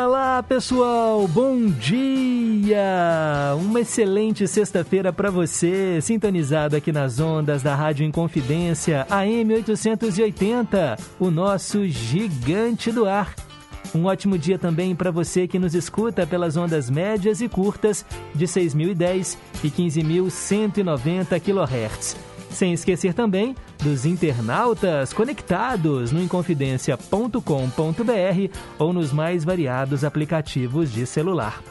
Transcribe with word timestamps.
Diga 0.00 0.08
lá, 0.08 0.42
pessoal, 0.42 1.28
bom 1.28 1.66
dia! 1.66 3.54
Uma 3.60 3.80
excelente 3.80 4.48
sexta-feira 4.48 5.12
para 5.12 5.30
você, 5.30 6.00
sintonizado 6.00 6.74
aqui 6.74 6.90
nas 6.90 7.20
ondas 7.20 7.62
da 7.62 7.74
Rádio 7.74 8.06
Inconfidência, 8.06 9.06
AM 9.10 9.52
880, 9.52 10.96
o 11.18 11.30
nosso 11.30 11.86
gigante 11.86 12.90
do 12.90 13.04
ar. 13.04 13.34
Um 13.94 14.06
ótimo 14.06 14.38
dia 14.38 14.58
também 14.58 14.96
para 14.96 15.10
você 15.10 15.46
que 15.46 15.58
nos 15.58 15.74
escuta 15.74 16.26
pelas 16.26 16.56
ondas 16.56 16.88
médias 16.88 17.42
e 17.42 17.48
curtas 17.48 18.02
de 18.34 18.46
6.010 18.46 19.36
e 19.62 19.70
15.190 19.70 21.38
kHz. 21.38 22.29
Sem 22.50 22.72
esquecer 22.72 23.14
também 23.14 23.54
dos 23.82 24.04
internautas 24.04 25.12
conectados 25.12 26.12
no 26.12 26.22
inconfidencia.com.br 26.22 28.56
ou 28.78 28.92
nos 28.92 29.12
mais 29.12 29.44
variados 29.44 30.04
aplicativos 30.04 30.92
de 30.92 31.06
celular. 31.06 31.62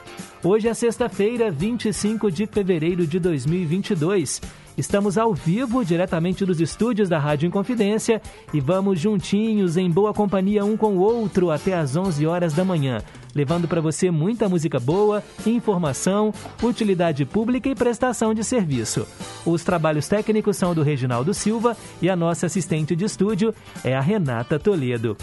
Hoje 0.44 0.70
é 0.70 0.74
sexta-feira, 0.74 1.52
25 1.52 2.32
de 2.32 2.48
fevereiro 2.48 3.06
de 3.06 3.20
2022. 3.20 4.42
Estamos 4.80 5.18
ao 5.18 5.34
vivo, 5.34 5.84
diretamente 5.84 6.46
dos 6.46 6.62
estúdios 6.62 7.10
da 7.10 7.20
Rádio 7.20 7.48
Inconfidência 7.48 8.22
e 8.54 8.62
vamos 8.62 8.98
juntinhos, 8.98 9.76
em 9.76 9.92
boa 9.92 10.14
companhia 10.14 10.64
um 10.64 10.78
com 10.78 10.96
o 10.96 11.02
outro, 11.02 11.52
até 11.52 11.74
às 11.74 11.98
11 11.98 12.26
horas 12.26 12.54
da 12.54 12.64
manhã, 12.64 13.02
levando 13.36 13.68
para 13.68 13.82
você 13.82 14.10
muita 14.10 14.48
música 14.48 14.80
boa, 14.80 15.22
informação, 15.46 16.34
utilidade 16.64 17.26
pública 17.26 17.68
e 17.68 17.76
prestação 17.76 18.34
de 18.34 18.42
serviço. 18.42 19.06
Os 19.46 19.66
trabalhos 19.66 20.08
técnicos 20.08 20.56
são 20.56 20.74
do 20.74 20.82
Reginaldo 20.82 21.34
Silva 21.34 21.76
e 22.02 22.10
a 22.10 22.16
nossa 22.16 22.46
assistente 22.46 22.96
de 22.96 23.04
estúdio 23.04 23.54
é 23.84 23.94
a 23.94 24.00
Renata 24.00 24.58
Toledo. 24.58 25.18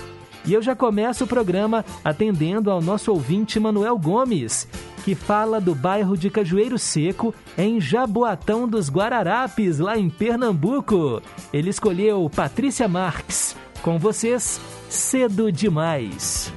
E 0.47 0.55
eu 0.55 0.63
já 0.63 0.77
começo 0.77 1.25
o 1.25 1.27
programa 1.27 1.85
atendendo 2.05 2.71
ao 2.71 2.81
nosso 2.81 3.11
ouvinte 3.11 3.59
Manuel 3.59 3.99
Gomes, 3.99 4.69
que 5.05 5.15
fala 5.15 5.61
do 5.61 5.75
bairro 5.75 6.17
de 6.17 6.31
Cajueiro 6.31 6.79
Seco, 6.79 7.35
em 7.59 7.81
Jaboatão 7.81 8.69
dos 8.69 8.89
Guararapes, 8.89 9.79
lá 9.79 9.99
em 9.99 10.09
Pernambuco. 10.09 11.21
Ele 11.53 11.71
escolheu 11.71 12.31
Patrícia 12.35 12.87
Marques. 12.87 13.57
Com 13.83 13.99
vocês, 13.99 14.61
Cedo 14.89 15.51
Demais. 15.51 16.53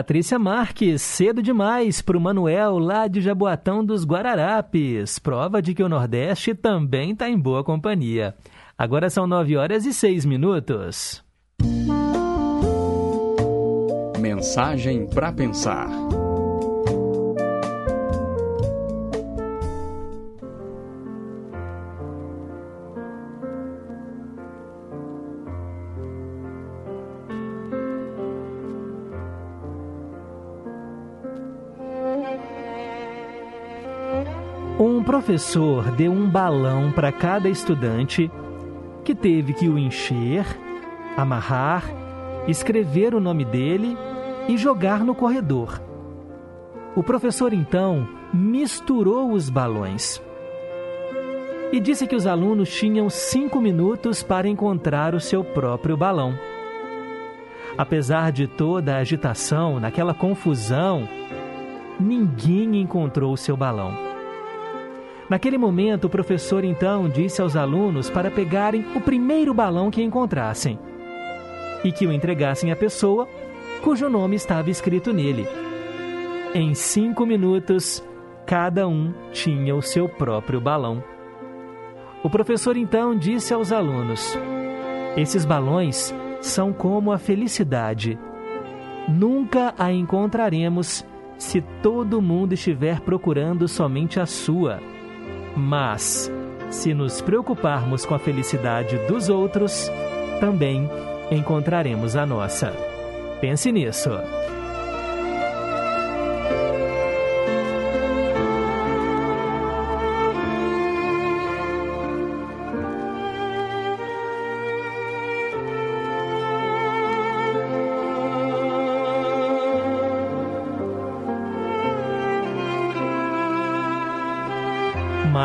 Patrícia 0.00 0.38
Marques, 0.38 1.02
cedo 1.02 1.42
demais 1.42 2.00
para 2.00 2.16
o 2.16 2.20
Manuel 2.20 2.78
lá 2.78 3.06
de 3.06 3.20
Jaboatão 3.20 3.84
dos 3.84 4.02
Guararapes. 4.02 5.18
Prova 5.18 5.60
de 5.60 5.74
que 5.74 5.82
o 5.82 5.90
Nordeste 5.90 6.54
também 6.54 7.10
está 7.10 7.28
em 7.28 7.38
boa 7.38 7.62
companhia. 7.62 8.34
Agora 8.78 9.10
são 9.10 9.26
nove 9.26 9.58
horas 9.58 9.84
e 9.84 9.92
seis 9.92 10.24
minutos. 10.24 11.22
Mensagem 14.18 15.06
para 15.06 15.30
pensar. 15.34 15.86
Professor 35.20 35.90
deu 35.90 36.10
um 36.10 36.26
balão 36.26 36.90
para 36.90 37.12
cada 37.12 37.46
estudante 37.46 38.30
que 39.04 39.14
teve 39.14 39.52
que 39.52 39.68
o 39.68 39.78
encher, 39.78 40.46
amarrar, 41.14 41.84
escrever 42.48 43.14
o 43.14 43.20
nome 43.20 43.44
dele 43.44 43.98
e 44.48 44.56
jogar 44.56 45.04
no 45.04 45.14
corredor. 45.14 45.78
O 46.96 47.02
professor 47.02 47.52
então 47.52 48.08
misturou 48.32 49.32
os 49.32 49.50
balões 49.50 50.22
e 51.70 51.78
disse 51.78 52.06
que 52.06 52.16
os 52.16 52.26
alunos 52.26 52.74
tinham 52.74 53.10
cinco 53.10 53.60
minutos 53.60 54.22
para 54.22 54.48
encontrar 54.48 55.14
o 55.14 55.20
seu 55.20 55.44
próprio 55.44 55.98
balão. 55.98 56.32
Apesar 57.76 58.32
de 58.32 58.46
toda 58.46 58.96
a 58.96 59.00
agitação, 59.00 59.78
naquela 59.78 60.14
confusão, 60.14 61.06
ninguém 62.00 62.80
encontrou 62.80 63.34
o 63.34 63.36
seu 63.36 63.54
balão. 63.54 64.09
Naquele 65.30 65.56
momento, 65.56 66.06
o 66.06 66.10
professor 66.10 66.64
então 66.64 67.08
disse 67.08 67.40
aos 67.40 67.54
alunos 67.54 68.10
para 68.10 68.32
pegarem 68.32 68.84
o 68.96 69.00
primeiro 69.00 69.54
balão 69.54 69.88
que 69.88 70.02
encontrassem 70.02 70.76
e 71.84 71.92
que 71.92 72.04
o 72.04 72.12
entregassem 72.12 72.72
à 72.72 72.76
pessoa 72.76 73.28
cujo 73.80 74.08
nome 74.08 74.34
estava 74.34 74.70
escrito 74.70 75.12
nele. 75.12 75.46
Em 76.52 76.74
cinco 76.74 77.24
minutos, 77.24 78.04
cada 78.44 78.88
um 78.88 79.14
tinha 79.30 79.72
o 79.76 79.80
seu 79.80 80.08
próprio 80.08 80.60
balão. 80.60 81.00
O 82.24 82.28
professor 82.28 82.76
então 82.76 83.16
disse 83.16 83.54
aos 83.54 83.70
alunos: 83.70 84.36
Esses 85.16 85.44
balões 85.44 86.12
são 86.40 86.72
como 86.72 87.12
a 87.12 87.18
felicidade. 87.18 88.18
Nunca 89.08 89.74
a 89.78 89.92
encontraremos 89.92 91.06
se 91.38 91.60
todo 91.82 92.20
mundo 92.20 92.52
estiver 92.52 92.98
procurando 93.00 93.68
somente 93.68 94.18
a 94.18 94.26
sua. 94.26 94.80
Mas, 95.56 96.30
se 96.70 96.94
nos 96.94 97.20
preocuparmos 97.20 98.04
com 98.04 98.14
a 98.14 98.18
felicidade 98.18 98.96
dos 99.06 99.28
outros, 99.28 99.90
também 100.40 100.88
encontraremos 101.30 102.16
a 102.16 102.24
nossa. 102.24 102.72
Pense 103.40 103.70
nisso. 103.72 104.10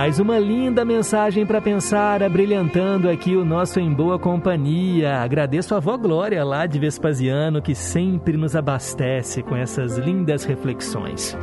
Mais 0.06 0.19
uma 0.19 0.38
linda 0.38 0.86
mensagem 0.86 1.48
para 1.48 1.60
pensar, 1.60 2.22
abrilhantando 2.22 3.10
aqui 3.10 3.36
o 3.36 3.44
nosso 3.44 3.80
Em 3.80 3.92
Boa 3.92 4.19
Companhia. 4.19 5.16
Agradeço 5.16 5.74
a 5.74 5.78
avó 5.78 5.98
Glória 5.98 6.44
lá 6.46 6.68
de 6.68 6.78
Vespasiano, 6.78 7.60
que 7.60 7.74
sempre 7.74 8.38
nos 8.38 8.56
abastece 8.56 9.42
com 9.42 9.56
essas 9.56 9.98
lindas 9.98 10.44
reflexões. 10.44 11.36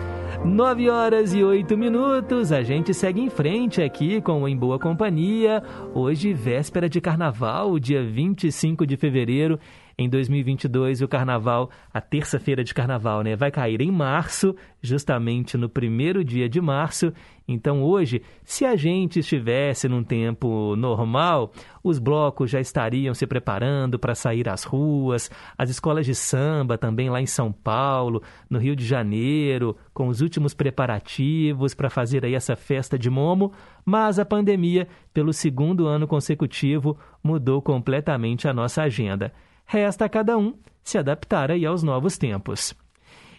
Nove 0.44 0.88
horas 0.88 1.34
e 1.34 1.42
oito 1.42 1.76
minutos, 1.76 2.52
a 2.52 2.62
gente 2.62 2.94
segue 2.94 3.20
em 3.20 3.28
frente 3.28 3.82
aqui 3.82 4.20
com 4.20 4.42
o 4.42 4.48
Em 4.48 4.56
Boa 4.56 4.78
Companhia. 4.78 5.60
Hoje, 5.92 6.32
véspera 6.32 6.88
de 6.88 7.00
carnaval, 7.00 7.80
dia 7.80 8.04
25 8.04 8.86
de 8.86 8.96
fevereiro 8.96 9.58
em 10.02 10.08
2022 10.08 11.00
o 11.00 11.08
carnaval, 11.08 11.70
a 11.92 12.00
terça-feira 12.00 12.62
de 12.64 12.74
carnaval, 12.74 13.22
né, 13.22 13.36
vai 13.36 13.50
cair 13.50 13.80
em 13.80 13.90
março, 13.90 14.54
justamente 14.80 15.56
no 15.56 15.68
primeiro 15.68 16.24
dia 16.24 16.48
de 16.48 16.60
março. 16.60 17.12
Então 17.46 17.82
hoje, 17.82 18.22
se 18.44 18.64
a 18.64 18.76
gente 18.76 19.18
estivesse 19.18 19.88
num 19.88 20.02
tempo 20.02 20.76
normal, 20.76 21.52
os 21.82 21.98
blocos 21.98 22.50
já 22.50 22.60
estariam 22.60 23.14
se 23.14 23.26
preparando 23.26 23.98
para 23.98 24.14
sair 24.14 24.48
às 24.48 24.64
ruas, 24.64 25.30
as 25.58 25.68
escolas 25.68 26.06
de 26.06 26.14
samba 26.14 26.78
também 26.78 27.10
lá 27.10 27.20
em 27.20 27.26
São 27.26 27.52
Paulo, 27.52 28.22
no 28.48 28.58
Rio 28.58 28.76
de 28.76 28.84
Janeiro, 28.84 29.76
com 29.92 30.08
os 30.08 30.20
últimos 30.20 30.54
preparativos 30.54 31.74
para 31.74 31.90
fazer 31.90 32.24
aí 32.24 32.34
essa 32.34 32.56
festa 32.56 32.98
de 32.98 33.10
momo, 33.10 33.52
mas 33.84 34.18
a 34.18 34.24
pandemia, 34.24 34.86
pelo 35.12 35.32
segundo 35.32 35.86
ano 35.86 36.06
consecutivo, 36.06 36.96
mudou 37.22 37.60
completamente 37.60 38.48
a 38.48 38.52
nossa 38.52 38.82
agenda. 38.82 39.32
Resta 39.66 40.04
a 40.04 40.08
cada 40.08 40.36
um 40.36 40.54
se 40.82 40.98
adaptar 40.98 41.50
aí 41.50 41.64
aos 41.64 41.82
novos 41.82 42.18
tempos. 42.18 42.74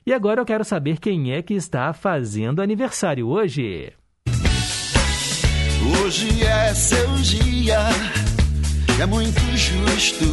E 0.06 0.14
agora 0.14 0.42
eu 0.42 0.46
quero 0.46 0.66
saber 0.66 1.00
quem 1.00 1.32
é 1.32 1.42
que 1.42 1.54
está 1.54 1.94
fazendo 1.94 2.62
aniversário 2.62 3.28
hoje. 3.28 3.94
Hoje 6.02 6.44
é 6.44 6.74
seu 6.74 7.08
dia, 7.16 7.80
é 9.02 9.06
muito 9.06 9.40
justo 9.56 10.26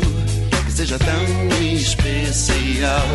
que 0.64 0.72
seja 0.72 0.98
tão 0.98 1.62
especial. 1.62 3.06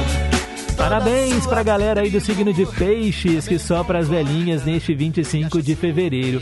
Parabéns 0.78 1.45
para 1.48 1.62
a 1.62 1.63
galera 1.63 2.01
aí 2.01 2.10
do 2.10 2.19
signo 2.19 2.54
de 2.54 2.66
Peixes 2.66 3.48
que 3.48 3.57
sopra 3.57 4.00
as 4.00 4.10
velhinhas 4.10 4.66
neste 4.66 4.94
25 4.94 5.62
de 5.62 5.75
fevereiro. 5.75 6.42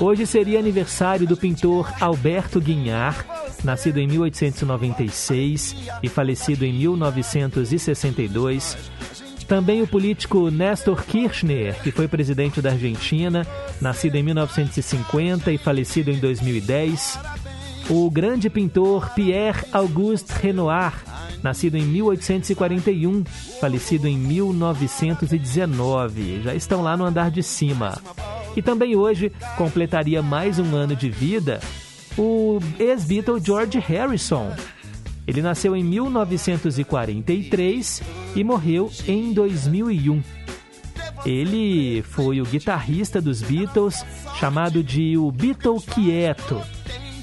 Hoje 0.00 0.26
seria 0.26 0.58
aniversário 0.58 1.26
do 1.26 1.36
pintor 1.36 1.92
Alberto 2.00 2.58
Guinhar, 2.58 3.22
nascido 3.62 3.98
em 3.98 4.08
1896 4.08 5.76
e 6.02 6.08
falecido 6.08 6.64
em 6.64 6.72
1962. 6.72 8.78
Também 9.46 9.82
o 9.82 9.86
político 9.86 10.50
Néstor 10.50 11.04
Kirchner, 11.04 11.78
que 11.82 11.90
foi 11.90 12.08
presidente 12.08 12.62
da 12.62 12.70
Argentina, 12.70 13.46
nascido 13.78 14.14
em 14.14 14.22
1950 14.22 15.52
e 15.52 15.58
falecido 15.58 16.10
em 16.10 16.18
2010. 16.18 17.18
O 17.90 18.10
grande 18.10 18.48
pintor 18.48 19.10
Pierre 19.10 19.66
Auguste 19.70 20.32
Renoir, 20.40 20.94
nascido 21.42 21.76
em 21.76 21.82
1841, 21.82 23.22
falecido 23.60 24.08
em 24.08 24.16
1919. 24.16 26.40
Já 26.42 26.54
estão 26.54 26.80
lá 26.80 26.96
no 26.96 27.04
andar 27.04 27.30
de 27.30 27.42
cima. 27.42 28.00
E 28.56 28.62
também 28.62 28.96
hoje 28.96 29.30
completaria 29.56 30.22
mais 30.22 30.58
um 30.58 30.74
ano 30.74 30.96
de 30.96 31.08
vida 31.08 31.60
o 32.18 32.58
ex-Beatle 32.78 33.42
George 33.42 33.78
Harrison. 33.78 34.54
Ele 35.26 35.42
nasceu 35.42 35.74
em 35.76 35.84
1943 35.84 38.02
e 38.34 38.42
morreu 38.42 38.90
em 39.06 39.30
2001. 39.32 40.22
Ele 41.24 42.02
foi 42.02 42.40
o 42.40 42.44
guitarrista 42.44 43.20
dos 43.20 43.40
Beatles, 43.42 44.04
chamado 44.38 44.82
de 44.82 45.16
o 45.16 45.30
Beatle 45.30 45.80
Quieto. 45.80 46.60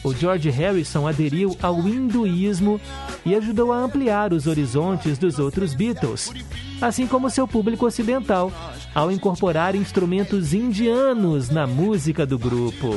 O 0.08 0.14
George 0.14 0.50
Harrison 0.50 1.06
aderiu 1.06 1.58
ao 1.62 1.86
hinduísmo 1.86 2.80
e 3.26 3.36
ajudou 3.36 3.74
a 3.74 3.78
ampliar 3.78 4.32
os 4.32 4.48
horizontes 4.48 5.18
dos 5.18 5.38
outros 5.38 5.74
Beatles, 5.74 6.32
assim 6.80 7.06
como 7.06 7.30
seu 7.30 7.46
público 7.46 7.86
ocidental, 7.86 8.50
ao 8.96 9.12
incorporar 9.12 9.76
instrumentos 9.76 10.54
indianos 10.54 11.50
na 11.50 11.68
música 11.68 12.26
do 12.26 12.40
grupo. 12.40 12.96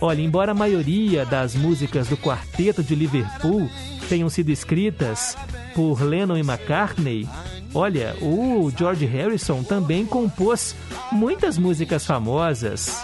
Olha, 0.00 0.20
embora 0.20 0.50
a 0.50 0.54
maioria 0.54 1.24
das 1.24 1.54
músicas 1.54 2.08
do 2.08 2.16
quarteto 2.16 2.82
de 2.82 2.96
Liverpool 2.96 3.70
tenham 4.08 4.28
sido 4.28 4.50
escritas 4.50 5.38
por 5.76 6.02
Lennon 6.02 6.38
e 6.38 6.40
McCartney, 6.40 7.28
olha, 7.72 8.16
o 8.20 8.68
George 8.76 9.06
Harrison 9.06 9.62
também 9.62 10.04
compôs 10.04 10.74
muitas 11.12 11.56
músicas 11.56 12.04
famosas. 12.04 13.00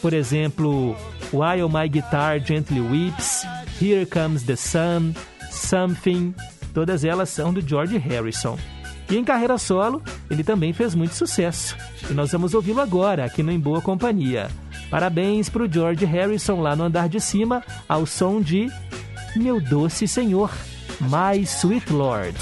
Por 0.00 0.14
exemplo, 0.14 0.96
While 1.34 1.68
My 1.68 1.88
Guitar 1.88 2.38
Gently 2.38 2.80
Weeps, 2.80 3.44
Here 3.80 4.06
Comes 4.06 4.44
the 4.44 4.54
Sun, 4.54 5.14
Something, 5.50 6.32
todas 6.72 7.04
elas 7.04 7.28
são 7.28 7.52
do 7.52 7.60
George 7.60 7.98
Harrison. 7.98 8.56
E 9.10 9.16
em 9.16 9.24
carreira 9.24 9.58
solo, 9.58 10.00
ele 10.30 10.44
também 10.44 10.72
fez 10.72 10.94
muito 10.94 11.16
sucesso. 11.16 11.76
E 12.08 12.14
nós 12.14 12.30
vamos 12.30 12.54
ouvi-lo 12.54 12.80
agora, 12.80 13.24
aqui 13.24 13.42
no 13.42 13.50
Em 13.50 13.58
Boa 13.58 13.82
Companhia. 13.82 14.48
Parabéns 14.88 15.48
para 15.48 15.64
o 15.64 15.70
George 15.70 16.04
Harrison 16.04 16.60
lá 16.60 16.76
no 16.76 16.84
andar 16.84 17.08
de 17.08 17.20
cima, 17.20 17.64
ao 17.88 18.06
som 18.06 18.40
de 18.40 18.70
Meu 19.34 19.60
Doce 19.60 20.06
Senhor, 20.06 20.52
My 21.00 21.42
Sweet 21.42 21.92
Lord. 21.92 22.38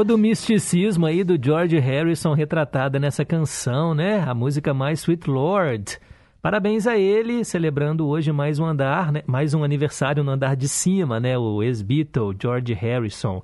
Todo 0.00 0.14
o 0.14 0.18
misticismo 0.18 1.04
aí 1.04 1.22
do 1.22 1.38
George 1.38 1.78
Harrison 1.78 2.32
retratada 2.32 2.98
nessa 2.98 3.22
canção, 3.22 3.92
né? 3.92 4.24
A 4.26 4.32
música 4.32 4.72
mais 4.72 5.00
Sweet 5.00 5.28
Lord. 5.28 5.98
Parabéns 6.40 6.86
a 6.86 6.96
ele, 6.96 7.44
celebrando 7.44 8.08
hoje 8.08 8.32
mais 8.32 8.58
um 8.58 8.64
andar, 8.64 9.12
né? 9.12 9.22
mais 9.26 9.52
um 9.52 9.62
aniversário 9.62 10.24
no 10.24 10.30
andar 10.30 10.56
de 10.56 10.68
cima, 10.68 11.20
né? 11.20 11.36
O 11.36 11.62
ex-Beatle, 11.62 12.34
George 12.40 12.72
Harrison. 12.72 13.42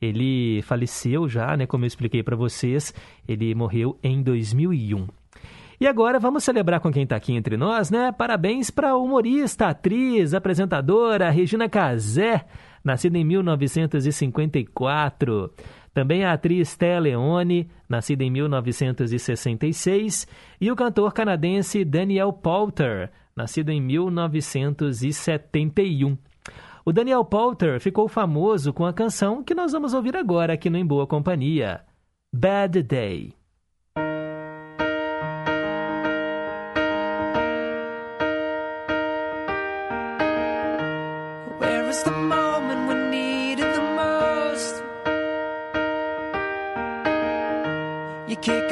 Ele 0.00 0.62
faleceu 0.62 1.28
já, 1.28 1.56
né? 1.56 1.66
Como 1.66 1.82
eu 1.82 1.88
expliquei 1.88 2.22
para 2.22 2.36
vocês, 2.36 2.94
ele 3.26 3.52
morreu 3.52 3.98
em 4.00 4.22
2001. 4.22 5.08
E 5.80 5.88
agora 5.88 6.20
vamos 6.20 6.44
celebrar 6.44 6.78
com 6.78 6.92
quem 6.92 7.02
está 7.02 7.16
aqui 7.16 7.34
entre 7.34 7.56
nós, 7.56 7.90
né? 7.90 8.12
Parabéns 8.12 8.70
para 8.70 8.96
humorista, 8.96 9.70
atriz, 9.70 10.34
apresentadora 10.34 11.30
Regina 11.30 11.68
Casé, 11.68 12.46
nascida 12.84 13.18
em 13.18 13.24
1954. 13.24 15.50
Também 15.96 16.24
a 16.26 16.34
atriz 16.34 16.76
Thea 16.76 17.00
Leone, 17.00 17.70
nascida 17.88 18.22
em 18.22 18.30
1966. 18.30 20.28
E 20.60 20.70
o 20.70 20.76
cantor 20.76 21.14
canadense 21.14 21.82
Daniel 21.86 22.34
Poulter, 22.34 23.10
nascido 23.34 23.70
em 23.70 23.80
1971. 23.80 26.18
O 26.84 26.92
Daniel 26.92 27.24
Poulter 27.24 27.80
ficou 27.80 28.08
famoso 28.08 28.74
com 28.74 28.84
a 28.84 28.92
canção 28.92 29.42
que 29.42 29.54
nós 29.54 29.72
vamos 29.72 29.94
ouvir 29.94 30.18
agora 30.18 30.52
aqui 30.52 30.68
no 30.68 30.76
Em 30.76 30.84
Boa 30.84 31.06
Companhia, 31.06 31.80
Bad 32.30 32.82
Day. 32.82 33.35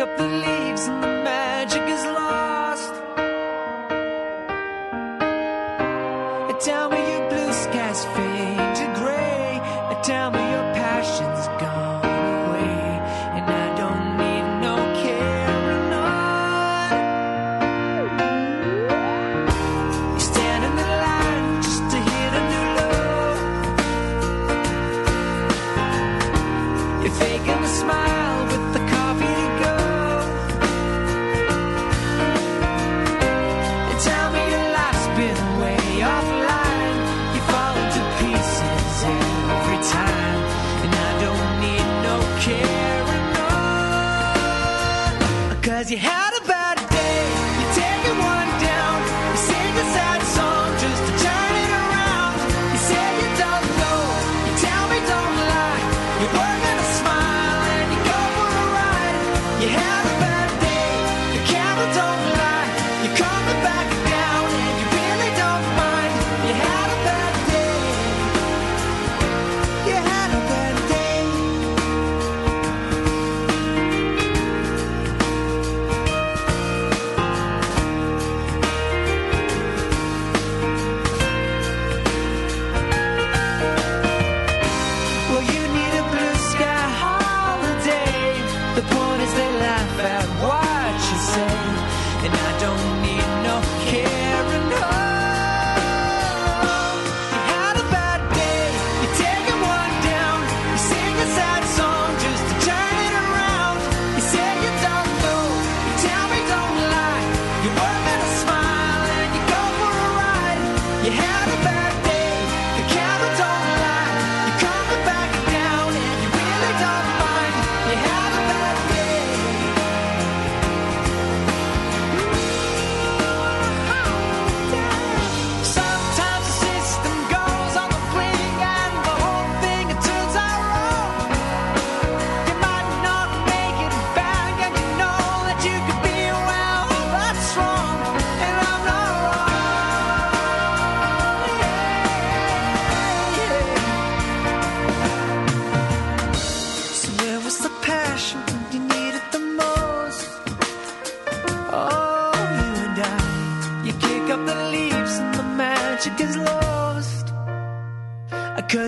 up 0.04 0.18
the 0.18 0.28
leaves 0.28 1.13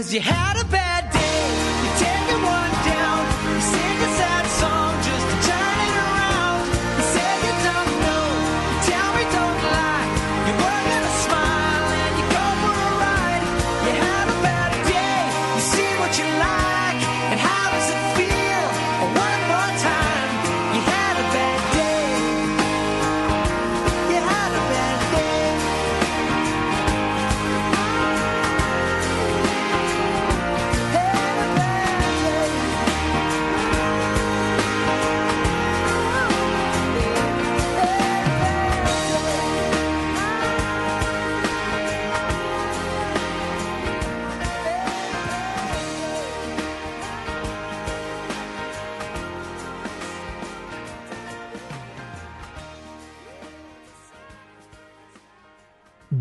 Cause 0.06 0.14
you 0.14 0.20
have 0.20 0.45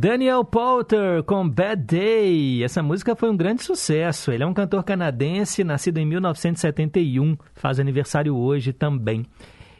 Daniel 0.07 0.45
Poulter 0.45 1.23
com 1.23 1.49
Bad 1.49 1.81
Day. 1.81 2.63
Essa 2.63 2.83
música 2.83 3.15
foi 3.15 3.27
um 3.27 3.35
grande 3.35 3.63
sucesso. 3.63 4.31
Ele 4.31 4.43
é 4.43 4.45
um 4.45 4.53
cantor 4.53 4.83
canadense, 4.83 5.63
nascido 5.63 5.97
em 5.97 6.05
1971, 6.05 7.35
faz 7.55 7.79
aniversário 7.79 8.35
hoje 8.35 8.71
também. 8.71 9.25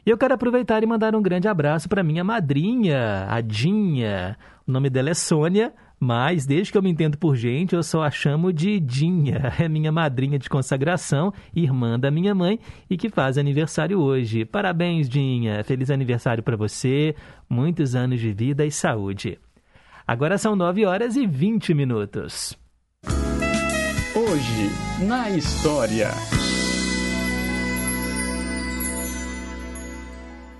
E 0.03 0.09
eu 0.09 0.17
quero 0.17 0.33
aproveitar 0.33 0.81
e 0.81 0.87
mandar 0.87 1.15
um 1.15 1.21
grande 1.21 1.47
abraço 1.47 1.87
para 1.87 2.01
minha 2.01 2.23
madrinha, 2.23 3.27
a 3.29 3.39
Dinha. 3.39 4.35
O 4.67 4.71
nome 4.71 4.89
dela 4.89 5.11
é 5.11 5.13
Sônia, 5.13 5.71
mas 5.99 6.47
desde 6.47 6.71
que 6.71 6.77
eu 6.79 6.81
me 6.81 6.89
entendo 6.89 7.19
por 7.19 7.35
gente, 7.35 7.75
eu 7.75 7.83
só 7.83 8.01
a 8.01 8.09
chamo 8.09 8.51
de 8.51 8.79
Dinha. 8.79 9.53
É 9.61 9.69
minha 9.69 9.91
madrinha 9.91 10.39
de 10.39 10.49
consagração, 10.49 11.31
irmã 11.55 11.99
da 11.99 12.09
minha 12.09 12.33
mãe 12.33 12.59
e 12.89 12.97
que 12.97 13.09
faz 13.09 13.37
aniversário 13.37 13.99
hoje. 13.99 14.43
Parabéns, 14.43 15.07
Dinha. 15.07 15.63
Feliz 15.63 15.91
aniversário 15.91 16.41
para 16.41 16.57
você. 16.57 17.13
Muitos 17.47 17.93
anos 17.93 18.19
de 18.19 18.33
vida 18.33 18.65
e 18.65 18.71
saúde. 18.71 19.37
Agora 20.07 20.37
são 20.37 20.55
9 20.55 20.85
horas 20.85 21.15
e 21.15 21.25
20 21.25 21.73
minutos. 21.73 22.55
Hoje, 24.15 24.69
na 25.07 25.31
história. 25.31 26.09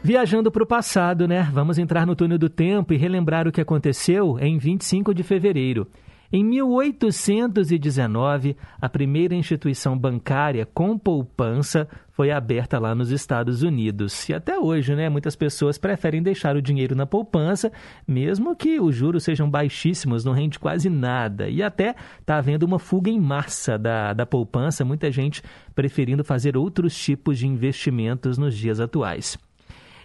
Viajando 0.02 0.52
para 0.52 0.64
o 0.64 0.66
passado, 0.66 1.28
né? 1.28 1.48
Vamos 1.54 1.78
entrar 1.78 2.08
no 2.08 2.16
túnel 2.16 2.40
do 2.40 2.50
tempo 2.50 2.92
e 2.92 2.98
relembrar 2.98 3.48
o 3.48 3.52
que 3.52 3.62
aconteceu 3.62 4.40
em 4.40 4.58
25 4.58 5.14
de 5.14 5.22
fevereiro. 5.22 5.88
Em 6.34 6.44
1819, 6.44 8.58
a 8.82 8.90
primeira 8.90 9.36
instituição 9.36 9.96
bancária 9.96 10.66
com 10.66 10.98
poupança 10.98 11.88
foi 12.16 12.32
aberta 12.32 12.80
lá 12.80 12.96
nos 12.96 13.12
Estados 13.12 13.62
Unidos. 13.62 14.30
E 14.30 14.34
até 14.34 14.58
hoje, 14.58 14.96
né, 14.96 15.10
muitas 15.10 15.36
pessoas 15.36 15.78
preferem 15.78 16.24
deixar 16.24 16.56
o 16.56 16.62
dinheiro 16.62 16.96
na 16.96 17.06
poupança, 17.06 17.70
mesmo 18.08 18.56
que 18.56 18.80
os 18.80 18.96
juros 18.96 19.26
sejam 19.26 19.50
baixíssimos, 19.50 20.24
não 20.24 20.32
rende 20.32 20.58
quase 20.58 20.90
nada. 20.90 21.50
E 21.50 21.62
até 21.62 21.94
está 22.22 22.38
havendo 22.38 22.64
uma 22.64 22.80
fuga 22.80 23.10
em 23.10 23.20
massa 23.20 23.78
da, 23.78 24.14
da 24.14 24.26
poupança, 24.26 24.86
muita 24.86 25.12
gente 25.12 25.44
preferindo 25.76 26.24
fazer 26.24 26.56
outros 26.56 26.98
tipos 26.98 27.38
de 27.38 27.48
investimentos 27.48 28.38
nos 28.38 28.56
dias 28.56 28.80
atuais. 28.80 29.38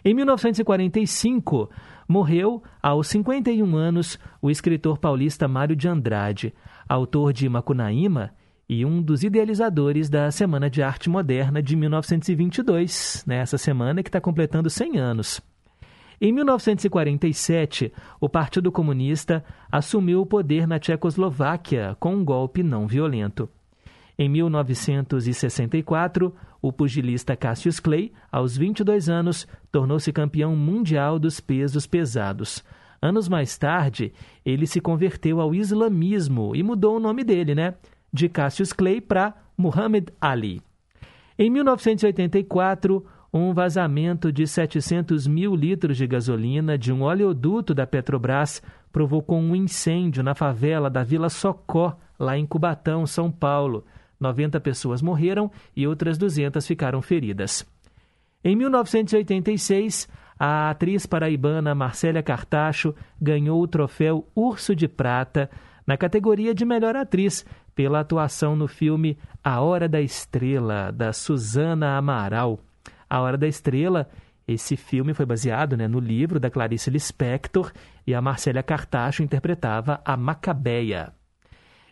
Em 0.04 0.12
1945, 0.12 1.70
morreu, 2.08 2.60
aos 2.82 3.06
51 3.06 3.76
anos, 3.76 4.18
o 4.42 4.50
escritor 4.50 4.98
paulista 4.98 5.46
Mário 5.46 5.76
de 5.76 5.86
Andrade, 5.86 6.52
autor 6.88 7.32
de 7.32 7.48
Macunaíma 7.48 8.32
e 8.72 8.86
um 8.86 9.02
dos 9.02 9.24
idealizadores 9.24 10.08
da 10.08 10.30
Semana 10.30 10.70
de 10.70 10.80
Arte 10.80 11.10
Moderna 11.10 11.60
de 11.60 11.74
1922, 11.74 13.24
nessa 13.26 13.58
semana 13.58 14.00
que 14.00 14.08
está 14.08 14.20
completando 14.20 14.70
100 14.70 14.96
anos. 14.96 15.40
Em 16.20 16.32
1947, 16.32 17.92
o 18.20 18.28
Partido 18.28 18.70
Comunista 18.70 19.44
assumiu 19.72 20.20
o 20.20 20.26
poder 20.26 20.68
na 20.68 20.78
Tchecoslováquia 20.78 21.96
com 21.98 22.14
um 22.14 22.24
golpe 22.24 22.62
não 22.62 22.86
violento. 22.86 23.48
Em 24.16 24.28
1964, 24.28 26.32
o 26.62 26.72
pugilista 26.72 27.34
Cassius 27.34 27.80
Clay, 27.80 28.12
aos 28.30 28.56
22 28.56 29.08
anos, 29.08 29.48
tornou-se 29.72 30.12
campeão 30.12 30.54
mundial 30.54 31.18
dos 31.18 31.40
pesos 31.40 31.88
pesados. 31.88 32.62
Anos 33.02 33.28
mais 33.28 33.58
tarde, 33.58 34.12
ele 34.46 34.64
se 34.64 34.80
converteu 34.80 35.40
ao 35.40 35.56
islamismo 35.56 36.54
e 36.54 36.62
mudou 36.62 36.98
o 36.98 37.00
nome 37.00 37.24
dele, 37.24 37.52
né? 37.52 37.74
De 38.12 38.28
Cassius 38.28 38.72
Clay 38.72 39.00
para 39.00 39.34
Muhammad 39.56 40.08
Ali. 40.20 40.62
Em 41.38 41.48
1984, 41.50 43.04
um 43.32 43.54
vazamento 43.54 44.32
de 44.32 44.46
700 44.46 45.26
mil 45.26 45.54
litros 45.54 45.96
de 45.96 46.06
gasolina 46.06 46.76
de 46.76 46.92
um 46.92 47.02
oleoduto 47.02 47.72
da 47.72 47.86
Petrobras 47.86 48.62
provocou 48.92 49.38
um 49.38 49.54
incêndio 49.54 50.22
na 50.22 50.34
favela 50.34 50.90
da 50.90 51.04
Vila 51.04 51.28
Socó, 51.28 51.96
lá 52.18 52.36
em 52.36 52.44
Cubatão, 52.44 53.06
São 53.06 53.30
Paulo. 53.30 53.84
90 54.18 54.60
pessoas 54.60 55.00
morreram 55.00 55.50
e 55.74 55.86
outras 55.86 56.18
200 56.18 56.66
ficaram 56.66 57.00
feridas. 57.00 57.64
Em 58.42 58.56
1986, 58.56 60.08
a 60.38 60.70
atriz 60.70 61.06
paraibana 61.06 61.74
Marcélia 61.74 62.22
Cartacho 62.22 62.94
ganhou 63.20 63.62
o 63.62 63.68
troféu 63.68 64.26
Urso 64.34 64.74
de 64.74 64.88
Prata 64.88 65.50
na 65.90 65.96
categoria 65.96 66.54
de 66.54 66.64
melhor 66.64 66.94
atriz 66.94 67.44
pela 67.74 67.98
atuação 67.98 68.54
no 68.54 68.68
filme 68.68 69.18
A 69.42 69.60
Hora 69.60 69.88
da 69.88 70.00
Estrela, 70.00 70.92
da 70.92 71.12
Susana 71.12 71.96
Amaral. 71.96 72.60
A 73.08 73.20
Hora 73.20 73.36
da 73.36 73.48
Estrela, 73.48 74.08
esse 74.46 74.76
filme 74.76 75.14
foi 75.14 75.26
baseado 75.26 75.76
né, 75.76 75.88
no 75.88 75.98
livro 75.98 76.38
da 76.38 76.48
Clarice 76.48 76.90
Lispector 76.90 77.72
e 78.06 78.14
a 78.14 78.22
Marcélia 78.22 78.62
Cartacho 78.62 79.24
interpretava 79.24 80.00
a 80.04 80.16
Macabeia. 80.16 81.12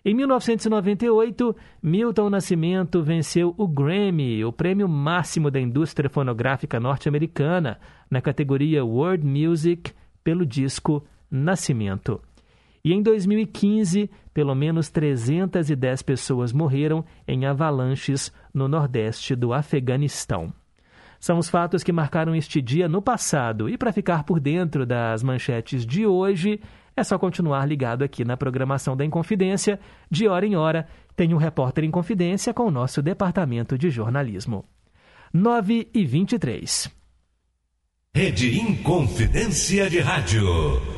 Em 0.05 0.15
1998, 0.15 1.57
Milton 1.83 2.31
Nascimento 2.31 3.03
venceu 3.03 3.53
o 3.59 3.67
Grammy, 3.67 4.45
o 4.45 4.53
prêmio 4.53 4.89
máximo 4.89 5.51
da 5.51 5.59
indústria 5.59 6.09
fonográfica 6.09 6.79
norte-americana, 6.79 7.81
na 8.09 8.21
categoria 8.21 8.85
World 8.85 9.27
Music, 9.27 9.93
pelo 10.23 10.47
disco 10.47 11.05
Nascimento. 11.29 12.23
E 12.89 12.93
em 12.95 13.03
2015, 13.03 14.11
pelo 14.33 14.55
menos 14.55 14.89
310 14.89 16.01
pessoas 16.01 16.55
morreram 16.55 17.05
em 17.27 17.45
avalanches 17.45 18.33
no 18.55 18.67
nordeste 18.67 19.37
do 19.37 19.53
Afeganistão. 19.53 20.51
São 21.21 21.37
os 21.37 21.51
fatos 21.51 21.83
que 21.83 21.93
marcaram 21.93 22.35
este 22.35 22.63
dia 22.63 22.89
no 22.89 23.03
passado. 23.03 23.69
E 23.69 23.77
para 23.77 23.93
ficar 23.93 24.25
por 24.25 24.41
dentro 24.41 24.87
das 24.87 25.23
manchetes 25.23 25.85
de 25.85 26.07
hoje, 26.07 26.63
é 26.97 27.05
só 27.05 27.19
continuar 27.19 27.67
ligado 27.67 28.05
aqui 28.05 28.25
na 28.25 28.39
programação 28.39 28.97
da 28.97 29.05
Inconfidência. 29.05 29.79
De 30.11 30.27
hora 30.27 30.47
em 30.47 30.57
hora, 30.57 30.89
tem 31.15 31.35
um 31.35 31.37
repórter 31.37 31.85
em 31.85 31.91
confidência 31.91 32.55
com 32.55 32.63
o 32.63 32.71
nosso 32.71 33.03
departamento 33.03 33.77
de 33.77 33.91
jornalismo. 33.91 34.65
9 35.31 35.91
e 35.93 36.07
23. 36.07 36.91
Rede 38.15 38.59
Inconfidência 38.59 39.91
de 39.91 40.01
Rádio. 40.01 40.98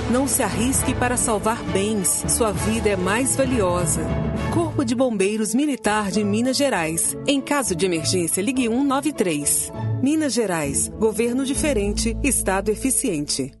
Não 0.11 0.27
se 0.27 0.43
arrisque 0.43 0.93
para 0.93 1.15
salvar 1.15 1.63
bens. 1.71 2.25
Sua 2.27 2.51
vida 2.51 2.89
é 2.89 2.97
mais 2.97 3.33
valiosa. 3.37 4.01
Corpo 4.53 4.83
de 4.83 4.93
Bombeiros 4.93 5.55
Militar 5.55 6.11
de 6.11 6.21
Minas 6.21 6.57
Gerais. 6.57 7.15
Em 7.25 7.39
caso 7.39 7.73
de 7.73 7.85
emergência, 7.85 8.41
ligue 8.41 8.67
193. 8.67 9.71
Minas 10.03 10.33
Gerais. 10.33 10.91
Governo 10.99 11.45
diferente, 11.45 12.17
Estado 12.21 12.67
eficiente. 12.69 13.53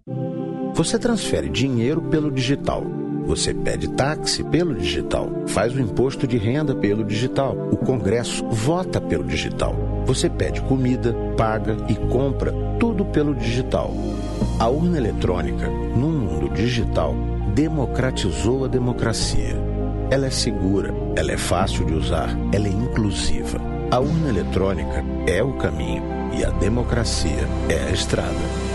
Você 0.73 0.99
transfere 0.99 1.47
dinheiro 1.47 2.01
pelo 2.01 2.29
digital. 2.29 2.83
Você 3.25 3.53
pede 3.53 3.87
táxi 3.87 4.43
pelo 4.43 4.75
digital. 4.75 5.29
Faz 5.47 5.73
o 5.73 5.79
imposto 5.79 6.27
de 6.27 6.37
renda 6.37 6.75
pelo 6.75 7.05
digital. 7.05 7.55
O 7.71 7.77
Congresso 7.77 8.45
vota 8.49 8.99
pelo 8.99 9.23
digital. 9.23 9.73
Você 10.05 10.29
pede 10.29 10.59
comida, 10.63 11.15
paga 11.37 11.77
e 11.87 11.95
compra 12.11 12.51
tudo 12.77 13.05
pelo 13.05 13.33
digital. 13.33 13.93
A 14.59 14.67
urna 14.67 14.97
eletrônica, 14.97 15.69
mundo 15.69 16.20
digital, 16.53 17.15
democratizou 17.53 18.65
a 18.65 18.67
democracia. 18.67 19.55
Ela 20.09 20.27
é 20.27 20.29
segura, 20.29 20.93
ela 21.15 21.31
é 21.31 21.37
fácil 21.37 21.85
de 21.85 21.93
usar, 21.93 22.29
ela 22.53 22.67
é 22.67 22.71
inclusiva. 22.71 23.59
A 23.89 23.99
urna 23.99 24.29
eletrônica 24.29 25.03
é 25.27 25.43
o 25.43 25.53
caminho 25.53 26.03
e 26.33 26.45
a 26.45 26.49
democracia 26.49 27.47
é 27.69 27.89
a 27.89 27.91
estrada. 27.91 28.70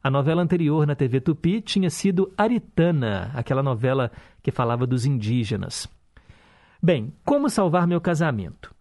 A 0.01 0.09
novela 0.09 0.41
anterior 0.41 0.87
na 0.87 0.95
TV 0.95 1.19
Tupi 1.19 1.59
tinha 1.59 1.89
sido 1.89 2.31
Aritana, 2.37 3.31
aquela 3.33 3.61
novela 3.61 4.13
que 4.41 4.49
falava 4.49 4.87
dos 4.87 5.05
indígenas. 5.05 5.89
Bem, 6.81 7.13
como 7.25 7.49
salvar 7.49 7.85
meu 7.85 7.99
casamento? 7.99 8.73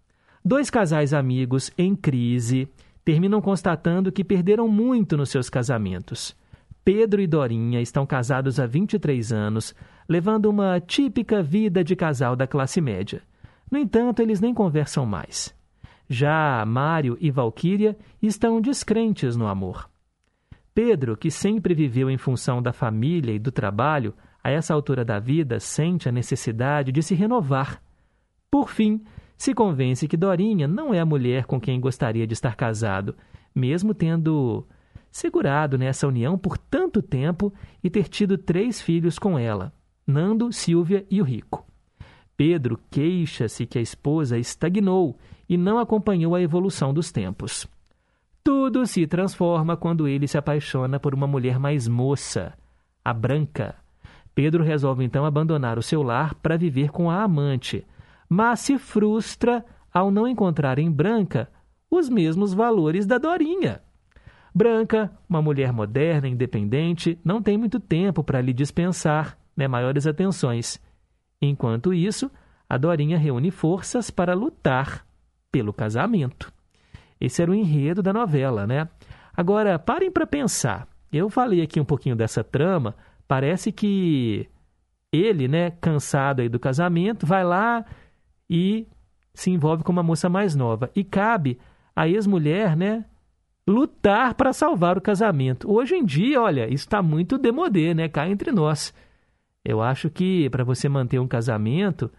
Dois 0.44 0.70
casais 0.70 1.12
amigos 1.12 1.72
em 1.76 1.96
crise 1.96 2.68
terminam 3.04 3.40
constatando 3.40 4.12
que 4.12 4.22
perderam 4.22 4.68
muito 4.68 5.16
nos 5.16 5.28
seus 5.28 5.50
casamentos. 5.50 6.36
Pedro 6.84 7.20
e 7.20 7.26
Dorinha 7.26 7.82
estão 7.82 8.06
casados 8.06 8.58
há 8.58 8.64
23 8.64 9.30
anos, 9.30 9.74
levando 10.08 10.46
uma 10.46 10.80
típica 10.80 11.42
vida 11.42 11.84
de 11.84 11.94
casal 11.94 12.34
da 12.34 12.46
classe 12.46 12.80
média. 12.80 13.22
No 13.70 13.78
entanto, 13.78 14.22
eles 14.22 14.40
nem 14.40 14.54
conversam 14.54 15.04
mais. 15.04 15.54
Já 16.08 16.64
Mário 16.66 17.18
e 17.20 17.30
Valquíria 17.30 17.96
estão 18.22 18.60
descrentes 18.60 19.36
no 19.36 19.46
amor. 19.46 19.90
Pedro, 20.74 21.16
que 21.16 21.30
sempre 21.30 21.74
viveu 21.74 22.08
em 22.08 22.16
função 22.16 22.62
da 22.62 22.72
família 22.72 23.32
e 23.32 23.38
do 23.38 23.52
trabalho, 23.52 24.14
a 24.42 24.50
essa 24.50 24.72
altura 24.72 25.04
da 25.04 25.18
vida 25.18 25.60
sente 25.60 26.08
a 26.08 26.12
necessidade 26.12 26.90
de 26.90 27.02
se 27.02 27.14
renovar. 27.14 27.82
Por 28.50 28.70
fim, 28.70 29.02
se 29.36 29.52
convence 29.52 30.08
que 30.08 30.16
Dorinha 30.16 30.66
não 30.66 30.94
é 30.94 31.00
a 31.00 31.04
mulher 31.04 31.44
com 31.44 31.60
quem 31.60 31.78
gostaria 31.78 32.26
de 32.26 32.32
estar 32.32 32.56
casado, 32.56 33.14
mesmo 33.54 33.92
tendo 33.92 34.66
segurado 35.10 35.76
nessa 35.76 36.06
união 36.06 36.38
por 36.38 36.56
tanto 36.56 37.02
tempo 37.02 37.52
e 37.82 37.90
ter 37.90 38.08
tido 38.08 38.38
três 38.38 38.80
filhos 38.80 39.18
com 39.18 39.38
ela, 39.38 39.72
Nando, 40.08 40.50
Silvia 40.50 41.04
e 41.10 41.20
o 41.20 41.24
Rico. 41.24 41.66
Pedro 42.34 42.80
queixa-se 42.90 43.66
que 43.66 43.78
a 43.78 43.82
esposa 43.82 44.38
estagnou 44.38 45.18
e 45.46 45.58
não 45.58 45.78
acompanhou 45.78 46.34
a 46.34 46.40
evolução 46.40 46.94
dos 46.94 47.12
tempos. 47.12 47.66
Tudo 48.42 48.86
se 48.86 49.06
transforma 49.06 49.76
quando 49.76 50.08
ele 50.08 50.26
se 50.26 50.38
apaixona 50.38 50.98
por 50.98 51.14
uma 51.14 51.26
mulher 51.26 51.58
mais 51.58 51.86
moça, 51.86 52.54
a 53.04 53.12
Branca. 53.12 53.74
Pedro 54.34 54.64
resolve 54.64 55.04
então 55.04 55.26
abandonar 55.26 55.78
o 55.78 55.82
seu 55.82 56.02
lar 56.02 56.34
para 56.36 56.56
viver 56.56 56.90
com 56.90 57.10
a 57.10 57.22
amante, 57.22 57.84
mas 58.30 58.60
se 58.60 58.78
frustra 58.78 59.62
ao 59.92 60.10
não 60.10 60.26
encontrar 60.26 60.78
em 60.78 60.90
Branca 60.90 61.50
os 61.90 62.08
mesmos 62.08 62.54
valores 62.54 63.04
da 63.04 63.18
Dorinha. 63.18 63.82
Branca, 64.54 65.12
uma 65.28 65.42
mulher 65.42 65.70
moderna, 65.70 66.28
independente, 66.28 67.18
não 67.22 67.42
tem 67.42 67.58
muito 67.58 67.78
tempo 67.78 68.24
para 68.24 68.40
lhe 68.40 68.54
dispensar 68.54 69.36
né, 69.58 69.66
maiores 69.66 70.06
atenções. 70.06 70.80
Enquanto 71.42 71.92
isso, 71.92 72.30
a 72.68 72.78
Dorinha 72.78 73.18
reúne 73.18 73.50
forças 73.50 74.08
para 74.08 74.32
lutar 74.32 75.04
pelo 75.50 75.72
casamento. 75.72 76.52
Esse 77.20 77.42
era 77.42 77.50
o 77.50 77.54
enredo 77.54 78.00
da 78.00 78.12
novela, 78.12 78.68
né? 78.68 78.88
Agora, 79.36 79.76
parem 79.76 80.12
para 80.12 80.24
pensar. 80.24 80.86
Eu 81.12 81.28
falei 81.28 81.60
aqui 81.60 81.80
um 81.80 81.84
pouquinho 81.84 82.14
dessa 82.14 82.44
trama, 82.44 82.94
parece 83.26 83.72
que 83.72 84.48
ele, 85.12 85.48
né, 85.48 85.72
cansado 85.80 86.40
aí 86.40 86.48
do 86.48 86.60
casamento, 86.60 87.26
vai 87.26 87.42
lá 87.42 87.84
e 88.48 88.86
se 89.34 89.50
envolve 89.50 89.82
com 89.82 89.90
uma 89.90 90.04
moça 90.04 90.28
mais 90.28 90.54
nova. 90.54 90.88
E 90.94 91.02
cabe 91.02 91.58
à 91.96 92.06
ex-mulher, 92.06 92.76
né, 92.76 93.04
lutar 93.66 94.34
para 94.34 94.52
salvar 94.52 94.96
o 94.96 95.00
casamento. 95.00 95.68
Hoje 95.68 95.96
em 95.96 96.04
dia, 96.04 96.40
olha, 96.40 96.72
isso 96.72 96.84
está 96.84 97.02
muito 97.02 97.36
demodê, 97.36 97.92
né? 97.92 98.08
Cá 98.08 98.28
entre 98.28 98.52
nós. 98.52 98.94
Eu 99.64 99.82
acho 99.82 100.08
que 100.08 100.48
para 100.50 100.64
você 100.64 100.88
manter 100.88 101.18
um 101.18 101.28
casamento, 101.28 102.10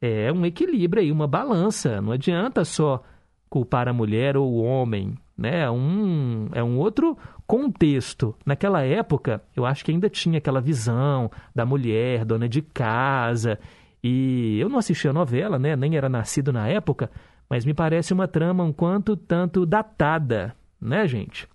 é 0.00 0.32
um 0.32 0.44
equilíbrio 0.46 1.02
aí, 1.02 1.12
uma 1.12 1.26
balança. 1.26 2.00
Não 2.00 2.12
adianta 2.12 2.64
só 2.64 3.02
culpar 3.48 3.88
a 3.88 3.92
mulher 3.92 4.36
ou 4.36 4.50
o 4.50 4.62
homem, 4.62 5.14
né? 5.36 5.62
É 5.62 5.70
um, 5.70 6.48
é 6.52 6.62
um 6.62 6.78
outro 6.78 7.18
contexto. 7.46 8.34
Naquela 8.46 8.82
época, 8.82 9.42
eu 9.56 9.66
acho 9.66 9.84
que 9.84 9.90
ainda 9.90 10.08
tinha 10.08 10.38
aquela 10.38 10.60
visão 10.60 11.30
da 11.54 11.66
mulher, 11.66 12.24
dona 12.24 12.48
de 12.48 12.62
casa. 12.62 13.58
E 14.02 14.58
eu 14.58 14.68
não 14.68 14.78
assisti 14.78 15.08
a 15.08 15.12
novela, 15.12 15.58
né? 15.58 15.76
Nem 15.76 15.96
era 15.96 16.08
nascido 16.08 16.52
na 16.52 16.68
época, 16.68 17.10
mas 17.48 17.64
me 17.64 17.74
parece 17.74 18.14
uma 18.14 18.28
trama 18.28 18.64
um 18.64 18.72
quanto 18.72 19.16
tanto 19.16 19.66
datada, 19.66 20.54
né, 20.80 21.06
gente? 21.06 21.48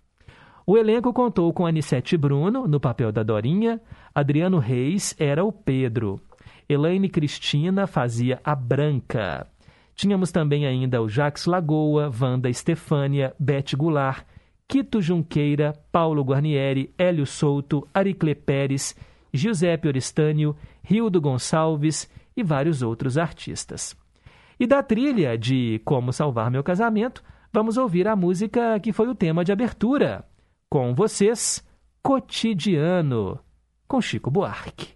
O 0.67 0.78
elenco 0.78 1.13
contou 1.13 1.54
com 1.54 1.65
Anissete 1.65 2.17
Bruno, 2.17 2.67
no 2.67 2.80
papel 2.80 3.12
da 3.12 3.21
Dorinha, 3.21 3.80
Adriano 4.15 4.58
Reis 4.58 5.15
era 5.19 5.43
o 5.43 5.51
Pedro, 5.51 6.19
Elaine 6.67 7.08
Cristina 7.08 7.86
fazia 7.86 8.41
a 8.43 8.56
Branca. 8.56 9.45
Tínhamos 9.95 10.32
também 10.32 10.65
ainda 10.65 11.01
o 11.01 11.08
Jax 11.08 11.45
Lagoa, 11.45 12.12
Wanda 12.19 12.49
Estefânia, 12.49 13.36
Beth 13.39 13.75
Goulart, 13.78 14.25
Quito 14.67 14.99
Junqueira, 14.99 15.73
Paulo 15.91 16.23
Guarnieri, 16.23 16.91
Hélio 16.97 17.28
Souto, 17.28 17.88
Aricle 17.93 18.34
Pérez, 18.34 18.95
Giuseppe 19.32 19.88
Oristânio, 19.88 20.56
Rildo 20.84 21.21
Gonçalves 21.21 22.10
e 22.36 22.41
vários 22.41 22.82
outros 22.82 23.19
artistas. 23.19 23.95
E 24.60 24.65
da 24.65 24.82
trilha 24.82 25.38
de 25.38 25.80
Como 25.86 26.12
Salvar 26.12 26.49
Meu 26.49 26.63
Casamento, 26.63 27.23
vamos 27.54 27.78
ouvir 27.78 28.08
a 28.08 28.15
música 28.15 28.80
que 28.80 28.91
foi 28.91 29.08
o 29.08 29.15
tema 29.15 29.45
de 29.45 29.51
abertura. 29.51 30.25
Com 30.69 30.93
vocês, 30.93 31.63
Cotidiano, 32.01 33.39
com 33.88 34.01
Chico 34.01 34.32
Buarque. 34.32 34.95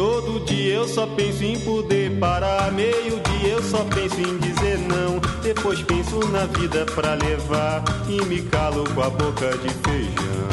Todo 0.00 0.40
dia 0.46 0.76
eu 0.76 0.88
só 0.88 1.06
penso 1.08 1.44
em 1.44 1.60
poder 1.60 2.18
parar. 2.18 2.72
Meio-dia 2.72 3.50
eu 3.50 3.62
só 3.62 3.84
penso 3.84 4.18
em 4.18 4.38
dizer 4.38 4.78
não. 4.78 5.20
Depois 5.42 5.82
penso 5.82 6.26
na 6.28 6.46
vida 6.46 6.86
pra 6.94 7.12
levar. 7.12 7.84
E 8.08 8.24
me 8.24 8.40
calo 8.40 8.84
com 8.94 9.02
a 9.02 9.10
boca 9.10 9.50
de 9.58 9.68
feijão. 9.68 10.48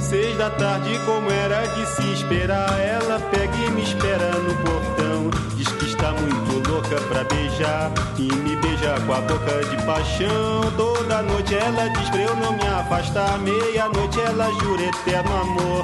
Seis 0.00 0.36
da 0.38 0.48
tarde, 0.50 0.96
como 1.04 1.28
era 1.28 1.66
de 1.66 1.86
se 1.86 2.12
esperar. 2.12 2.78
Ela 2.78 3.18
pega 3.32 3.56
e 3.56 3.70
me 3.72 3.82
espera 3.82 4.30
no 4.38 4.54
portão. 4.62 5.30
Diz 5.56 5.66
que 5.66 5.86
está 5.86 6.12
muito 6.12 6.70
louca 6.70 7.00
pra 7.08 7.24
beijar. 7.24 7.90
E 8.16 8.32
me 8.32 8.54
beija 8.54 8.94
com 9.04 9.12
a 9.12 9.20
boca 9.22 9.64
de 9.64 9.84
paixão. 9.84 10.60
Toda 10.76 11.20
noite 11.20 11.52
ela 11.52 11.88
diz 11.88 12.10
pra 12.10 12.22
eu 12.22 12.36
não 12.36 12.52
me 12.52 12.64
afastar. 12.64 13.40
Meia-noite 13.40 14.20
ela 14.20 14.52
jura 14.60 14.82
eterno 14.82 15.36
amor. 15.36 15.83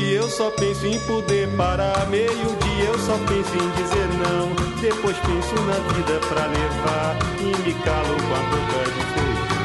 Dia 0.00 0.16
eu 0.16 0.28
só 0.30 0.50
penso 0.52 0.86
em 0.86 0.98
poder 1.00 1.46
parar. 1.58 2.08
Meio-dia 2.08 2.84
eu 2.86 2.98
só 3.00 3.18
penso 3.18 3.54
em 3.54 3.70
dizer 3.82 4.08
não. 4.16 4.48
Depois 4.80 5.14
penso 5.18 5.54
na 5.66 5.74
vida 5.92 6.18
pra 6.26 6.46
levar. 6.46 7.18
E 7.38 7.44
me 7.44 7.74
calo 7.84 8.16
com 8.16 8.34
a 8.34 8.38
boca 8.48 8.80
de 8.94 9.02
feijão. 9.12 9.60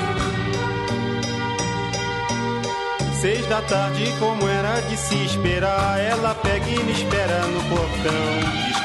Seis 3.22 3.48
da 3.48 3.62
tarde, 3.62 4.14
como 4.20 4.46
era 4.46 4.82
de 4.82 4.98
se 4.98 5.24
esperar. 5.24 6.02
Ela 6.02 6.36
pega 6.36 6.70
e 6.70 6.84
me 6.84 6.92
espera 6.92 7.48
no 7.48 7.64
portão. 7.70 8.85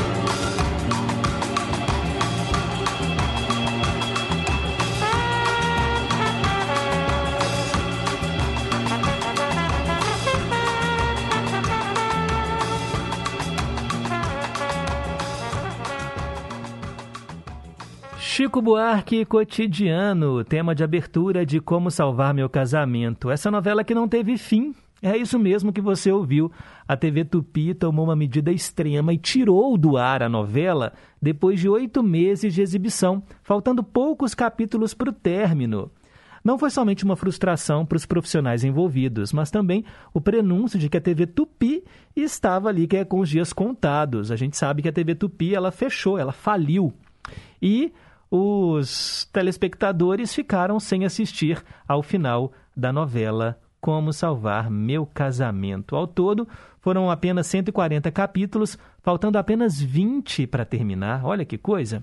Chico 18.33 18.61
Buarque 18.61 19.25
Cotidiano, 19.25 20.41
tema 20.45 20.73
de 20.73 20.85
abertura 20.85 21.45
de 21.45 21.59
Como 21.59 21.91
Salvar 21.91 22.33
Meu 22.33 22.47
Casamento. 22.47 23.29
Essa 23.29 23.51
novela 23.51 23.83
que 23.83 23.93
não 23.93 24.07
teve 24.07 24.37
fim. 24.37 24.73
É 25.01 25.17
isso 25.17 25.37
mesmo 25.37 25.73
que 25.73 25.81
você 25.81 26.09
ouviu. 26.13 26.49
A 26.87 26.95
TV 26.95 27.25
Tupi 27.25 27.73
tomou 27.73 28.05
uma 28.05 28.15
medida 28.15 28.49
extrema 28.49 29.13
e 29.13 29.17
tirou 29.17 29.77
do 29.77 29.97
ar 29.97 30.23
a 30.23 30.29
novela 30.29 30.93
depois 31.21 31.59
de 31.59 31.67
oito 31.67 32.01
meses 32.01 32.53
de 32.53 32.61
exibição, 32.61 33.21
faltando 33.43 33.83
poucos 33.83 34.33
capítulos 34.33 34.93
para 34.93 35.09
o 35.09 35.13
término. 35.13 35.91
Não 36.41 36.57
foi 36.57 36.69
somente 36.69 37.03
uma 37.03 37.17
frustração 37.17 37.85
para 37.85 37.97
os 37.97 38.05
profissionais 38.05 38.63
envolvidos, 38.63 39.33
mas 39.33 39.51
também 39.51 39.83
o 40.13 40.21
prenúncio 40.21 40.79
de 40.79 40.87
que 40.87 40.95
a 40.95 41.01
TV 41.01 41.27
Tupi 41.27 41.83
estava 42.15 42.69
ali 42.69 42.87
que 42.87 42.95
é 42.95 43.03
com 43.03 43.19
os 43.19 43.27
dias 43.27 43.51
contados. 43.51 44.31
A 44.31 44.37
gente 44.37 44.55
sabe 44.55 44.81
que 44.81 44.87
a 44.87 44.93
TV 44.93 45.15
Tupi 45.15 45.53
ela 45.53 45.69
fechou, 45.69 46.17
ela 46.17 46.31
faliu. 46.31 46.93
E 47.61 47.91
os 48.31 49.29
telespectadores 49.33 50.33
ficaram 50.33 50.79
sem 50.79 51.03
assistir 51.03 51.61
ao 51.85 52.01
final 52.01 52.53
da 52.75 52.93
novela 52.93 53.59
Como 53.81 54.13
Salvar 54.13 54.71
Meu 54.71 55.05
Casamento. 55.05 55.97
Ao 55.97 56.07
todo, 56.07 56.47
foram 56.79 57.11
apenas 57.11 57.47
140 57.47 58.09
capítulos, 58.09 58.77
faltando 59.03 59.37
apenas 59.37 59.81
20 59.81 60.47
para 60.47 60.63
terminar. 60.63 61.25
Olha 61.25 61.43
que 61.43 61.57
coisa! 61.57 62.01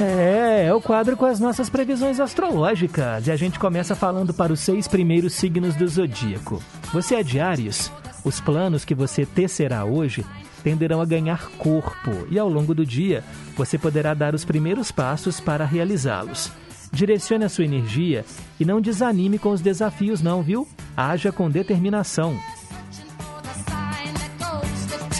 É, 0.00 0.66
é 0.66 0.74
o 0.74 0.80
quadro 0.80 1.16
com 1.16 1.26
as 1.26 1.38
nossas 1.38 1.68
previsões 1.68 2.18
astrológicas. 2.18 3.26
E 3.26 3.30
a 3.30 3.36
gente 3.36 3.58
começa 3.58 3.94
falando 3.94 4.32
para 4.32 4.52
os 4.52 4.60
seis 4.60 4.88
primeiros 4.88 5.34
signos 5.34 5.76
do 5.76 5.86
zodíaco. 5.86 6.62
Você 6.92 7.16
é 7.16 7.40
Ares? 7.40 7.92
Os 8.24 8.40
planos 8.40 8.84
que 8.84 8.94
você 8.94 9.26
tecerá 9.26 9.84
hoje 9.84 10.24
tenderão 10.62 11.00
a 11.00 11.06
ganhar 11.06 11.50
corpo 11.58 12.10
e 12.30 12.38
ao 12.38 12.48
longo 12.48 12.74
do 12.74 12.84
dia 12.84 13.24
você 13.56 13.78
poderá 13.78 14.14
dar 14.14 14.34
os 14.34 14.44
primeiros 14.44 14.90
passos 14.90 15.40
para 15.40 15.64
realizá-los. 15.64 16.50
Direcione 16.92 17.44
a 17.44 17.48
sua 17.48 17.64
energia 17.64 18.24
e 18.58 18.64
não 18.64 18.80
desanime 18.80 19.38
com 19.38 19.50
os 19.50 19.60
desafios, 19.60 20.20
não, 20.20 20.42
viu? 20.42 20.66
Haja 20.96 21.30
com 21.30 21.50
determinação. 21.50 22.36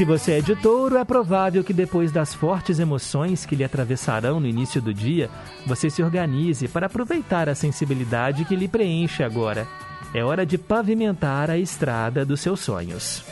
Se 0.01 0.05
você 0.07 0.39
é 0.39 0.41
de 0.41 0.57
touro, 0.57 0.97
é 0.97 1.05
provável 1.05 1.63
que 1.63 1.75
depois 1.75 2.11
das 2.11 2.33
fortes 2.33 2.79
emoções 2.79 3.45
que 3.45 3.55
lhe 3.55 3.63
atravessarão 3.63 4.41
no 4.41 4.47
início 4.47 4.81
do 4.81 4.95
dia, 4.95 5.29
você 5.67 5.91
se 5.91 6.03
organize 6.03 6.67
para 6.69 6.87
aproveitar 6.87 7.51
a 7.51 7.55
sensibilidade 7.55 8.47
que 8.47 8.57
lhe 8.57 8.67
preenche 8.67 9.23
agora. 9.23 9.69
É 10.15 10.25
hora 10.25 10.47
de 10.47 10.57
pavimentar 10.57 11.51
a 11.51 11.59
estrada 11.59 12.25
dos 12.25 12.41
seus 12.41 12.61
sonhos. 12.61 13.23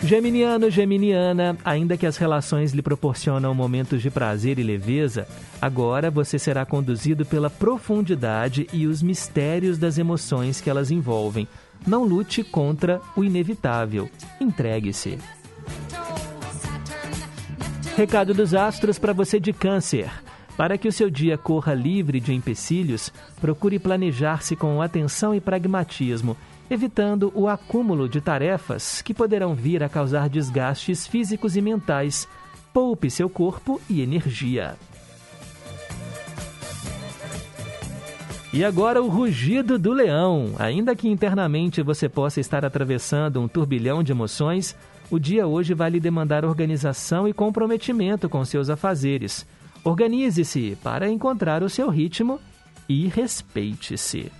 Geminiano, 0.00 0.70
Geminiana, 0.70 1.58
ainda 1.64 1.96
que 1.96 2.06
as 2.06 2.16
relações 2.16 2.70
lhe 2.70 2.82
proporcionam 2.82 3.52
momentos 3.52 4.00
de 4.00 4.12
prazer 4.12 4.60
e 4.60 4.62
leveza, 4.62 5.26
agora 5.60 6.08
você 6.08 6.38
será 6.38 6.64
conduzido 6.64 7.26
pela 7.26 7.50
profundidade 7.50 8.68
e 8.72 8.86
os 8.86 9.02
mistérios 9.02 9.76
das 9.76 9.98
emoções 9.98 10.60
que 10.60 10.70
elas 10.70 10.92
envolvem. 10.92 11.48
Não 11.86 12.04
lute 12.04 12.44
contra 12.44 13.00
o 13.16 13.24
inevitável. 13.24 14.08
Entregue-se. 14.40 15.18
Recado 17.96 18.32
dos 18.32 18.54
astros 18.54 18.98
para 18.98 19.12
você 19.12 19.38
de 19.40 19.52
Câncer. 19.52 20.10
Para 20.56 20.76
que 20.76 20.88
o 20.88 20.92
seu 20.92 21.08
dia 21.08 21.38
corra 21.38 21.72
livre 21.72 22.20
de 22.20 22.34
empecilhos, 22.34 23.12
procure 23.40 23.78
planejar-se 23.78 24.54
com 24.54 24.82
atenção 24.82 25.34
e 25.34 25.40
pragmatismo, 25.40 26.36
evitando 26.70 27.32
o 27.34 27.48
acúmulo 27.48 28.08
de 28.08 28.20
tarefas 28.20 29.00
que 29.00 29.14
poderão 29.14 29.54
vir 29.54 29.82
a 29.82 29.88
causar 29.88 30.28
desgastes 30.28 31.06
físicos 31.06 31.56
e 31.56 31.62
mentais. 31.62 32.28
Poupe 32.72 33.10
seu 33.10 33.28
corpo 33.28 33.80
e 33.88 34.02
energia. 34.02 34.76
E 38.52 38.64
agora 38.64 39.00
o 39.00 39.08
rugido 39.08 39.78
do 39.78 39.92
leão. 39.92 40.54
Ainda 40.58 40.96
que 40.96 41.08
internamente 41.08 41.82
você 41.82 42.08
possa 42.08 42.40
estar 42.40 42.64
atravessando 42.64 43.40
um 43.40 43.46
turbilhão 43.46 44.02
de 44.02 44.10
emoções, 44.10 44.76
o 45.08 45.20
dia 45.20 45.46
hoje 45.46 45.72
vai 45.72 45.90
lhe 45.90 46.00
demandar 46.00 46.44
organização 46.44 47.28
e 47.28 47.32
comprometimento 47.32 48.28
com 48.28 48.44
seus 48.44 48.68
afazeres. 48.68 49.46
Organize-se 49.84 50.76
para 50.82 51.08
encontrar 51.08 51.62
o 51.62 51.68
seu 51.68 51.88
ritmo 51.88 52.40
e 52.88 53.06
respeite-se. 53.06 54.32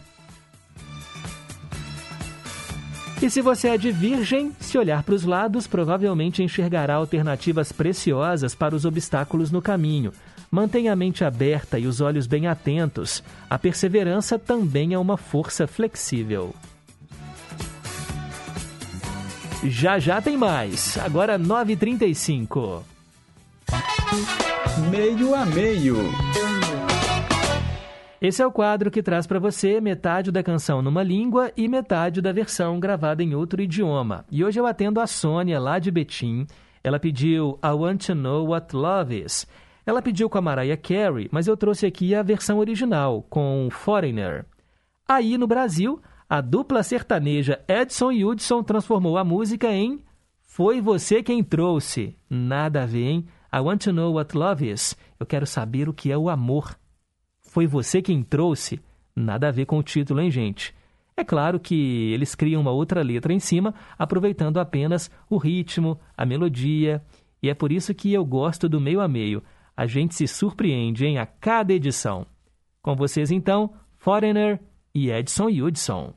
E 3.22 3.30
se 3.30 3.40
você 3.40 3.68
é 3.68 3.78
de 3.78 3.92
virgem, 3.92 4.50
se 4.58 4.76
olhar 4.76 5.02
para 5.02 5.14
os 5.14 5.24
lados, 5.24 5.66
provavelmente 5.66 6.42
enxergará 6.42 6.94
alternativas 6.94 7.70
preciosas 7.70 8.54
para 8.54 8.74
os 8.74 8.84
obstáculos 8.84 9.50
no 9.50 9.62
caminho. 9.62 10.12
Mantenha 10.50 10.92
a 10.92 10.96
mente 10.96 11.24
aberta 11.24 11.78
e 11.78 11.86
os 11.86 12.00
olhos 12.00 12.26
bem 12.26 12.48
atentos. 12.48 13.22
A 13.48 13.56
perseverança 13.56 14.36
também 14.36 14.92
é 14.94 14.98
uma 14.98 15.16
força 15.16 15.64
flexível. 15.66 16.52
Já 19.62 20.00
já 20.00 20.20
tem 20.20 20.36
mais. 20.36 20.98
Agora 20.98 21.38
9h35. 21.38 22.82
Meio 24.90 25.34
a 25.36 25.46
meio. 25.46 25.96
Esse 28.20 28.42
é 28.42 28.46
o 28.46 28.50
quadro 28.50 28.90
que 28.90 29.04
traz 29.04 29.28
para 29.28 29.38
você 29.38 29.80
metade 29.80 30.32
da 30.32 30.42
canção 30.42 30.82
numa 30.82 31.02
língua 31.02 31.52
e 31.56 31.68
metade 31.68 32.20
da 32.20 32.32
versão 32.32 32.80
gravada 32.80 33.22
em 33.22 33.34
outro 33.36 33.62
idioma. 33.62 34.24
E 34.30 34.44
hoje 34.44 34.58
eu 34.58 34.66
atendo 34.66 35.00
a 35.00 35.06
Sônia, 35.06 35.60
lá 35.60 35.78
de 35.78 35.92
Betim. 35.92 36.46
Ela 36.82 36.98
pediu 36.98 37.58
I 37.64 37.68
Want 37.68 38.06
to 38.06 38.14
Know 38.14 38.48
What 38.48 38.74
Love 38.74 39.22
Is. 39.22 39.46
Ela 39.90 40.00
pediu 40.00 40.30
com 40.30 40.38
a 40.38 40.40
Mariah 40.40 40.76
Carey, 40.76 41.28
mas 41.32 41.48
eu 41.48 41.56
trouxe 41.56 41.84
aqui 41.84 42.14
a 42.14 42.22
versão 42.22 42.60
original, 42.60 43.26
com 43.28 43.66
Foreigner. 43.72 44.46
Aí 45.04 45.36
no 45.36 45.48
Brasil, 45.48 46.00
a 46.28 46.40
dupla 46.40 46.84
sertaneja 46.84 47.60
Edson 47.66 48.12
e 48.12 48.24
Hudson 48.24 48.62
transformou 48.62 49.18
a 49.18 49.24
música 49.24 49.66
em 49.66 50.00
Foi 50.42 50.80
Você 50.80 51.24
Quem 51.24 51.42
Trouxe. 51.42 52.16
Nada 52.30 52.84
a 52.84 52.86
ver, 52.86 53.04
hein? 53.04 53.26
I 53.52 53.58
Want 53.58 53.82
to 53.82 53.92
Know 53.92 54.14
What 54.14 54.38
Love 54.38 54.70
Is. 54.70 54.96
Eu 55.18 55.26
quero 55.26 55.44
saber 55.44 55.88
o 55.88 55.92
que 55.92 56.12
é 56.12 56.16
o 56.16 56.30
amor. 56.30 56.78
Foi 57.40 57.66
você 57.66 58.00
quem 58.00 58.22
trouxe? 58.22 58.80
Nada 59.16 59.48
a 59.48 59.50
ver 59.50 59.66
com 59.66 59.76
o 59.76 59.82
título, 59.82 60.20
hein, 60.20 60.30
gente? 60.30 60.72
É 61.16 61.24
claro 61.24 61.58
que 61.58 62.12
eles 62.12 62.36
criam 62.36 62.60
uma 62.60 62.70
outra 62.70 63.02
letra 63.02 63.32
em 63.32 63.40
cima, 63.40 63.74
aproveitando 63.98 64.60
apenas 64.60 65.10
o 65.28 65.36
ritmo, 65.36 65.98
a 66.16 66.24
melodia, 66.24 67.02
e 67.42 67.50
é 67.50 67.54
por 67.54 67.72
isso 67.72 67.92
que 67.92 68.12
eu 68.12 68.24
gosto 68.24 68.68
do 68.68 68.80
meio 68.80 69.00
a 69.00 69.08
meio. 69.08 69.42
A 69.76 69.86
gente 69.86 70.14
se 70.14 70.26
surpreende 70.26 71.06
em 71.06 71.18
a 71.18 71.26
cada 71.26 71.72
edição. 71.72 72.26
Com 72.82 72.94
vocês 72.94 73.30
então, 73.30 73.72
Foreigner 73.98 74.60
e 74.94 75.10
Edson 75.10 75.48
Hudson. 75.48 76.14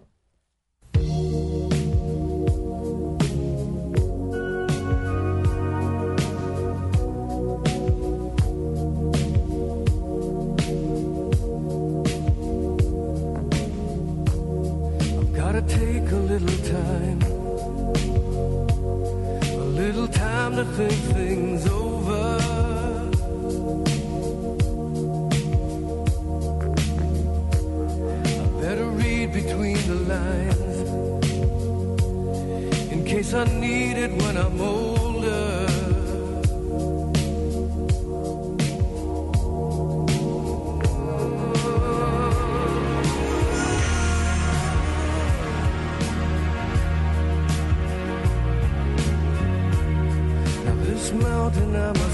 a 16.14 16.16
little 16.16 16.58
time, 16.64 17.22
a 19.44 19.66
little 19.82 20.08
time 20.08 20.56
to 20.56 20.66
think 20.66 20.92
things 21.14 21.33
I 33.36 33.46
need 33.46 33.98
it 33.98 34.12
when 34.22 34.38
I'm 34.38 34.62
older. 34.62 35.66
Now 50.64 50.76
this 50.84 51.12
mountain 51.14 51.76
I'm 51.76 52.13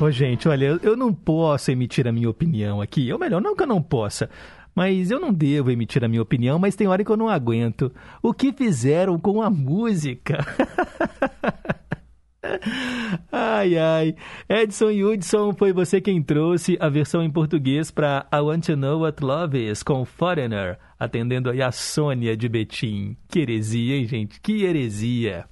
Ô, 0.00 0.10
gente, 0.10 0.48
olha, 0.48 0.78
eu- 0.82 0.96
não 0.96 1.12
posso 1.12 1.70
emitir 1.72 2.06
a 2.06 2.12
minha 2.12 2.30
opinião 2.30 2.80
aqui. 2.80 3.12
Ou 3.12 3.18
melhor, 3.18 3.40
não 3.40 3.56
que 3.56 3.62
eu 3.64 3.66
não 3.66 3.82
possa, 3.82 4.30
mas 4.74 5.10
eu 5.10 5.18
não 5.18 5.32
devo 5.32 5.70
emitir 5.72 6.04
a 6.04 6.08
minha 6.08 6.22
opinião, 6.22 6.58
mas 6.58 6.76
tem 6.76 6.86
hora 6.86 7.02
que 7.04 7.10
eu 7.10 7.16
não 7.16 7.28
aguento. 7.28 7.92
O 8.22 8.32
que 8.32 8.52
fizeram 8.52 9.18
com 9.18 9.42
a 9.42 9.50
música? 9.50 10.38
Ai, 13.30 13.76
ai. 13.76 14.14
Edson 14.48 14.90
Hudson, 14.90 15.52
foi 15.52 15.72
você 15.72 16.00
quem 16.00 16.22
trouxe 16.22 16.78
a 16.80 16.88
versão 16.88 17.22
em 17.22 17.30
português 17.30 17.90
para 17.90 18.26
I 18.32 18.38
Want 18.38 18.64
to 18.66 18.76
Know 18.76 19.00
What 19.00 19.22
Love 19.22 19.58
Is 19.70 19.82
com 19.82 20.04
Foreigner, 20.04 20.78
atendendo 20.98 21.50
aí 21.50 21.60
a 21.60 21.70
Sônia 21.72 22.36
de 22.36 22.48
Betim. 22.48 23.16
Que 23.28 23.40
heresia, 23.40 23.96
hein, 23.96 24.06
gente? 24.06 24.40
Que 24.40 24.64
heresia. 24.64 25.44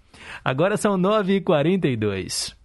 Agora 0.44 0.76
são 0.78 0.96
9h42. 0.96 2.55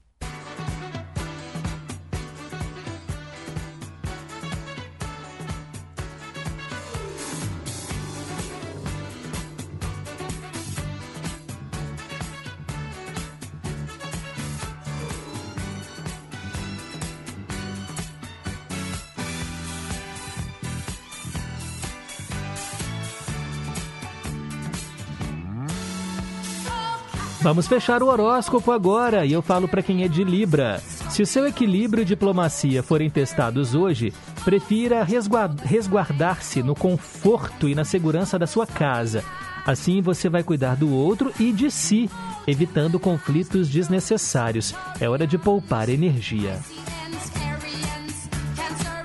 Vamos 27.41 27.67
fechar 27.67 28.03
o 28.03 28.07
horóscopo 28.07 28.71
agora 28.71 29.25
e 29.25 29.33
eu 29.33 29.41
falo 29.41 29.67
para 29.67 29.81
quem 29.81 30.03
é 30.03 30.07
de 30.07 30.23
Libra. 30.23 30.79
Se 31.09 31.23
o 31.23 31.25
seu 31.25 31.47
equilíbrio 31.47 32.03
e 32.03 32.05
diplomacia 32.05 32.83
forem 32.83 33.09
testados 33.09 33.73
hoje, 33.73 34.13
prefira 34.45 35.03
resguar- 35.03 35.51
resguardar-se 35.63 36.61
no 36.61 36.75
conforto 36.75 37.67
e 37.67 37.73
na 37.73 37.83
segurança 37.83 38.37
da 38.37 38.45
sua 38.45 38.67
casa. 38.67 39.23
Assim 39.65 40.01
você 40.01 40.29
vai 40.29 40.43
cuidar 40.43 40.75
do 40.75 40.93
outro 40.93 41.31
e 41.39 41.51
de 41.51 41.71
si, 41.71 42.09
evitando 42.45 42.99
conflitos 42.99 43.67
desnecessários. 43.69 44.75
É 44.99 45.09
hora 45.09 45.25
de 45.25 45.37
poupar 45.37 45.89
energia. 45.89 46.59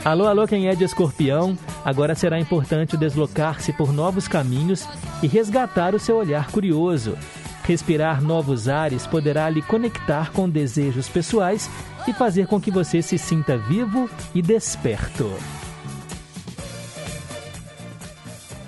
Alô, 0.04 0.26
alô, 0.28 0.46
quem 0.46 0.68
é 0.68 0.74
de 0.74 0.84
escorpião? 0.84 1.58
Agora 1.84 2.14
será 2.14 2.38
importante 2.38 2.96
deslocar-se 2.96 3.72
por 3.72 3.92
novos 3.92 4.28
caminhos 4.28 4.86
e 5.22 5.26
resgatar 5.26 5.94
o 5.94 5.98
seu 5.98 6.16
olhar 6.16 6.50
curioso. 6.50 7.16
Respirar 7.66 8.22
novos 8.22 8.68
ares 8.68 9.08
poderá 9.08 9.50
lhe 9.50 9.60
conectar 9.60 10.30
com 10.30 10.48
desejos 10.48 11.08
pessoais 11.08 11.68
e 12.06 12.12
fazer 12.12 12.46
com 12.46 12.60
que 12.60 12.70
você 12.70 13.02
se 13.02 13.18
sinta 13.18 13.58
vivo 13.58 14.08
e 14.32 14.40
desperto. 14.40 15.28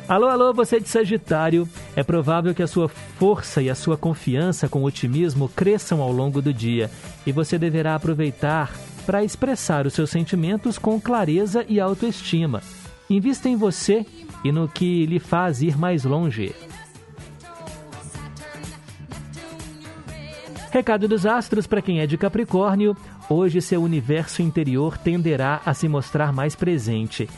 Alô, 0.09 0.26
alô, 0.26 0.53
você 0.53 0.80
de 0.80 0.88
Sagitário. 0.88 1.68
É 1.94 2.03
provável 2.03 2.53
que 2.53 2.62
a 2.62 2.66
sua 2.66 2.88
força 2.88 3.62
e 3.62 3.70
a 3.70 3.74
sua 3.74 3.96
confiança 3.96 4.68
com 4.68 4.82
otimismo 4.82 5.49
cresçam 5.49 6.01
ao 6.01 6.11
longo 6.11 6.42
do 6.42 6.53
dia 6.53 6.90
e 7.24 7.30
você 7.30 7.57
deverá 7.57 7.94
aproveitar 7.94 8.74
para 9.07 9.22
expressar 9.22 9.86
os 9.86 9.94
seus 9.94 10.11
sentimentos 10.11 10.76
com 10.76 11.01
clareza 11.01 11.64
e 11.68 11.78
autoestima. 11.78 12.62
Invista 13.09 13.49
em 13.49 13.57
você 13.57 14.05
e 14.42 14.51
no 14.51 14.66
que 14.66 15.07
lhe 15.07 15.20
faz 15.20 15.62
ir 15.62 15.78
mais 15.78 16.05
longe. 16.05 16.53
Recado 20.71 21.09
dos 21.09 21.25
astros 21.25 21.66
para 21.66 21.81
quem 21.81 22.01
é 22.01 22.07
de 22.07 22.19
Capricórnio: 22.19 22.97
hoje 23.29 23.61
seu 23.61 23.83
universo 23.83 24.43
interior 24.43 24.99
tenderá 24.99 25.61
a 25.64 25.73
se 25.73 25.89
mostrar 25.89 26.33
mais 26.33 26.55
presente. 26.55 27.29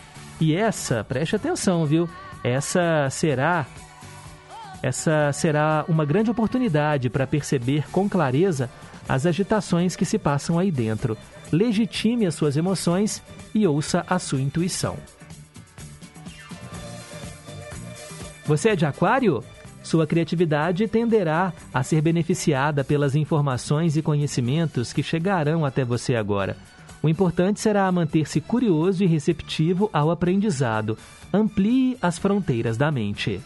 E 0.41 0.55
essa, 0.55 1.05
preste 1.05 1.37
atenção, 1.37 1.85
viu? 1.85 2.09
Essa 2.43 3.09
será 3.11 3.67
essa 4.83 5.31
será 5.33 5.85
uma 5.89 6.07
grande 6.07 6.31
oportunidade 6.31 7.11
para 7.11 7.27
perceber 7.27 7.85
com 7.91 8.09
clareza 8.09 8.71
as 9.07 9.27
agitações 9.27 9.95
que 9.95 10.05
se 10.05 10.19
passam 10.19 10.59
aí 10.59 10.71
dentro. 10.71 11.19
Legitime 11.53 12.27
as 12.27 12.35
suas 12.35 12.57
emoções 12.57 13.23
e 13.55 13.67
ouça 13.67 14.05
a 14.09 14.19
sua 14.19 14.41
intuição. 14.41 14.97
Você 18.47 18.71
é 18.71 18.77
de 18.77 18.87
Aquário? 18.87 19.45
Sua 19.91 20.07
criatividade 20.07 20.87
tenderá 20.87 21.53
a 21.75 21.83
ser 21.83 22.01
beneficiada 22.01 22.85
pelas 22.85 23.17
informações 23.17 23.97
e 23.97 24.03
conhecimentos 24.03 24.93
que 24.93 25.03
chegarão 25.03 25.65
até 25.65 25.85
você 25.85 26.15
agora. 26.15 26.57
O 27.03 27.09
importante 27.09 27.59
será 27.59 27.91
manter-se 27.91 28.41
curioso 28.41 29.03
e 29.03 29.07
receptivo 29.09 29.91
ao 29.93 30.13
aprendizado. 30.13 30.97
Amplie 31.35 31.99
as 32.01 32.21
fronteiras 32.21 32.77
da 32.77 32.89
mente. 32.93 33.41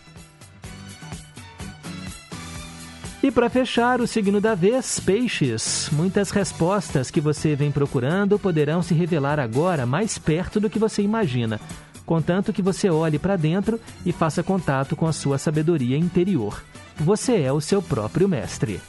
E 3.23 3.31
para 3.31 3.49
fechar, 3.49 4.03
o 4.03 4.07
signo 4.07 4.39
da 4.39 4.55
vez, 4.55 5.01
Peixes. 5.01 5.89
Muitas 5.93 6.31
respostas 6.31 7.11
que 7.11 7.23
você 7.23 7.57
vem 7.57 7.73
procurando 7.73 8.39
poderão 8.39 8.83
se 8.83 8.93
revelar 8.93 9.41
agora 9.41 9.87
mais 9.87 10.19
perto 10.19 10.61
do 10.61 10.69
que 10.69 10.79
você 10.79 11.01
imagina, 11.01 11.59
contanto 12.07 12.53
que 12.53 12.63
você 12.63 12.91
olhe 12.91 13.19
para 13.19 13.37
dentro 13.37 13.81
e 14.05 14.13
faça 14.13 14.43
contato 14.43 14.95
com 14.95 15.07
a 15.07 15.13
sua 15.13 15.39
sabedoria 15.39 15.97
interior. 15.97 16.63
Você 16.97 17.41
é 17.41 17.53
o 17.53 17.61
seu 17.61 17.83
próprio 17.83 18.29
mestre. 18.29 18.81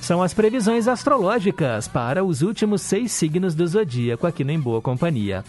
São 0.00 0.22
as 0.22 0.34
previsões 0.34 0.86
astrológicas 0.86 1.88
para 1.88 2.22
os 2.22 2.42
últimos 2.42 2.82
seis 2.82 3.10
signos 3.12 3.54
do 3.54 3.66
zodíaco 3.66 4.26
aqui 4.26 4.44
no 4.44 4.50
Em 4.50 4.60
Boa 4.60 4.82
Companhia. 4.82 5.42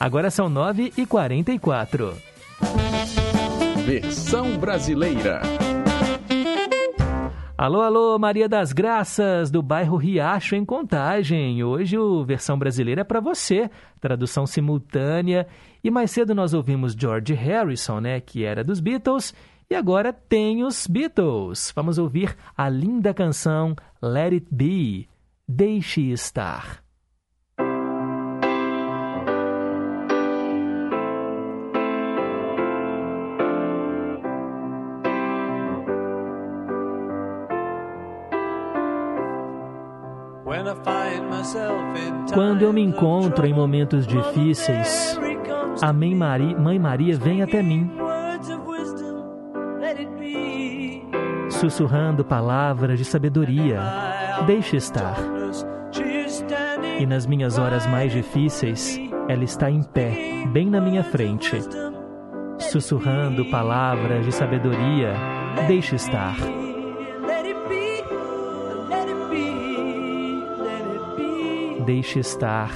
Agora 0.00 0.30
são 0.30 0.48
9h44. 0.48 2.14
Versão 3.84 4.56
brasileira. 4.56 5.42
Alô, 7.60 7.80
alô, 7.80 8.16
Maria 8.20 8.48
das 8.48 8.72
Graças, 8.72 9.50
do 9.50 9.60
bairro 9.60 9.96
Riacho, 9.96 10.54
em 10.54 10.64
Contagem. 10.64 11.64
Hoje 11.64 11.98
o 11.98 12.24
versão 12.24 12.56
brasileira 12.56 13.00
é 13.00 13.04
para 13.04 13.18
você, 13.18 13.68
tradução 14.00 14.46
simultânea. 14.46 15.44
E 15.82 15.90
mais 15.90 16.12
cedo 16.12 16.36
nós 16.36 16.54
ouvimos 16.54 16.92
George 16.92 17.34
Harrison, 17.34 17.98
né, 17.98 18.20
que 18.20 18.44
era 18.44 18.62
dos 18.62 18.78
Beatles, 18.78 19.34
e 19.68 19.74
agora 19.74 20.12
tem 20.12 20.62
os 20.62 20.86
Beatles. 20.86 21.72
Vamos 21.74 21.98
ouvir 21.98 22.36
a 22.56 22.68
linda 22.68 23.12
canção 23.12 23.74
Let 24.00 24.34
It 24.34 24.46
Be, 24.52 25.08
Deixe 25.48 26.12
Estar. 26.12 26.87
Quando 42.32 42.62
eu 42.62 42.72
me 42.72 42.82
encontro 42.82 43.46
em 43.46 43.54
momentos 43.54 44.06
difíceis, 44.06 45.18
a 45.80 45.92
Mãe 45.92 46.14
Maria, 46.14 46.58
Mãe 46.58 46.78
Maria 46.78 47.16
vem 47.16 47.42
até 47.42 47.62
mim, 47.62 47.90
sussurrando 51.48 52.24
palavras 52.24 52.98
de 52.98 53.04
sabedoria. 53.04 53.80
Deixe 54.46 54.76
estar. 54.76 55.16
E 56.98 57.06
nas 57.06 57.26
minhas 57.26 57.58
horas 57.58 57.86
mais 57.86 58.12
difíceis, 58.12 58.98
ela 59.28 59.44
está 59.44 59.70
em 59.70 59.82
pé, 59.82 60.44
bem 60.52 60.68
na 60.68 60.80
minha 60.80 61.04
frente, 61.04 61.60
sussurrando 62.58 63.44
palavras 63.46 64.24
de 64.24 64.32
sabedoria. 64.32 65.14
Deixe 65.66 65.96
estar. 65.96 66.36
Deixe 71.88 72.18
estar. 72.18 72.70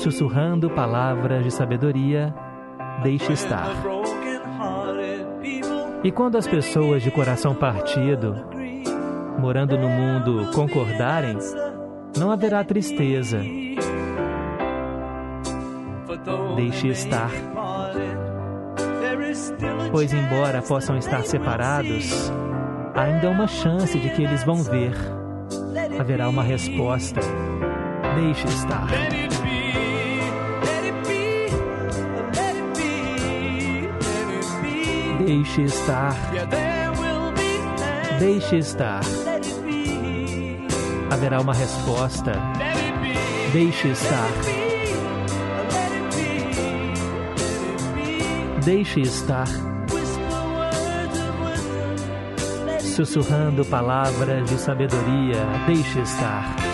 Sussurrando 0.00 0.70
palavras 0.70 1.44
de 1.44 1.50
sabedoria. 1.50 2.34
Deixe 3.02 3.34
estar. 3.34 3.68
E 6.02 6.10
quando 6.10 6.38
as 6.38 6.46
pessoas 6.46 7.02
de 7.02 7.10
coração 7.10 7.54
partido, 7.54 8.34
morando 9.38 9.76
no 9.76 9.86
mundo, 9.86 10.50
concordarem, 10.54 11.36
não 12.16 12.30
haverá 12.30 12.64
tristeza. 12.64 13.42
Deixe 16.56 16.88
estar. 16.88 17.30
Pois, 19.92 20.10
embora 20.10 20.62
possam 20.62 20.96
estar 20.96 21.22
separados, 21.26 22.32
ainda 22.94 23.28
há 23.28 23.30
uma 23.30 23.46
chance 23.46 23.98
de 23.98 24.08
que 24.08 24.22
eles 24.22 24.42
vão 24.42 24.62
ver. 24.62 25.13
Haverá 25.98 26.28
uma 26.28 26.42
resposta. 26.42 27.20
Deixe 28.16 28.46
estar. 28.48 28.86
Deixe 35.24 35.62
estar. 35.62 36.14
Deixe 38.18 38.56
estar. 38.58 39.00
Haverá 41.10 41.40
uma 41.40 41.54
resposta. 41.54 42.32
Deixe 43.52 43.88
estar. 43.88 44.30
Deixe 48.64 49.00
estar. 49.00 49.73
Sussurrando 52.94 53.64
palavras 53.64 54.48
de 54.48 54.56
sabedoria. 54.56 55.44
Deixe 55.66 55.98
estar. 55.98 56.73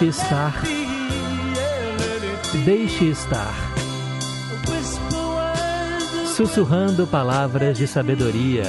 Deixe 0.00 0.06
estar. 0.06 0.62
Deixe 2.64 3.04
estar. 3.04 3.54
Sussurrando 6.26 7.06
palavras 7.06 7.78
de 7.78 7.86
sabedoria. 7.86 8.64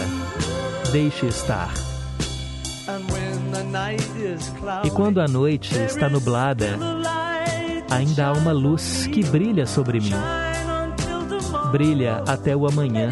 Deixe 0.91 1.25
estar. 1.25 1.73
E 4.83 4.91
quando 4.91 5.19
a 5.19 5.27
noite 5.27 5.75
está 5.75 6.07
nublada, 6.07 6.77
ainda 7.89 8.27
há 8.27 8.33
uma 8.33 8.51
luz 8.51 9.07
que 9.07 9.23
brilha 9.23 9.65
sobre 9.65 9.99
mim. 9.99 10.13
Brilha 11.71 12.21
até 12.27 12.55
o 12.55 12.67
amanhã. 12.67 13.09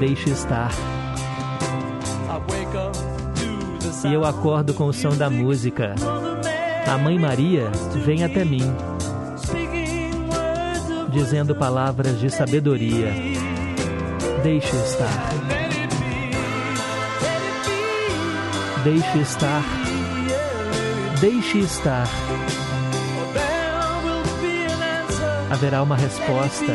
Deixe 0.00 0.30
estar. 0.30 0.72
E 4.04 4.12
eu 4.12 4.24
acordo 4.24 4.74
com 4.74 4.86
o 4.86 4.92
som 4.92 5.16
da 5.16 5.30
música. 5.30 5.94
A 6.86 6.96
Mãe 6.96 7.18
Maria 7.18 7.70
vem 8.04 8.22
até 8.22 8.44
mim, 8.44 8.62
dizendo 11.10 11.54
palavras 11.54 12.20
de 12.20 12.30
sabedoria. 12.30 13.12
Deixe 14.42 14.76
estar. 14.76 15.30
Deixe 18.84 19.18
estar. 19.18 19.62
Deixe 21.20 21.58
estar. 21.58 22.06
Haverá 25.50 25.82
uma 25.82 25.96
resposta. 25.96 26.72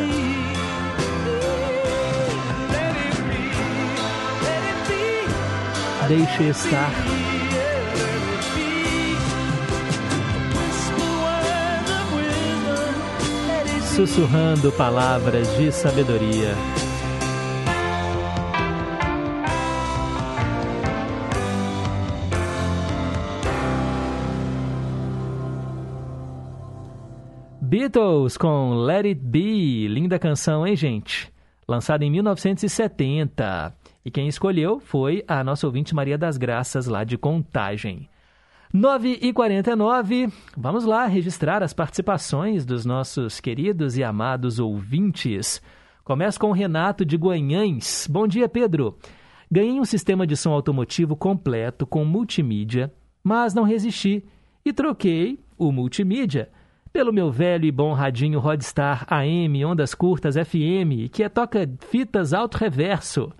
Deixe 6.06 6.42
estar. 6.50 7.41
Sussurrando 13.94 14.72
palavras 14.72 15.54
de 15.58 15.70
sabedoria. 15.70 16.54
Beatles 27.60 28.38
com 28.38 28.72
Let 28.76 29.04
It 29.04 29.20
Be, 29.20 29.86
linda 29.88 30.18
canção, 30.18 30.66
hein, 30.66 30.74
gente? 30.74 31.30
Lançada 31.68 32.02
em 32.02 32.10
1970. 32.10 33.76
E 34.02 34.10
quem 34.10 34.26
escolheu 34.26 34.80
foi 34.80 35.22
a 35.28 35.44
nossa 35.44 35.66
ouvinte 35.66 35.94
Maria 35.94 36.16
das 36.16 36.38
Graças, 36.38 36.86
lá 36.86 37.04
de 37.04 37.18
Contagem. 37.18 38.08
9 38.72 39.18
e 39.20 39.34
49 39.34 40.32
vamos 40.56 40.86
lá 40.86 41.04
registrar 41.04 41.62
as 41.62 41.74
participações 41.74 42.64
dos 42.64 42.86
nossos 42.86 43.38
queridos 43.38 43.98
e 43.98 44.02
amados 44.02 44.58
ouvintes. 44.58 45.60
Começo 46.02 46.40
com 46.40 46.48
o 46.48 46.52
Renato 46.52 47.04
de 47.04 47.18
Guanhães. 47.18 48.08
Bom 48.10 48.26
dia, 48.26 48.48
Pedro. 48.48 48.96
Ganhei 49.50 49.78
um 49.78 49.84
sistema 49.84 50.26
de 50.26 50.38
som 50.38 50.52
automotivo 50.52 51.14
completo 51.14 51.86
com 51.86 52.02
multimídia, 52.02 52.90
mas 53.22 53.52
não 53.52 53.64
resisti 53.64 54.24
e 54.64 54.72
troquei 54.72 55.38
o 55.58 55.70
multimídia 55.70 56.48
pelo 56.90 57.12
meu 57.12 57.30
velho 57.30 57.66
e 57.66 57.70
bom 57.70 57.92
radinho 57.92 58.40
Rodstar 58.40 59.04
AM, 59.06 59.66
ondas 59.66 59.94
curtas 59.94 60.34
FM, 60.34 61.12
que 61.12 61.22
é 61.22 61.28
toca 61.28 61.70
fitas 61.90 62.32
alto 62.32 62.56
reverso. 62.56 63.30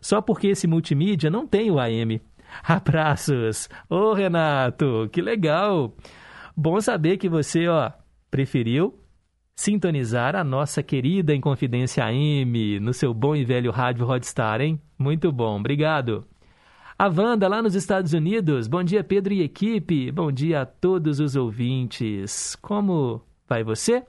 Só 0.00 0.20
porque 0.20 0.48
esse 0.48 0.66
multimídia 0.66 1.30
não 1.30 1.46
tem 1.46 1.70
o 1.70 1.78
AM. 1.78 2.20
Abraços! 2.62 3.68
Ô 3.88 4.12
Renato, 4.12 5.08
que 5.12 5.20
legal! 5.22 5.94
Bom 6.56 6.80
saber 6.80 7.16
que 7.16 7.28
você, 7.28 7.68
ó, 7.68 7.90
preferiu 8.30 8.98
sintonizar 9.56 10.34
a 10.34 10.42
nossa 10.42 10.82
querida 10.82 11.34
Inconfidência 11.34 12.04
AM 12.04 12.80
no 12.80 12.94
seu 12.94 13.12
bom 13.12 13.36
e 13.36 13.44
velho 13.44 13.70
rádio 13.70 14.06
Rodstar, 14.06 14.60
hein? 14.60 14.80
Muito 14.98 15.30
bom, 15.30 15.58
obrigado! 15.58 16.26
A 16.98 17.08
Wanda, 17.08 17.48
lá 17.48 17.62
nos 17.62 17.74
Estados 17.74 18.12
Unidos. 18.12 18.68
Bom 18.68 18.82
dia, 18.82 19.02
Pedro 19.02 19.32
e 19.32 19.40
equipe. 19.40 20.12
Bom 20.12 20.30
dia 20.30 20.60
a 20.60 20.66
todos 20.66 21.18
os 21.18 21.34
ouvintes. 21.34 22.54
Como 22.56 23.22
vai 23.48 23.64
você? 23.64 24.04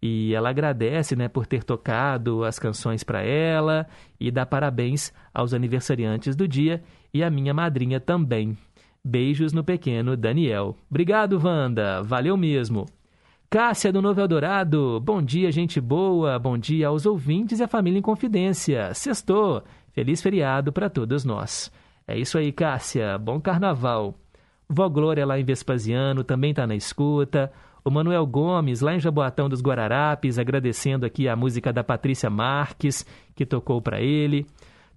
E 0.00 0.32
ela 0.32 0.50
agradece 0.50 1.16
né, 1.16 1.26
por 1.26 1.46
ter 1.46 1.64
tocado 1.64 2.44
as 2.44 2.60
canções 2.60 3.02
para 3.02 3.22
ela 3.22 3.88
e 4.20 4.30
dá 4.30 4.46
parabéns 4.46 5.12
aos 5.34 5.52
aniversariantes 5.52 6.36
do 6.36 6.46
dia 6.46 6.80
e 7.12 7.22
a 7.22 7.30
minha 7.30 7.52
madrinha 7.52 8.00
também. 8.00 8.56
Beijos 9.04 9.52
no 9.52 9.64
pequeno 9.64 10.16
Daniel. 10.16 10.76
Obrigado, 10.88 11.40
Wanda. 11.42 12.02
Valeu 12.02 12.36
mesmo. 12.36 12.86
Cássia 13.50 13.92
do 13.92 14.00
Novo 14.00 14.20
Eldorado. 14.20 15.00
Bom 15.00 15.20
dia, 15.20 15.52
gente 15.52 15.80
boa. 15.80 16.38
Bom 16.38 16.56
dia 16.56 16.88
aos 16.88 17.04
ouvintes 17.04 17.60
e 17.60 17.62
à 17.62 17.68
família 17.68 17.98
em 17.98 18.02
confidência. 18.02 18.94
Sextou. 18.94 19.62
Feliz 19.92 20.22
feriado 20.22 20.72
para 20.72 20.88
todos 20.88 21.24
nós. 21.24 21.70
É 22.06 22.16
isso 22.18 22.38
aí, 22.38 22.50
Cássia. 22.50 23.18
Bom 23.18 23.40
carnaval. 23.40 24.14
Vó 24.68 24.88
Glória 24.88 25.26
lá 25.26 25.38
em 25.38 25.44
Vespasiano 25.44 26.24
também 26.24 26.50
está 26.50 26.66
na 26.66 26.74
escuta. 26.74 27.52
O 27.84 27.90
Manuel 27.90 28.24
Gomes, 28.24 28.80
lá 28.80 28.94
em 28.94 29.00
Jaboatão 29.00 29.48
dos 29.48 29.60
Guararapes, 29.60 30.38
agradecendo 30.38 31.04
aqui 31.04 31.28
a 31.28 31.36
música 31.36 31.72
da 31.72 31.84
Patrícia 31.84 32.30
Marques, 32.30 33.04
que 33.34 33.44
tocou 33.44 33.82
para 33.82 34.00
ele. 34.00 34.46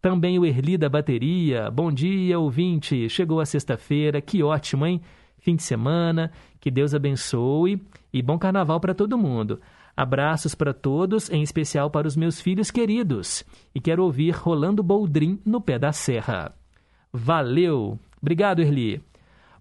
Também 0.05 0.37
o 0.37 0.45
Erli 0.45 0.77
da 0.77 0.87
Bateria. 0.87 1.71
Bom 1.71 1.91
dia, 1.91 2.37
ouvinte. 2.37 3.09
Chegou 3.09 3.39
a 3.39 3.45
sexta-feira, 3.45 4.21
que 4.21 4.43
ótimo, 4.43 4.85
hein? 4.85 5.01
Fim 5.39 5.55
de 5.55 5.63
semana, 5.63 6.31
que 6.59 6.69
Deus 6.69 6.93
abençoe 6.93 7.81
e 8.13 8.21
bom 8.21 8.37
carnaval 8.37 8.79
para 8.79 8.93
todo 8.93 9.17
mundo. 9.17 9.59
Abraços 9.97 10.53
para 10.53 10.75
todos, 10.75 11.27
em 11.31 11.41
especial 11.41 11.89
para 11.89 12.07
os 12.07 12.15
meus 12.15 12.39
filhos 12.39 12.69
queridos. 12.69 13.43
E 13.73 13.81
quero 13.81 14.03
ouvir 14.03 14.29
Rolando 14.35 14.83
Boldrin 14.83 15.39
no 15.43 15.59
pé 15.59 15.79
da 15.79 15.91
serra. 15.91 16.53
Valeu! 17.11 17.97
Obrigado, 18.21 18.61
Erli. 18.61 19.01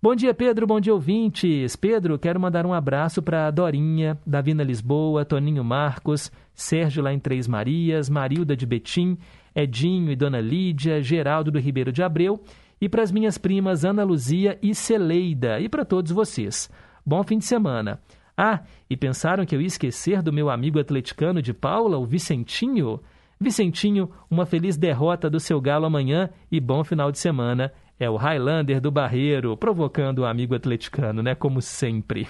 Bom 0.03 0.15
dia, 0.15 0.35
Pedro. 0.35 0.67
Bom 0.67 0.79
dia, 0.79 0.93
ouvintes. 0.93 1.75
Pedro, 1.75 2.19
quero 2.19 2.39
mandar 2.39 2.67
um 2.67 2.75
abraço 2.75 3.23
para 3.23 3.51
Dorinha, 3.51 4.19
Davina 4.27 4.63
Lisboa, 4.63 5.25
Toninho 5.25 5.65
Marcos, 5.65 6.31
Sérgio 6.55 7.03
lá 7.03 7.15
em 7.15 7.19
Três 7.19 7.49
Marias, 7.49 8.11
Marilda 8.11 8.55
de 8.55 8.67
Betim, 8.67 9.17
Edinho 9.55 10.11
e 10.11 10.17
Dona 10.17 10.41
Lídia, 10.41 11.03
Geraldo 11.03 11.51
do 11.51 11.59
Ribeiro 11.59 11.93
de 11.93 12.03
Abreu 12.03 12.43
e 12.81 12.89
para 12.89 13.03
as 13.03 13.13
minhas 13.13 13.39
primas 13.39 13.85
Ana 13.85 14.05
Luzia 14.05 14.59
e 14.63 14.75
Celeida 14.75 15.61
e 15.61 15.69
para 15.69 15.85
todos 15.85 16.13
vocês. 16.13 16.71
Bom 17.05 17.23
fim 17.23 17.39
de 17.39 17.45
semana. 17.45 18.01
Ah, 18.37 18.61
e 18.91 18.97
pensaram 18.97 19.47
que 19.47 19.55
eu 19.55 19.61
ia 19.61 19.67
esquecer 19.67 20.21
do 20.21 20.33
meu 20.33 20.51
amigo 20.51 20.81
atleticano 20.81 21.41
de 21.41 21.55
Paula, 21.55 21.99
o 21.99 22.05
Vicentinho? 22.05 23.01
Vicentinho, 23.41 24.11
uma 24.31 24.45
feliz 24.45 24.77
derrota 24.77 25.31
do 25.31 25.39
seu 25.39 25.61
galo 25.61 25.87
amanhã 25.87 26.31
e 26.51 26.59
bom 26.61 26.83
final 26.83 27.13
de 27.13 27.19
semana. 27.19 27.73
É 27.99 28.11
o 28.11 28.17
Highlander 28.17 28.81
do 28.81 28.91
Barreiro, 28.91 29.57
provocando 29.57 30.21
o 30.21 30.25
amigo 30.25 30.55
atleticano, 30.55 31.23
né? 31.23 31.35
Como 31.35 31.63
sempre. 31.63 32.27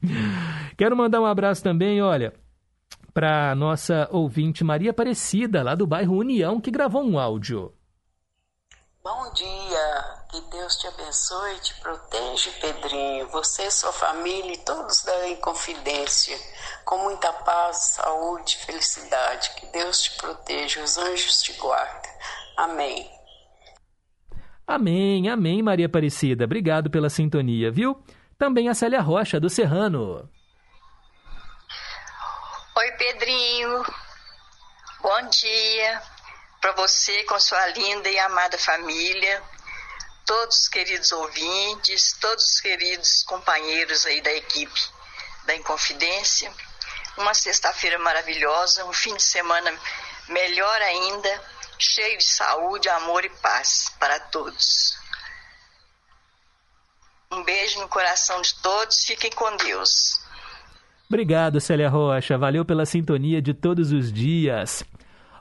Quero 0.76 0.96
mandar 0.96 1.20
um 1.20 1.26
abraço 1.26 1.62
também, 1.62 2.00
olha, 2.00 2.32
para 3.16 3.54
nossa 3.54 4.06
ouvinte 4.12 4.62
Maria 4.62 4.90
Aparecida, 4.90 5.62
lá 5.62 5.74
do 5.74 5.86
bairro 5.86 6.18
União, 6.18 6.60
que 6.60 6.70
gravou 6.70 7.02
um 7.02 7.18
áudio. 7.18 7.72
Bom 9.02 9.32
dia, 9.32 10.26
que 10.30 10.38
Deus 10.50 10.76
te 10.76 10.86
abençoe 10.86 11.54
e 11.56 11.60
te 11.60 11.80
proteja, 11.80 12.50
Pedrinho. 12.60 13.26
Você, 13.28 13.70
sua 13.70 13.90
família 13.90 14.52
e 14.52 14.58
todos 14.58 15.02
da 15.02 15.30
Inconfidência, 15.30 16.36
com 16.84 16.98
muita 17.04 17.32
paz, 17.32 17.94
saúde, 17.94 18.58
felicidade. 18.66 19.50
Que 19.58 19.66
Deus 19.68 20.02
te 20.02 20.18
proteja, 20.18 20.84
os 20.84 20.98
anjos 20.98 21.40
te 21.40 21.54
guardem. 21.54 22.10
Amém. 22.54 23.10
Amém, 24.66 25.30
amém, 25.30 25.62
Maria 25.62 25.86
Aparecida. 25.86 26.44
Obrigado 26.44 26.90
pela 26.90 27.08
sintonia, 27.08 27.70
viu? 27.70 27.96
Também 28.36 28.68
a 28.68 28.74
Célia 28.74 29.00
Rocha, 29.00 29.40
do 29.40 29.48
Serrano. 29.48 30.28
Oi, 32.78 32.92
Pedrinho. 32.92 33.86
Bom 35.00 35.28
dia 35.30 36.02
para 36.60 36.72
você 36.72 37.24
com 37.24 37.40
sua 37.40 37.68
linda 37.68 38.06
e 38.06 38.18
amada 38.18 38.58
família, 38.58 39.42
todos 40.26 40.58
os 40.58 40.68
queridos 40.68 41.10
ouvintes, 41.10 42.12
todos 42.20 42.44
os 42.44 42.60
queridos 42.60 43.22
companheiros 43.22 44.04
aí 44.04 44.20
da 44.20 44.30
equipe 44.30 44.78
da 45.44 45.54
Inconfidência. 45.54 46.52
Uma 47.16 47.32
sexta-feira 47.32 47.98
maravilhosa, 47.98 48.84
um 48.84 48.92
fim 48.92 49.16
de 49.16 49.22
semana 49.22 49.74
melhor 50.28 50.82
ainda 50.82 51.44
cheio 51.78 52.18
de 52.18 52.26
saúde, 52.26 52.90
amor 52.90 53.24
e 53.24 53.30
paz 53.38 53.90
para 53.98 54.20
todos. 54.20 54.98
Um 57.30 57.42
beijo 57.42 57.80
no 57.80 57.88
coração 57.88 58.42
de 58.42 58.54
todos, 58.56 59.02
fiquem 59.06 59.30
com 59.30 59.56
Deus. 59.56 60.25
Obrigado, 61.08 61.60
Célia 61.60 61.88
Rocha. 61.88 62.36
Valeu 62.36 62.64
pela 62.64 62.84
sintonia 62.84 63.40
de 63.40 63.54
todos 63.54 63.92
os 63.92 64.12
dias. 64.12 64.84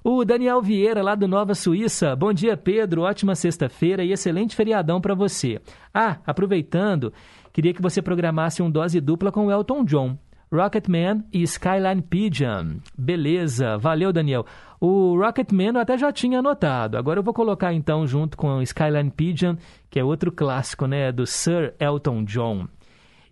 O 0.03 0.23
Daniel 0.23 0.61
Vieira, 0.61 1.01
lá 1.01 1.15
do 1.15 1.27
Nova 1.27 1.55
Suíça. 1.55 2.15
Bom 2.15 2.31
dia, 2.31 2.55
Pedro. 2.55 3.01
Ótima 3.01 3.33
sexta-feira 3.33 4.03
e 4.03 4.11
excelente 4.11 4.55
feriadão 4.55 5.01
para 5.01 5.15
você. 5.15 5.59
Ah, 5.91 6.17
aproveitando, 6.27 7.11
queria 7.51 7.73
que 7.73 7.81
você 7.81 8.03
programasse 8.03 8.61
um 8.61 8.69
dose 8.69 9.01
dupla 9.01 9.31
com 9.31 9.47
o 9.47 9.51
Elton 9.51 9.83
John. 9.83 10.15
Rocketman 10.53 11.23
e 11.33 11.41
Skyline 11.41 12.03
Pigeon. 12.03 12.77
Beleza, 12.95 13.79
valeu 13.79 14.13
Daniel. 14.13 14.45
O 14.79 15.17
Rocketman 15.17 15.73
eu 15.73 15.79
até 15.79 15.97
já 15.97 16.11
tinha 16.11 16.37
anotado. 16.37 16.97
Agora 16.97 17.19
eu 17.19 17.23
vou 17.23 17.33
colocar 17.33 17.73
então 17.73 18.05
junto 18.05 18.37
com 18.37 18.61
Skyline 18.61 19.09
Pigeon, 19.09 19.55
que 19.89 19.99
é 19.99 20.03
outro 20.03 20.31
clássico, 20.31 20.85
né, 20.85 21.11
do 21.11 21.25
Sir 21.25 21.73
Elton 21.79 22.23
John. 22.23 22.67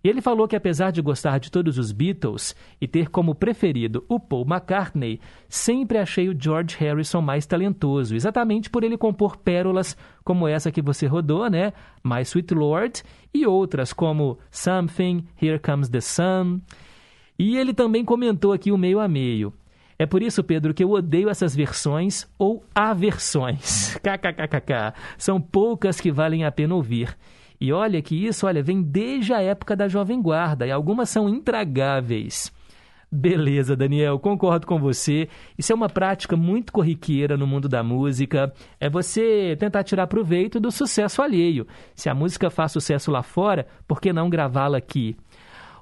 Ele 0.04 0.20
falou 0.20 0.46
que 0.46 0.54
apesar 0.54 0.90
de 0.90 1.00
gostar 1.00 1.38
de 1.38 1.50
todos 1.50 1.78
os 1.78 1.90
Beatles 1.90 2.54
e 2.78 2.86
ter 2.86 3.08
como 3.08 3.34
preferido 3.34 4.04
o 4.06 4.20
Paul 4.20 4.44
McCartney, 4.46 5.18
sempre 5.48 5.96
achei 5.96 6.28
o 6.28 6.36
George 6.38 6.76
Harrison 6.78 7.22
mais 7.22 7.46
talentoso, 7.46 8.14
exatamente 8.14 8.68
por 8.68 8.84
ele 8.84 8.98
compor 8.98 9.38
pérolas 9.38 9.96
como 10.22 10.46
essa 10.46 10.70
que 10.70 10.82
você 10.82 11.06
rodou, 11.06 11.48
né? 11.48 11.72
My 12.04 12.20
Sweet 12.20 12.52
Lord, 12.52 13.02
e 13.32 13.46
outras 13.46 13.94
como 13.94 14.38
Something, 14.50 15.24
Here 15.40 15.58
Comes 15.58 15.88
the 15.88 16.02
Sun. 16.02 16.60
E 17.38 17.56
ele 17.56 17.72
também 17.72 18.04
comentou 18.04 18.52
aqui 18.52 18.70
o 18.70 18.76
meio 18.76 19.00
a 19.00 19.08
meio. 19.08 19.54
É 19.98 20.04
por 20.04 20.22
isso, 20.22 20.44
Pedro, 20.44 20.74
que 20.74 20.84
eu 20.84 20.90
odeio 20.90 21.30
essas 21.30 21.56
versões 21.56 22.28
ou 22.38 22.62
aversões. 22.74 23.96
KKKKK. 24.04 24.92
São 25.16 25.40
poucas 25.40 25.98
que 25.98 26.12
valem 26.12 26.44
a 26.44 26.52
pena 26.52 26.74
ouvir. 26.74 27.16
E 27.64 27.72
olha 27.72 28.02
que 28.02 28.14
isso, 28.14 28.46
olha, 28.46 28.62
vem 28.62 28.82
desde 28.82 29.32
a 29.32 29.40
época 29.40 29.74
da 29.74 29.88
Jovem 29.88 30.20
Guarda 30.20 30.66
e 30.66 30.70
algumas 30.70 31.08
são 31.08 31.30
intragáveis. 31.30 32.52
Beleza, 33.10 33.74
Daniel, 33.74 34.18
concordo 34.18 34.66
com 34.66 34.78
você. 34.78 35.30
Isso 35.56 35.72
é 35.72 35.74
uma 35.74 35.88
prática 35.88 36.36
muito 36.36 36.70
corriqueira 36.70 37.38
no 37.38 37.46
mundo 37.46 37.66
da 37.66 37.82
música. 37.82 38.52
É 38.78 38.90
você 38.90 39.56
tentar 39.58 39.82
tirar 39.82 40.08
proveito 40.08 40.60
do 40.60 40.70
sucesso 40.70 41.22
alheio. 41.22 41.66
Se 41.94 42.10
a 42.10 42.14
música 42.14 42.50
faz 42.50 42.70
sucesso 42.70 43.10
lá 43.10 43.22
fora, 43.22 43.66
por 43.88 43.98
que 43.98 44.12
não 44.12 44.28
gravá-la 44.28 44.76
aqui? 44.76 45.16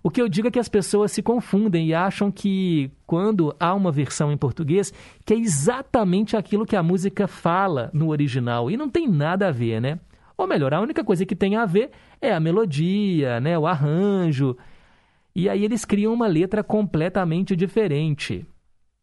O 0.05 0.09
que 0.09 0.23
eu 0.23 0.29
digo 0.29 0.47
é 0.47 0.51
que 0.53 0.61
as 0.61 0.69
pessoas 0.69 1.11
se 1.11 1.21
confundem 1.21 1.89
e 1.89 1.95
acham 1.95 2.31
que 2.31 2.93
quando 3.05 3.53
há 3.59 3.75
uma 3.75 3.91
versão 3.91 4.31
em 4.31 4.37
português, 4.37 4.95
que 5.27 5.35
é 5.35 5.37
exatamente 5.37 6.37
aquilo 6.37 6.65
que 6.65 6.77
a 6.77 6.83
música 6.83 7.27
fala 7.27 7.91
no 7.93 8.11
original. 8.11 8.71
E 8.71 8.77
não 8.77 8.89
tem 8.89 9.09
nada 9.09 9.49
a 9.49 9.51
ver, 9.51 9.81
né? 9.81 9.99
Ou 10.37 10.47
melhor, 10.47 10.73
a 10.75 10.81
única 10.81 11.05
coisa 11.05 11.27
que 11.27 11.37
tem 11.37 11.57
a 11.57 11.67
ver 11.67 11.91
é 12.21 12.33
a 12.33 12.41
melodia, 12.41 13.41
né? 13.41 13.59
o 13.59 13.67
arranjo. 13.67 14.57
E 15.35 15.49
aí 15.49 15.65
eles 15.65 15.85
criam 15.85 16.13
uma 16.13 16.27
letra 16.27 16.63
completamente 16.63 17.57
diferente. 17.57 18.47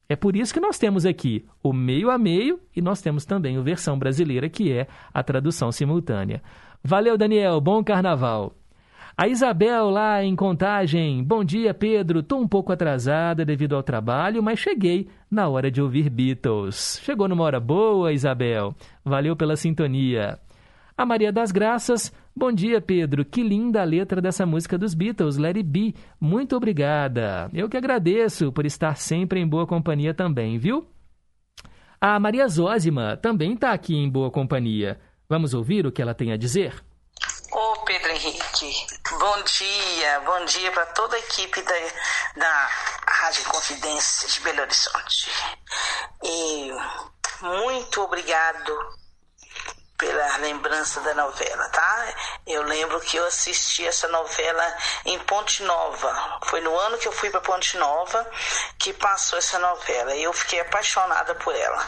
É 0.07 0.15
por 0.15 0.36
isso 0.36 0.53
que 0.53 0.59
nós 0.59 0.80
temos 0.80 1.05
aqui 1.05 1.45
o 1.61 1.71
meio 1.71 2.09
a 2.09 2.17
meio 2.17 2.59
e 2.75 2.82
nós 2.82 3.01
temos 3.01 3.25
também 3.25 3.57
a 3.57 3.61
versão 3.61 3.97
brasileira, 3.97 4.49
que 4.49 4.71
é 4.71 4.88
a 5.13 5.21
tradução 5.21 5.71
simultânea. 5.71 6.41
Valeu, 6.84 7.17
Daniel. 7.17 7.61
Bom 7.61 7.84
carnaval. 7.84 8.55
A 9.15 9.27
Isabel 9.27 9.89
lá 9.89 10.23
em 10.23 10.36
Contagem. 10.36 11.23
Bom 11.23 11.43
dia, 11.43 11.73
Pedro. 11.73 12.23
Tô 12.23 12.38
um 12.38 12.47
pouco 12.47 12.71
atrasada 12.71 13.43
devido 13.43 13.75
ao 13.75 13.84
trabalho, 13.84 14.41
mas 14.41 14.59
cheguei 14.59 15.09
na 15.30 15.47
hora 15.47 15.69
de 15.69 15.82
ouvir 15.82 16.09
Beatles. 16.09 17.01
Chegou 17.03 17.27
numa 17.27 17.43
hora 17.43 17.59
boa, 17.59 18.13
Isabel. 18.13 18.73
Valeu 19.03 19.36
pela 19.36 19.57
sintonia. 19.57 20.39
A 21.00 21.06
Maria 21.06 21.32
das 21.32 21.50
Graças. 21.50 22.12
Bom 22.36 22.52
dia, 22.52 22.82
Pedro. 22.82 23.24
Que 23.24 23.41
linda 23.41 23.80
a 23.80 23.86
letra 23.86 24.20
dessa 24.20 24.45
música 24.45 24.78
dos 24.78 24.93
Beatles, 24.93 25.38
Let 25.38 25.56
It 25.56 25.64
Be. 25.64 25.95
Muito 26.20 26.58
obrigada. 26.58 27.50
Eu 27.54 27.70
que 27.70 27.78
agradeço 27.78 28.52
por 28.52 28.66
estar 28.66 28.97
sempre 28.97 29.39
em 29.39 29.47
boa 29.47 29.66
companhia 29.66 30.14
também, 30.14 30.60
viu? 30.60 30.86
A 32.02 32.20
Maria 32.20 32.45
Zózima 32.50 33.16
também 33.16 33.54
está 33.54 33.72
aqui 33.72 33.95
em 33.95 34.10
boa 34.10 34.30
companhia. 34.30 35.00
Vamos 35.30 35.54
ouvir 35.54 35.86
o 35.86 35.91
que 35.93 36.02
ela 36.02 36.14
tem 36.14 36.34
a 36.34 36.38
dizer? 36.38 36.84
Ô 37.54 37.86
Pedro 37.86 38.12
Henrique, 38.12 38.86
bom 39.10 39.43
dia, 39.43 40.20
bom 40.26 40.43
dia 40.43 40.70
para 40.74 40.86
toda 40.88 41.16
a 41.16 41.20
equipe 41.20 41.62
da, 41.62 41.74
da 42.36 42.70
Rádio 43.08 43.45
Confidência 43.45 44.28
de 44.28 44.41
Belo 44.41 44.64
Horizonte. 44.64 45.32
E 46.26 46.72
muito 47.41 48.02
obrigado 48.02 48.99
pela 50.00 50.38
lembrança 50.38 51.02
da 51.02 51.14
novela, 51.14 51.70
tá? 51.70 52.16
Eu 52.47 52.64
lembro 52.64 53.02
que 53.02 53.18
eu 53.18 53.26
assisti 53.26 53.86
essa 53.86 54.08
novela 54.08 54.78
em 55.06 55.20
Ponte 55.20 55.62
Nova. 55.64 56.39
Foi 56.45 56.62
no 56.62 56.76
ano 56.80 56.97
que 56.97 57.08
eu 57.08 57.12
fui 57.12 57.30
para 57.30 57.41
Ponte 57.41 57.78
Nova 57.78 58.26
que 58.80 58.93
passou 58.93 59.38
essa 59.38 59.60
novela. 59.60 60.16
E 60.16 60.24
eu 60.24 60.32
fiquei 60.32 60.62
apaixonada 60.62 61.36
por 61.36 61.54
ela. 61.54 61.86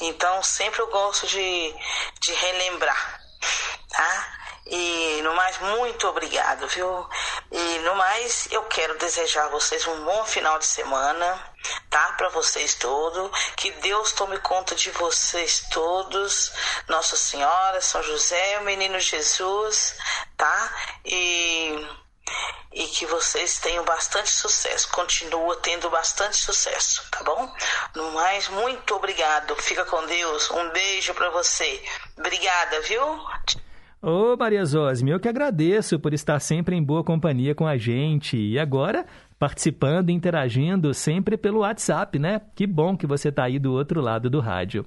Então 0.00 0.42
sempre 0.42 0.80
eu 0.80 0.86
gosto 0.86 1.26
de, 1.26 1.74
de 2.20 2.32
relembrar, 2.32 3.20
tá? 3.90 4.34
E 4.66 5.20
no 5.22 5.34
mais, 5.34 5.58
muito 5.58 6.08
obrigado, 6.08 6.66
viu? 6.68 7.06
E 7.52 7.78
no 7.80 7.94
mais, 7.94 8.48
eu 8.50 8.62
quero 8.62 8.96
desejar 8.96 9.44
a 9.44 9.48
vocês 9.48 9.86
um 9.86 10.04
bom 10.04 10.24
final 10.24 10.58
de 10.58 10.66
semana, 10.66 11.53
tá? 11.90 12.12
Para 12.12 12.28
vocês 12.30 12.74
todos. 12.74 13.30
Que 13.56 13.70
Deus 13.72 14.12
tome 14.12 14.38
conta 14.38 14.74
de 14.74 14.90
vocês 14.90 15.66
todos. 15.70 16.52
Nossa 16.88 17.16
Senhora, 17.16 17.80
São 17.80 18.02
José, 18.02 18.58
o 18.60 18.64
Menino 18.64 18.98
Jesus, 18.98 19.96
tá? 20.36 20.74
E 21.04 21.86
e 22.72 22.86
que 22.88 23.06
vocês 23.06 23.58
tenham 23.60 23.84
bastante 23.84 24.30
sucesso. 24.30 24.90
Continua 24.90 25.56
tendo 25.56 25.88
bastante 25.88 26.36
sucesso, 26.36 27.02
tá 27.10 27.22
bom? 27.22 27.48
No 27.94 28.10
mais, 28.12 28.48
muito 28.48 28.94
obrigado. 28.96 29.54
Fica 29.56 29.84
com 29.84 30.04
Deus. 30.06 30.50
Um 30.50 30.70
beijo 30.70 31.14
para 31.14 31.30
você. 31.30 31.80
Obrigada, 32.18 32.80
viu? 32.80 33.02
Ô 34.02 34.36
Maria 34.36 34.62
Zosme, 34.66 35.12
eu 35.12 35.20
que 35.20 35.28
agradeço 35.28 35.98
por 35.98 36.12
estar 36.12 36.38
sempre 36.38 36.76
em 36.76 36.82
boa 36.82 37.02
companhia 37.02 37.54
com 37.54 37.66
a 37.66 37.78
gente. 37.78 38.36
E 38.36 38.58
agora, 38.58 39.06
participando, 39.44 40.08
interagindo 40.08 40.94
sempre 40.94 41.36
pelo 41.36 41.58
WhatsApp, 41.58 42.18
né? 42.18 42.40
Que 42.54 42.66
bom 42.66 42.96
que 42.96 43.06
você 43.06 43.28
está 43.28 43.44
aí 43.44 43.58
do 43.58 43.74
outro 43.74 44.00
lado 44.00 44.30
do 44.30 44.40
rádio. 44.40 44.86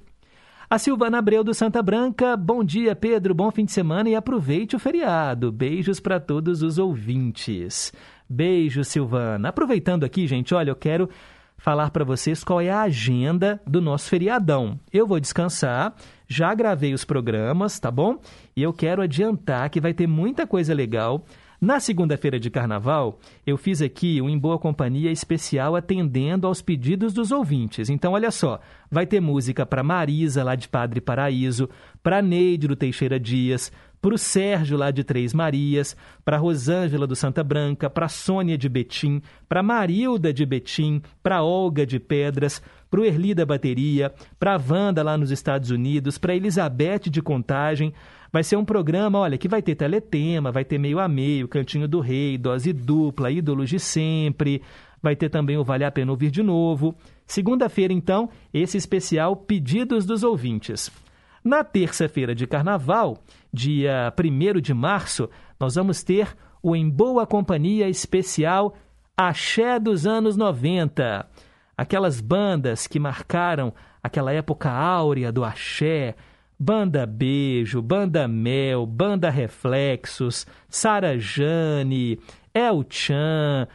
A 0.68 0.76
Silvana 0.78 1.18
Abreu 1.18 1.44
do 1.44 1.54
Santa 1.54 1.80
Branca, 1.80 2.36
bom 2.36 2.64
dia 2.64 2.96
Pedro, 2.96 3.36
bom 3.36 3.52
fim 3.52 3.64
de 3.64 3.70
semana 3.70 4.08
e 4.08 4.16
aproveite 4.16 4.74
o 4.74 4.78
feriado. 4.80 5.52
Beijos 5.52 6.00
para 6.00 6.18
todos 6.18 6.60
os 6.60 6.76
ouvintes. 6.76 7.92
Beijo, 8.28 8.82
Silvana. 8.82 9.50
Aproveitando 9.50 10.02
aqui, 10.02 10.26
gente, 10.26 10.52
olha, 10.52 10.72
eu 10.72 10.76
quero 10.76 11.08
falar 11.56 11.92
para 11.92 12.04
vocês 12.04 12.42
qual 12.42 12.60
é 12.60 12.68
a 12.68 12.82
agenda 12.82 13.62
do 13.64 13.80
nosso 13.80 14.08
feriadão. 14.08 14.76
Eu 14.92 15.06
vou 15.06 15.20
descansar, 15.20 15.94
já 16.26 16.52
gravei 16.52 16.92
os 16.92 17.04
programas, 17.04 17.78
tá 17.78 17.92
bom? 17.92 18.18
E 18.56 18.62
eu 18.64 18.72
quero 18.72 19.02
adiantar 19.02 19.70
que 19.70 19.80
vai 19.80 19.94
ter 19.94 20.08
muita 20.08 20.48
coisa 20.48 20.74
legal 20.74 21.24
na 21.60 21.80
segunda-feira 21.80 22.38
de 22.38 22.50
carnaval, 22.50 23.18
eu 23.44 23.56
fiz 23.56 23.82
aqui 23.82 24.22
um 24.22 24.28
Em 24.28 24.38
Boa 24.38 24.58
Companhia 24.58 25.10
especial 25.10 25.74
atendendo 25.74 26.46
aos 26.46 26.62
pedidos 26.62 27.12
dos 27.12 27.32
ouvintes. 27.32 27.88
Então, 27.90 28.12
olha 28.12 28.30
só, 28.30 28.60
vai 28.88 29.06
ter 29.06 29.20
música 29.20 29.66
para 29.66 29.82
Marisa, 29.82 30.44
lá 30.44 30.54
de 30.54 30.68
Padre 30.68 31.00
Paraíso, 31.00 31.68
para 32.02 32.22
Neide 32.22 32.68
do 32.68 32.76
Teixeira 32.76 33.18
Dias, 33.18 33.72
para 34.00 34.14
o 34.14 34.18
Sérgio, 34.18 34.78
lá 34.78 34.92
de 34.92 35.02
Três 35.02 35.34
Marias, 35.34 35.96
para 36.24 36.36
Rosângela 36.36 37.06
do 37.06 37.16
Santa 37.16 37.42
Branca, 37.42 37.90
para 37.90 38.08
Sônia 38.08 38.56
de 38.56 38.68
Betim, 38.68 39.20
para 39.48 39.62
Marilda 39.62 40.32
de 40.32 40.46
Betim, 40.46 41.02
para 41.22 41.42
Olga 41.42 41.84
de 41.84 41.98
Pedras, 41.98 42.62
para 42.88 43.00
o 43.00 43.04
Erli 43.04 43.34
da 43.34 43.44
Bateria, 43.44 44.12
para 44.38 44.54
a 44.54 44.60
Wanda 44.60 45.02
lá 45.02 45.18
nos 45.18 45.30
Estados 45.30 45.70
Unidos, 45.70 46.16
para 46.16 46.36
Elizabeth 46.36 47.10
de 47.10 47.20
Contagem, 47.20 47.92
Vai 48.30 48.42
ser 48.42 48.56
um 48.56 48.64
programa, 48.64 49.18
olha, 49.18 49.38
que 49.38 49.48
vai 49.48 49.62
ter 49.62 49.74
teletema, 49.74 50.52
vai 50.52 50.64
ter 50.64 50.78
meio 50.78 50.98
a 50.98 51.08
meio, 51.08 51.48
Cantinho 51.48 51.88
do 51.88 52.00
Rei, 52.00 52.36
dose 52.36 52.72
dupla, 52.72 53.30
ídolos 53.30 53.70
de 53.70 53.78
sempre. 53.78 54.62
Vai 55.02 55.16
ter 55.16 55.30
também 55.30 55.56
o 55.56 55.64
Vale 55.64 55.84
a 55.84 55.90
Pena 55.90 56.10
Ouvir 56.10 56.30
de 56.30 56.42
Novo. 56.42 56.94
Segunda-feira, 57.26 57.92
então, 57.92 58.28
esse 58.52 58.76
especial 58.76 59.34
Pedidos 59.34 60.04
dos 60.04 60.22
Ouvintes. 60.22 60.90
Na 61.42 61.64
terça-feira 61.64 62.34
de 62.34 62.46
carnaval, 62.46 63.22
dia 63.52 64.12
1 64.18 64.60
de 64.60 64.74
março, 64.74 65.30
nós 65.58 65.76
vamos 65.76 66.02
ter 66.02 66.36
o 66.62 66.76
Em 66.76 66.88
Boa 66.88 67.26
Companhia 67.26 67.88
especial 67.88 68.74
Axé 69.16 69.78
dos 69.78 70.06
anos 70.06 70.36
90. 70.36 71.26
Aquelas 71.76 72.20
bandas 72.20 72.86
que 72.86 72.98
marcaram 72.98 73.72
aquela 74.02 74.32
época 74.32 74.70
áurea 74.70 75.32
do 75.32 75.44
axé, 75.44 76.14
Banda 76.58 77.06
Beijo, 77.06 77.80
Banda 77.80 78.26
Mel, 78.26 78.84
Banda 78.84 79.30
Reflexos, 79.30 80.46
Sara 80.68 81.16
Jane, 81.18 82.18
El 82.52 82.84
Chan, 82.88 83.68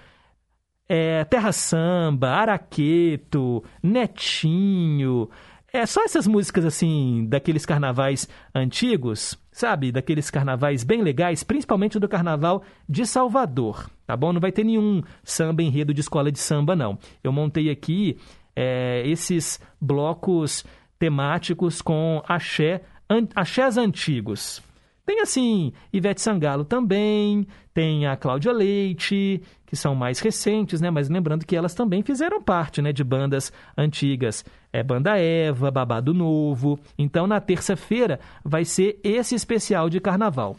é, 0.90 1.24
Terra 1.24 1.52
Samba, 1.54 2.30
Araqueto, 2.30 3.64
Netinho. 3.82 5.30
É 5.72 5.86
só 5.86 6.04
essas 6.04 6.28
músicas 6.28 6.66
assim, 6.66 7.26
daqueles 7.28 7.66
carnavais 7.66 8.28
antigos, 8.54 9.40
sabe? 9.52 9.92
Daqueles 9.92 10.30
carnavais 10.30 10.84
bem 10.84 11.02
legais, 11.02 11.42
principalmente 11.42 11.98
do 11.98 12.08
carnaval 12.08 12.64
de 12.88 13.08
Salvador, 13.08 13.90
tá 14.06 14.16
bom? 14.16 14.34
Não 14.34 14.42
vai 14.42 14.52
ter 14.52 14.64
nenhum 14.64 15.02
samba 15.24 15.64
enredo 15.64 15.94
de 15.94 16.02
escola 16.02 16.32
de 16.32 16.38
samba, 16.38 16.76
não. 16.76 17.00
Eu 17.24 17.32
montei 17.32 17.72
aqui 17.72 18.18
é, 18.56 19.02
esses 19.06 19.60
blocos 19.82 20.64
temáticos 21.04 21.82
com 21.82 22.24
axé, 22.26 22.82
an, 23.10 23.28
axés 23.36 23.78
antigos. 23.78 24.64
Tem 25.06 25.20
assim, 25.20 25.74
Ivete 25.92 26.22
Sangalo 26.22 26.64
também, 26.64 27.46
tem 27.74 28.08
a 28.08 28.16
Cláudia 28.16 28.54
Leite, 28.54 29.44
que 29.66 29.76
são 29.76 29.94
mais 29.94 30.22
recentes, 30.22 30.80
né? 30.80 30.90
Mas 30.90 31.10
lembrando 31.10 31.46
que 31.46 31.58
elas 31.58 31.74
também 31.76 32.02
fizeram 32.04 32.42
parte, 32.42 32.82
né, 32.82 32.94
de 32.94 33.04
bandas 33.04 33.52
antigas. 33.78 34.46
É 34.72 34.82
Banda 34.82 35.20
Eva, 35.20 35.70
Babado 35.70 36.14
Novo. 36.14 36.80
Então, 36.98 37.28
na 37.28 37.42
terça-feira 37.42 38.18
vai 38.42 38.64
ser 38.64 38.98
esse 39.04 39.36
especial 39.36 39.90
de 39.90 40.00
carnaval. 40.00 40.56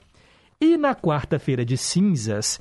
E 0.61 0.77
na 0.77 0.95
quarta-feira 0.95 1.65
de 1.65 1.79
cinzas, 1.79 2.61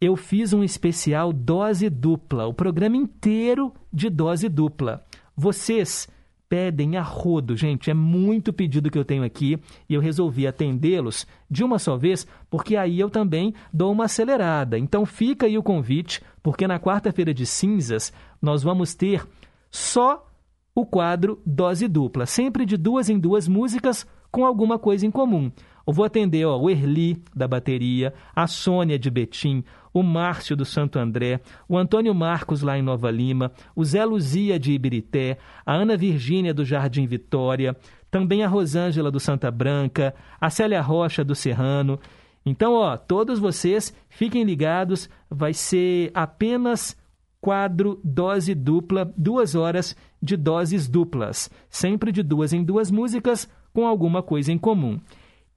eu 0.00 0.16
fiz 0.16 0.54
um 0.54 0.64
especial 0.64 1.34
dose 1.34 1.90
dupla, 1.90 2.46
o 2.46 2.54
programa 2.54 2.96
inteiro 2.96 3.74
de 3.92 4.08
dose 4.08 4.48
dupla. 4.48 5.04
Vocês 5.36 6.08
pedem 6.50 6.96
a 6.96 7.02
rodo, 7.02 7.56
gente. 7.56 7.92
É 7.92 7.94
muito 7.94 8.52
pedido 8.52 8.90
que 8.90 8.98
eu 8.98 9.04
tenho 9.04 9.22
aqui 9.22 9.56
e 9.88 9.94
eu 9.94 10.00
resolvi 10.00 10.48
atendê-los 10.48 11.24
de 11.48 11.62
uma 11.62 11.78
só 11.78 11.96
vez, 11.96 12.26
porque 12.50 12.76
aí 12.76 12.98
eu 12.98 13.08
também 13.08 13.54
dou 13.72 13.92
uma 13.92 14.06
acelerada. 14.06 14.76
Então 14.76 15.06
fica 15.06 15.46
aí 15.46 15.56
o 15.56 15.62
convite, 15.62 16.20
porque 16.42 16.66
na 16.66 16.80
quarta-feira 16.80 17.32
de 17.32 17.46
cinzas 17.46 18.12
nós 18.42 18.64
vamos 18.64 18.94
ter 18.94 19.24
só 19.70 20.26
o 20.74 20.84
quadro 20.84 21.40
Dose 21.46 21.86
Dupla, 21.86 22.26
sempre 22.26 22.66
de 22.66 22.76
duas 22.76 23.08
em 23.08 23.18
duas 23.18 23.46
músicas 23.46 24.04
com 24.28 24.44
alguma 24.44 24.76
coisa 24.76 25.06
em 25.06 25.10
comum. 25.10 25.52
Eu 25.86 25.92
vou 25.92 26.04
atender 26.04 26.44
ó, 26.44 26.58
o 26.58 26.70
Erli 26.70 27.22
da 27.34 27.48
bateria, 27.48 28.14
a 28.34 28.46
Sônia 28.46 28.98
de 28.98 29.10
Betim, 29.10 29.64
o 29.92 30.02
Márcio 30.02 30.56
do 30.56 30.64
Santo 30.64 30.98
André, 30.98 31.40
o 31.68 31.76
Antônio 31.76 32.14
Marcos 32.14 32.62
lá 32.62 32.78
em 32.78 32.82
Nova 32.82 33.10
Lima, 33.10 33.52
o 33.74 33.84
Zé 33.84 34.04
Luzia 34.04 34.58
de 34.58 34.72
Ibirité, 34.72 35.38
a 35.64 35.74
Ana 35.74 35.96
Virgínia 35.96 36.54
do 36.54 36.64
Jardim 36.64 37.06
Vitória, 37.06 37.76
também 38.10 38.42
a 38.42 38.48
Rosângela 38.48 39.10
do 39.10 39.20
Santa 39.20 39.50
Branca, 39.50 40.14
a 40.40 40.50
Célia 40.50 40.80
Rocha 40.80 41.24
do 41.24 41.34
Serrano. 41.34 41.98
Então, 42.44 42.74
ó, 42.74 42.96
todos 42.96 43.38
vocês 43.38 43.94
fiquem 44.08 44.44
ligados, 44.44 45.08
vai 45.28 45.52
ser 45.52 46.10
apenas 46.14 46.96
quadro 47.40 48.00
dose 48.04 48.54
dupla, 48.54 49.12
duas 49.16 49.54
horas 49.54 49.96
de 50.22 50.36
doses 50.36 50.88
duplas, 50.88 51.50
sempre 51.68 52.12
de 52.12 52.22
duas 52.22 52.52
em 52.52 52.62
duas 52.62 52.90
músicas 52.90 53.48
com 53.72 53.86
alguma 53.86 54.22
coisa 54.22 54.52
em 54.52 54.58
comum. 54.58 54.98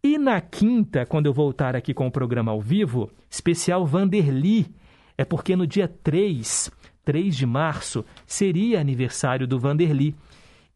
E 0.06 0.18
na 0.18 0.42
quinta, 0.42 1.06
quando 1.06 1.28
eu 1.28 1.34
voltar 1.34 1.78
aqui 1.78 1.94
com 1.94 2.06
o 2.06 2.12
programa 2.12 2.52
ao 2.52 2.60
vivo, 2.60 3.10
especial 3.30 3.86
Vanderly, 3.86 4.68
é 5.18 5.24
porque 5.24 5.56
no 5.56 5.66
dia 5.66 5.88
3, 5.88 6.70
3 7.06 7.34
de 7.34 7.46
março, 7.46 8.04
seria 8.28 8.82
aniversário 8.82 9.48
do 9.48 9.58
Vanderly. 9.58 10.14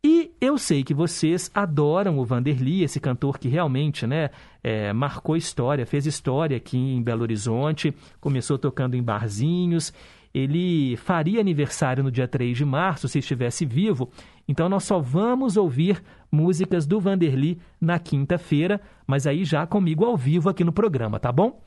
E 0.01 0.32
eu 0.39 0.57
sei 0.57 0.82
que 0.82 0.93
vocês 0.93 1.51
adoram 1.53 2.17
o 2.19 2.23
Vanderly, 2.23 2.84
esse 2.84 3.01
cantor 3.01 3.38
que 3.38 3.49
realmente 3.49 4.07
né, 4.07 4.30
é, 4.63 4.93
marcou 4.93 5.36
história, 5.36 5.86
fez 5.86 6.05
história 6.05 6.55
aqui 6.55 6.78
em 6.78 7.03
Belo 7.03 7.23
Horizonte, 7.23 7.93
começou 8.21 8.57
tocando 8.57 8.95
em 8.95 9.03
barzinhos. 9.03 9.91
Ele 10.34 10.95
faria 10.95 11.41
aniversário 11.41 12.01
no 12.01 12.11
dia 12.11 12.30
3 12.30 12.55
de 12.55 12.63
março, 12.63 13.09
se 13.09 13.19
estivesse 13.19 13.65
vivo, 13.65 14.09
então 14.47 14.69
nós 14.69 14.83
só 14.83 14.99
vamos 14.99 15.57
ouvir 15.57 16.01
músicas 16.31 16.85
do 16.85 16.99
Vanderly 16.99 17.59
na 17.79 17.99
quinta-feira, 17.99 18.79
mas 19.05 19.27
aí 19.27 19.43
já 19.43 19.67
comigo 19.67 20.05
ao 20.05 20.15
vivo 20.15 20.49
aqui 20.49 20.63
no 20.63 20.71
programa, 20.71 21.19
tá 21.19 21.31
bom? 21.31 21.61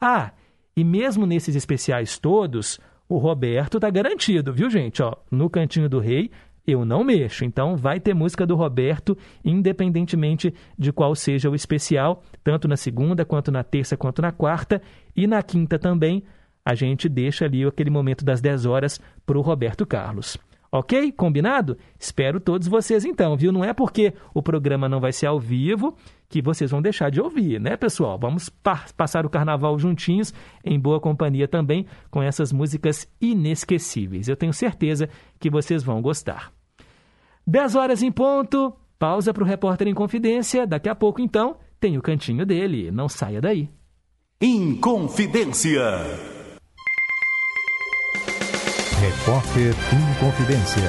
Ah, 0.00 0.32
e 0.76 0.82
mesmo 0.82 1.26
nesses 1.26 1.54
especiais 1.54 2.18
todos, 2.18 2.80
o 3.08 3.18
Roberto 3.18 3.78
tá 3.78 3.90
garantido, 3.90 4.52
viu, 4.52 4.70
gente? 4.70 5.02
Ó, 5.02 5.14
no 5.30 5.50
Cantinho 5.50 5.88
do 5.88 5.98
Rei, 5.98 6.30
eu 6.66 6.84
não 6.84 7.04
mexo. 7.04 7.44
Então 7.44 7.76
vai 7.76 8.00
ter 8.00 8.14
música 8.14 8.46
do 8.46 8.54
Roberto, 8.54 9.16
independentemente 9.44 10.54
de 10.78 10.92
qual 10.92 11.14
seja 11.14 11.50
o 11.50 11.54
especial, 11.54 12.22
tanto 12.42 12.66
na 12.66 12.76
segunda, 12.76 13.24
quanto 13.24 13.50
na 13.50 13.62
terça, 13.62 13.96
quanto 13.96 14.22
na 14.22 14.32
quarta. 14.32 14.80
E 15.14 15.26
na 15.26 15.42
quinta 15.42 15.78
também, 15.78 16.22
a 16.64 16.74
gente 16.74 17.08
deixa 17.08 17.44
ali 17.44 17.64
aquele 17.64 17.90
momento 17.90 18.24
das 18.24 18.40
10 18.40 18.66
horas 18.66 19.00
para 19.26 19.38
o 19.38 19.42
Roberto 19.42 19.84
Carlos. 19.84 20.38
Ok? 20.74 21.12
Combinado? 21.12 21.76
Espero 22.00 22.40
todos 22.40 22.66
vocês 22.66 23.04
então, 23.04 23.36
viu? 23.36 23.52
Não 23.52 23.62
é 23.62 23.74
porque 23.74 24.14
o 24.32 24.42
programa 24.42 24.88
não 24.88 25.00
vai 25.00 25.12
ser 25.12 25.26
ao 25.26 25.38
vivo 25.38 25.94
que 26.30 26.40
vocês 26.40 26.70
vão 26.70 26.80
deixar 26.80 27.10
de 27.10 27.20
ouvir, 27.20 27.60
né, 27.60 27.76
pessoal? 27.76 28.18
Vamos 28.18 28.48
pa 28.48 28.86
passar 28.96 29.26
o 29.26 29.28
carnaval 29.28 29.78
juntinhos, 29.78 30.32
em 30.64 30.80
boa 30.80 30.98
companhia 30.98 31.46
também, 31.46 31.84
com 32.10 32.22
essas 32.22 32.50
músicas 32.54 33.06
inesquecíveis. 33.20 34.28
Eu 34.28 34.36
tenho 34.36 34.54
certeza 34.54 35.10
que 35.38 35.50
vocês 35.50 35.82
vão 35.82 36.00
gostar. 36.00 36.50
10 37.46 37.74
horas 37.74 38.02
em 38.02 38.10
ponto, 38.10 38.72
pausa 38.98 39.34
para 39.34 39.44
o 39.44 39.46
repórter 39.46 39.88
em 39.88 39.94
confidência. 39.94 40.66
Daqui 40.66 40.88
a 40.88 40.94
pouco, 40.94 41.20
então, 41.20 41.56
tem 41.78 41.98
o 41.98 42.02
cantinho 42.02 42.46
dele. 42.46 42.90
Não 42.90 43.10
saia 43.10 43.42
daí. 43.42 43.68
Inconfidência. 44.40 45.82
Repórter 49.02 49.74
Inconfidência. 49.92 50.88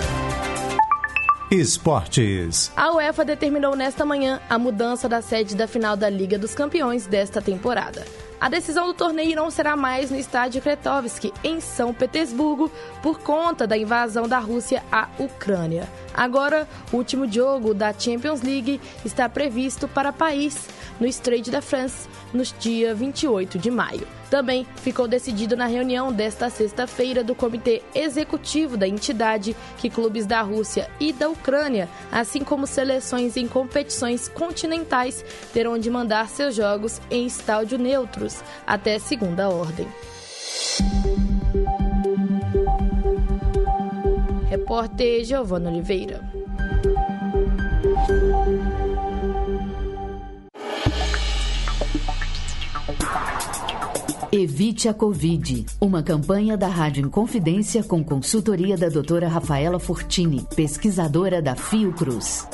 Esportes. 1.49 2.72
A 2.76 2.93
UEFA 2.93 3.26
determinou 3.26 3.76
nesta 3.76 4.05
manhã 4.05 4.39
a 4.47 4.59
mudança 4.59 5.09
da 5.09 5.20
sede 5.20 5.55
da 5.55 5.68
final 5.68 5.97
da 5.97 6.11
Liga 6.11 6.38
dos 6.38 6.53
Campeões 6.53 7.07
desta 7.07 7.41
temporada. 7.41 8.05
A 8.39 8.49
decisão 8.49 8.86
do 8.86 8.93
torneio 8.93 9.36
não 9.36 9.49
será 9.49 9.76
mais 9.76 10.11
no 10.11 10.18
estádio 10.18 10.61
Kretovsky, 10.61 11.34
em 11.43 11.59
São 11.59 11.91
Petersburgo, 11.91 12.72
por 13.01 13.18
conta 13.18 13.66
da 13.66 13.76
invasão 13.76 14.28
da 14.28 14.38
Rússia 14.38 14.84
à 14.91 15.07
Ucrânia. 15.18 15.89
Agora, 16.14 16.68
o 16.91 16.97
último 16.97 17.28
jogo 17.28 17.74
da 17.74 17.91
Champions 17.93 18.43
League 18.43 18.80
está 19.03 19.28
previsto 19.28 19.88
para 19.88 20.14
Paris, 20.14 20.68
no 20.99 21.07
Stade 21.07 21.49
da 21.49 21.64
France, 21.64 22.07
no 22.32 22.43
dia 22.59 22.93
28 22.93 23.57
de 23.57 23.72
maio. 23.72 24.07
Também 24.34 24.65
ficou 24.77 25.07
decidido 25.07 25.55
na 25.55 25.67
reunião 25.67 26.11
desta 26.11 26.49
sexta-feira 26.49 27.23
do 27.23 27.36
Comitê 27.36 27.84
Executivo 27.93 28.75
da 28.75 28.88
entidade 28.88 29.55
que 29.77 29.91
clubes 29.91 30.25
da 30.25 30.41
Rússia 30.41 30.89
e 30.99 31.13
da 31.13 31.29
Ucrânia, 31.29 31.88
assim 32.11 32.43
como 32.43 32.65
seleções 32.65 33.38
em 33.38 33.47
competições 33.47 34.27
continentais, 34.27 35.23
terão 35.53 35.77
de 35.77 35.88
mandar 35.88 36.27
seus 36.29 36.55
jogos 36.55 36.99
em 37.11 37.27
estádio 37.27 37.77
neutros 37.77 38.41
até 38.65 38.97
segunda 38.97 39.49
ordem. 39.49 39.88
Repórter 44.49 45.25
Giovana 45.25 45.69
Oliveira. 45.69 46.21
Evite 54.36 54.89
a 54.89 54.95
Covid. 54.95 55.63
Uma 55.79 56.01
campanha 56.01 56.57
da 56.57 56.67
Rádio 56.67 57.05
Inconfidência 57.05 57.84
com 57.84 58.03
consultoria 58.03 58.75
da 58.75 58.89
doutora 58.89 59.27
Rafaela 59.27 59.77
Fortini, 59.77 60.43
pesquisadora 60.55 61.39
da 61.39 61.55
Fiocruz. 61.55 62.47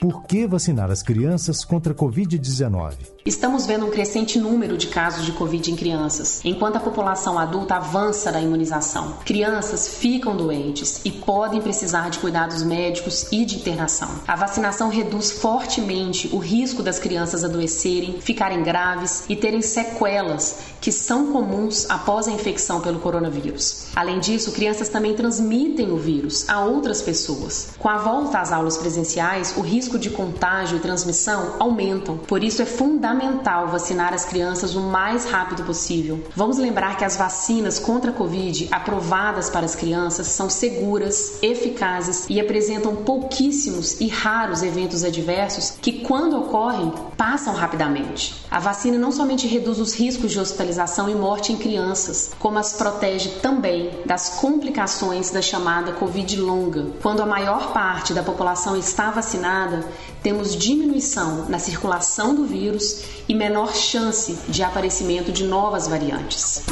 Por 0.00 0.22
que 0.22 0.46
vacinar 0.46 0.92
as 0.92 1.02
crianças 1.02 1.64
contra 1.64 1.92
a 1.92 1.96
Covid-19? 1.96 2.94
Estamos 3.26 3.66
vendo 3.66 3.84
um 3.84 3.90
crescente 3.90 4.38
número 4.38 4.78
de 4.78 4.86
casos 4.86 5.26
de 5.26 5.32
Covid 5.32 5.70
em 5.70 5.76
crianças, 5.76 6.40
enquanto 6.44 6.76
a 6.76 6.80
população 6.80 7.36
adulta 7.36 7.74
avança 7.74 8.30
na 8.30 8.40
imunização. 8.40 9.14
Crianças 9.24 9.88
ficam 9.88 10.36
doentes 10.36 11.00
e 11.04 11.10
podem 11.10 11.60
precisar 11.60 12.10
de 12.10 12.20
cuidados 12.20 12.62
médicos 12.62 13.26
e 13.32 13.44
de 13.44 13.56
internação. 13.56 14.08
A 14.26 14.36
vacinação 14.36 14.88
reduz 14.88 15.32
fortemente 15.32 16.30
o 16.32 16.38
risco 16.38 16.82
das 16.82 16.98
crianças 16.98 17.44
adoecerem, 17.44 18.20
ficarem 18.20 18.62
graves 18.62 19.24
e 19.28 19.34
terem 19.34 19.60
sequelas 19.60 20.60
que 20.80 20.92
são 20.92 21.32
comuns 21.32 21.90
após 21.90 22.28
a 22.28 22.30
infecção 22.30 22.80
pelo 22.80 23.00
coronavírus. 23.00 23.88
Além 23.96 24.20
disso, 24.20 24.52
crianças 24.52 24.88
também 24.88 25.14
transmitem 25.14 25.90
o 25.90 25.96
vírus 25.96 26.48
a 26.48 26.64
outras 26.64 27.02
pessoas. 27.02 27.70
Com 27.78 27.88
a 27.88 27.98
volta 27.98 28.38
às 28.38 28.52
aulas 28.52 28.78
presenciais, 28.78 29.54
o 29.56 29.60
risco 29.60 29.87
de 29.96 30.10
contágio 30.10 30.76
e 30.76 30.80
transmissão 30.80 31.54
aumentam. 31.60 32.18
Por 32.18 32.42
isso 32.42 32.60
é 32.60 32.64
fundamental 32.66 33.28
fundamental 33.28 33.68
vacinar 33.68 34.12
as 34.12 34.24
crianças 34.24 34.74
o 34.74 34.80
mais 34.80 35.24
rápido 35.26 35.62
possível. 35.62 36.24
Vamos 36.34 36.58
lembrar 36.58 36.96
que 36.96 37.04
as 37.04 37.16
vacinas 37.16 37.78
contra 37.78 38.10
a 38.10 38.14
Covid 38.14 38.66
aprovadas 38.72 39.48
para 39.48 39.64
as 39.64 39.76
crianças 39.76 40.26
são 40.26 40.50
seguras, 40.50 41.38
eficazes 41.42 42.26
e 42.28 42.40
apresentam 42.40 42.96
pouquíssimos 42.96 44.00
e 44.00 44.08
raros 44.08 44.62
eventos 44.62 45.04
adversos 45.04 45.74
que, 45.80 46.00
quando 46.00 46.38
ocorrem, 46.38 46.92
passam 47.16 47.54
rapidamente. 47.54 48.34
A 48.50 48.58
vacina 48.58 48.98
não 48.98 49.12
somente 49.12 49.46
reduz 49.46 49.78
os 49.78 49.94
riscos 49.94 50.32
de 50.32 50.40
hospitalização 50.40 51.08
e 51.08 51.14
morte 51.14 51.52
em 51.52 51.56
crianças, 51.56 52.32
como 52.38 52.58
as 52.58 52.72
protege 52.72 53.28
também 53.42 53.90
das 54.06 54.30
complicações 54.40 55.30
da 55.30 55.42
chamada 55.42 55.92
Covid 55.92 56.40
longa. 56.40 56.86
Quando 57.02 57.20
a 57.20 57.26
maior 57.26 57.72
parte 57.72 58.14
da 58.14 58.22
população 58.22 58.76
está 58.76 59.10
vacinada, 59.10 59.77
temos 60.22 60.56
diminuição 60.56 61.48
na 61.48 61.58
circulação 61.58 62.34
do 62.34 62.44
vírus 62.44 63.04
e 63.28 63.34
menor 63.34 63.74
chance 63.74 64.38
de 64.48 64.62
aparecimento 64.62 65.32
de 65.32 65.44
novas 65.44 65.88
variantes. 65.88 66.64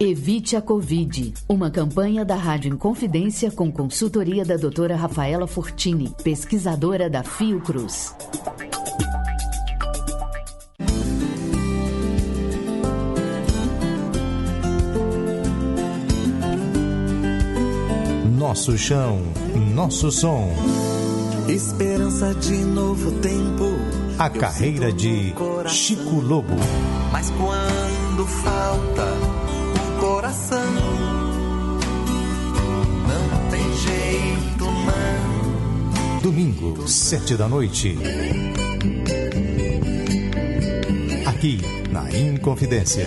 Evite 0.00 0.54
a 0.54 0.62
Covid. 0.62 1.34
Uma 1.48 1.72
campanha 1.72 2.24
da 2.24 2.36
Rádio 2.36 2.72
Inconfidência 2.72 3.50
com 3.50 3.70
consultoria 3.72 4.44
da 4.44 4.56
doutora 4.56 4.94
Rafaela 4.94 5.46
Fortini, 5.46 6.14
pesquisadora 6.22 7.10
da 7.10 7.24
Fiocruz. 7.24 8.14
Nosso 18.38 18.78
chão, 18.78 19.20
nosso 19.74 20.12
som. 20.12 20.87
Esperança 21.48 22.34
de 22.34 22.58
novo 22.58 23.10
tempo. 23.20 23.64
A 24.18 24.28
carreira 24.28 24.92
de 24.92 25.32
Chico 25.68 26.20
Lobo. 26.20 26.54
Mas 27.10 27.30
quando 27.30 28.26
falta 28.26 29.06
um 29.06 30.00
coração, 30.00 30.74
não 33.08 33.50
tem 33.50 33.76
jeito, 33.78 34.64
não. 34.64 36.20
Domingo, 36.20 36.86
sete 36.86 37.34
da 37.34 37.48
noite. 37.48 37.96
Aqui 41.24 41.60
na 41.90 42.10
Inconfidência. 42.10 43.06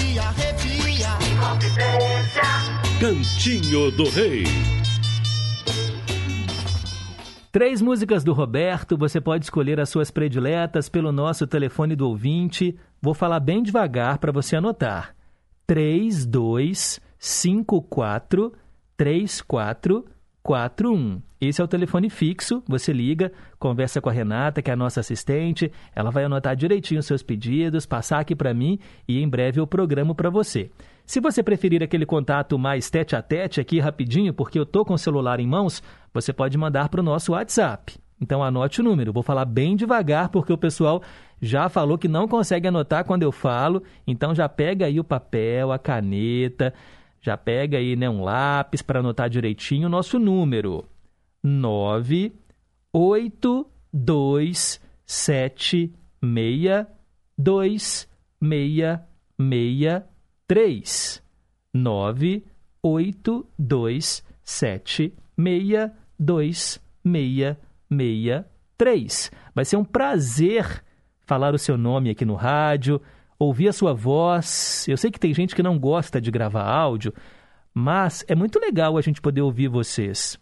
arrepia. 0.19 1.09
Cantinho 2.99 3.91
do 3.91 4.09
Rei. 4.09 4.43
Três 7.51 7.81
músicas 7.81 8.23
do 8.23 8.31
Roberto, 8.31 8.97
você 8.97 9.19
pode 9.19 9.45
escolher 9.45 9.79
as 9.79 9.89
suas 9.89 10.09
prediletas 10.09 10.87
pelo 10.87 11.11
nosso 11.11 11.45
telefone 11.45 11.95
do 11.95 12.07
ouvinte. 12.07 12.77
Vou 13.01 13.13
falar 13.13 13.41
bem 13.41 13.61
devagar 13.61 14.19
para 14.19 14.31
você 14.31 14.55
anotar. 14.55 15.13
3, 15.67 16.25
2, 16.25 16.99
5, 20.41 20.43
4, 20.43 20.43
3, 20.43 20.43
4, 20.43 20.43
4, 20.43 20.93
1. 20.93 21.21
Esse 21.39 21.61
é 21.61 21.63
o 21.63 21.67
telefone 21.67 22.09
fixo, 22.09 22.61
você 22.67 22.93
liga, 22.93 23.31
conversa 23.57 23.99
com 23.99 24.09
a 24.09 24.11
Renata, 24.11 24.61
que 24.61 24.69
é 24.69 24.73
a 24.73 24.77
nossa 24.77 24.99
assistente, 24.99 25.71
ela 25.95 26.11
vai 26.11 26.23
anotar 26.23 26.55
direitinho 26.55 26.99
os 26.99 27.05
seus 27.05 27.23
pedidos, 27.23 27.85
passar 27.85 28.19
aqui 28.19 28.35
para 28.35 28.53
mim 28.53 28.77
e 29.07 29.21
em 29.21 29.27
breve 29.27 29.59
eu 29.59 29.65
programo 29.65 30.13
para 30.13 30.29
você. 30.29 30.69
Se 31.05 31.19
você 31.19 31.41
preferir 31.41 31.81
aquele 31.81 32.05
contato 32.05 32.59
mais 32.59 32.89
tete 32.89 33.15
a 33.15 33.21
tete 33.21 33.59
aqui 33.59 33.79
rapidinho, 33.79 34.33
porque 34.33 34.59
eu 34.59 34.65
tô 34.65 34.85
com 34.85 34.93
o 34.93 34.99
celular 34.99 35.39
em 35.39 35.47
mãos, 35.47 35.81
você 36.13 36.31
pode 36.31 36.57
mandar 36.57 36.89
para 36.89 37.01
o 37.01 37.03
nosso 37.03 37.31
WhatsApp. 37.31 37.97
Então 38.21 38.43
anote 38.43 38.81
o 38.81 38.83
número, 38.83 39.11
vou 39.11 39.23
falar 39.23 39.45
bem 39.45 39.75
devagar 39.75 40.29
porque 40.29 40.53
o 40.53 40.57
pessoal 40.57 41.01
já 41.41 41.67
falou 41.69 41.97
que 41.97 42.07
não 42.07 42.27
consegue 42.27 42.67
anotar 42.67 43.03
quando 43.03 43.23
eu 43.23 43.31
falo, 43.31 43.81
então 44.05 44.35
já 44.35 44.47
pega 44.47 44.85
aí 44.85 44.99
o 44.99 45.03
papel, 45.03 45.71
a 45.71 45.79
caneta, 45.79 46.71
já 47.21 47.37
pega 47.37 47.77
aí 47.77 47.95
né, 47.95 48.09
um 48.09 48.23
lápis 48.23 48.81
para 48.81 48.99
anotar 48.99 49.29
direitinho 49.29 49.87
o 49.87 49.89
nosso 49.89 50.17
número. 50.17 50.85
9 51.43 52.33
8 52.91 53.67
2 53.93 54.81
7 55.05 55.93
6 56.23 56.87
2 57.37 58.09
6 58.43 58.99
6 59.39 60.03
3 60.47 61.23
9 61.73 62.45
8 62.83 63.47
2 63.57 64.23
7 64.43 65.13
6 65.37 65.91
2 66.19 66.81
6 67.05 67.57
6 67.89 68.45
3. 68.77 69.31
Vai 69.53 69.65
ser 69.65 69.77
um 69.77 69.85
prazer 69.85 70.83
falar 71.19 71.53
o 71.53 71.59
seu 71.59 71.77
nome 71.77 72.09
aqui 72.09 72.25
no 72.25 72.35
rádio, 72.35 72.99
ouvir 73.45 73.67
a 73.67 73.73
sua 73.73 73.93
voz. 73.93 74.85
Eu 74.87 74.97
sei 74.97 75.09
que 75.09 75.19
tem 75.19 75.33
gente 75.33 75.55
que 75.55 75.63
não 75.63 75.79
gosta 75.79 76.21
de 76.21 76.29
gravar 76.29 76.63
áudio, 76.63 77.13
mas 77.73 78.23
é 78.27 78.35
muito 78.35 78.59
legal 78.59 78.97
a 78.97 79.01
gente 79.01 79.21
poder 79.21 79.41
ouvir 79.41 79.67
vocês. 79.67 80.39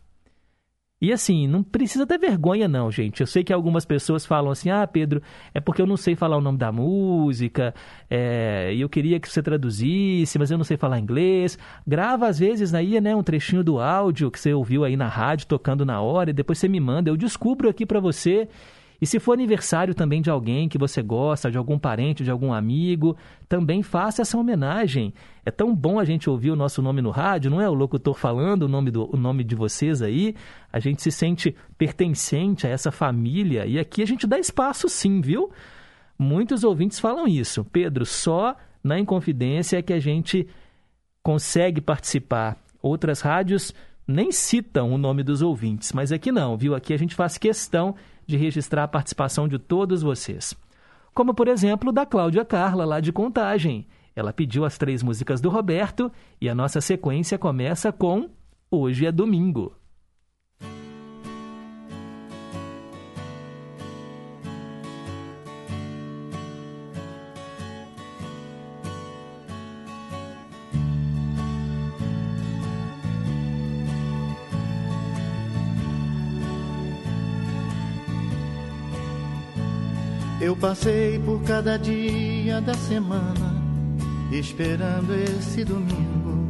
E 1.01 1.13
assim, 1.13 1.47
não 1.47 1.63
precisa 1.63 2.05
ter 2.05 2.17
vergonha, 2.17 2.67
não, 2.67 2.91
gente. 2.91 3.21
Eu 3.21 3.27
sei 3.27 3.41
que 3.41 3.53
algumas 3.53 3.85
pessoas 3.85 4.25
falam 4.25 4.51
assim: 4.51 4.69
ah, 4.69 4.85
Pedro, 4.85 5.21
é 5.53 5.61
porque 5.61 5.81
eu 5.81 5.87
não 5.87 5.95
sei 5.95 6.13
falar 6.13 6.35
o 6.35 6.41
nome 6.41 6.57
da 6.57 6.73
música, 6.73 7.73
é, 8.09 8.73
e 8.73 8.81
eu 8.81 8.89
queria 8.89 9.17
que 9.17 9.29
você 9.29 9.41
traduzisse, 9.41 10.37
mas 10.37 10.51
eu 10.51 10.57
não 10.57 10.65
sei 10.65 10.75
falar 10.75 10.99
inglês. 10.99 11.57
Grava, 11.87 12.27
às 12.27 12.37
vezes, 12.37 12.73
aí, 12.73 12.99
né, 12.99 13.15
um 13.15 13.23
trechinho 13.23 13.63
do 13.63 13.79
áudio 13.79 14.29
que 14.29 14.37
você 14.37 14.53
ouviu 14.53 14.83
aí 14.83 14.97
na 14.97 15.07
rádio, 15.07 15.47
tocando 15.47 15.85
na 15.85 16.01
hora, 16.01 16.31
e 16.31 16.33
depois 16.33 16.59
você 16.59 16.67
me 16.67 16.81
manda. 16.81 17.09
Eu 17.09 17.15
descubro 17.15 17.69
aqui 17.69 17.85
para 17.85 18.01
você. 18.01 18.49
E 19.01 19.05
se 19.05 19.19
for 19.19 19.33
aniversário 19.33 19.95
também 19.95 20.21
de 20.21 20.29
alguém 20.29 20.67
que 20.67 20.77
você 20.77 21.01
gosta, 21.01 21.49
de 21.49 21.57
algum 21.57 21.79
parente, 21.79 22.23
de 22.23 22.31
algum 22.31 22.51
amigo, 22.51 23.15
também 23.47 23.81
faça 23.81 24.21
essa 24.21 24.37
homenagem. 24.37 25.13
É 25.45 25.51
tão 25.51 25.73
bom 25.73 25.99
a 25.99 26.05
gente 26.05 26.29
ouvir 26.29 26.51
o 26.51 26.55
nosso 26.55 26.81
nome 26.81 27.01
no 27.01 27.09
rádio, 27.09 27.49
não 27.49 27.61
é? 27.61 27.69
O 27.69 27.73
locutor 27.73 28.13
falando 28.13 28.63
o 28.63 28.67
nome, 28.67 28.91
do, 28.91 29.09
o 29.13 29.17
nome 29.17 29.43
de 29.43 29.55
vocês 29.55 30.01
aí. 30.01 30.35
A 30.71 30.79
gente 30.79 31.01
se 31.01 31.11
sente 31.11 31.55
pertencente 31.77 32.67
a 32.67 32.69
essa 32.69 32.91
família. 32.91 33.65
E 33.65 33.79
aqui 33.79 34.01
a 34.01 34.07
gente 34.07 34.27
dá 34.27 34.37
espaço 34.37 34.89
sim, 34.89 35.21
viu? 35.21 35.49
Muitos 36.17 36.65
ouvintes 36.65 36.99
falam 36.99 37.25
isso. 37.27 37.63
Pedro, 37.63 38.05
só 38.05 38.55
na 38.83 38.99
Inconfidência 38.99 39.77
é 39.77 39.81
que 39.81 39.93
a 39.93 39.99
gente 39.99 40.45
consegue 41.23 41.79
participar. 41.79 42.57
Outras 42.81 43.21
rádios 43.21 43.73
nem 44.05 44.31
citam 44.31 44.91
o 44.91 44.97
nome 44.97 45.21
dos 45.21 45.41
ouvintes, 45.41 45.93
mas 45.93 46.11
aqui 46.11 46.31
não, 46.31 46.57
viu? 46.57 46.73
Aqui 46.73 46.93
a 46.93 46.97
gente 46.97 47.13
faz 47.13 47.37
questão 47.37 47.95
de 48.29 48.37
registrar 48.37 48.83
a 48.83 48.87
participação 48.87 49.47
de 49.47 49.57
todos 49.57 50.03
vocês. 50.03 50.53
Como, 51.13 51.33
por 51.33 51.47
exemplo, 51.47 51.91
da 51.91 52.05
Cláudia 52.05 52.45
Carla, 52.45 52.85
lá 52.85 52.99
de 52.99 53.11
Contagem. 53.11 53.87
Ela 54.15 54.31
pediu 54.31 54.63
as 54.63 54.77
três 54.77 55.01
músicas 55.01 55.41
do 55.41 55.49
Roberto 55.49 56.11
e 56.39 56.47
a 56.47 56.53
nossa 56.53 56.79
sequência 56.79 57.37
começa 57.37 57.91
com 57.91 58.29
Hoje 58.69 59.07
é 59.07 59.11
Domingo. 59.11 59.78
Eu 80.49 80.55
passei 80.55 81.19
por 81.19 81.43
cada 81.43 81.77
dia 81.77 82.59
da 82.59 82.73
semana 82.73 83.55
esperando 84.31 85.13
esse 85.13 85.63
domingo 85.63 86.49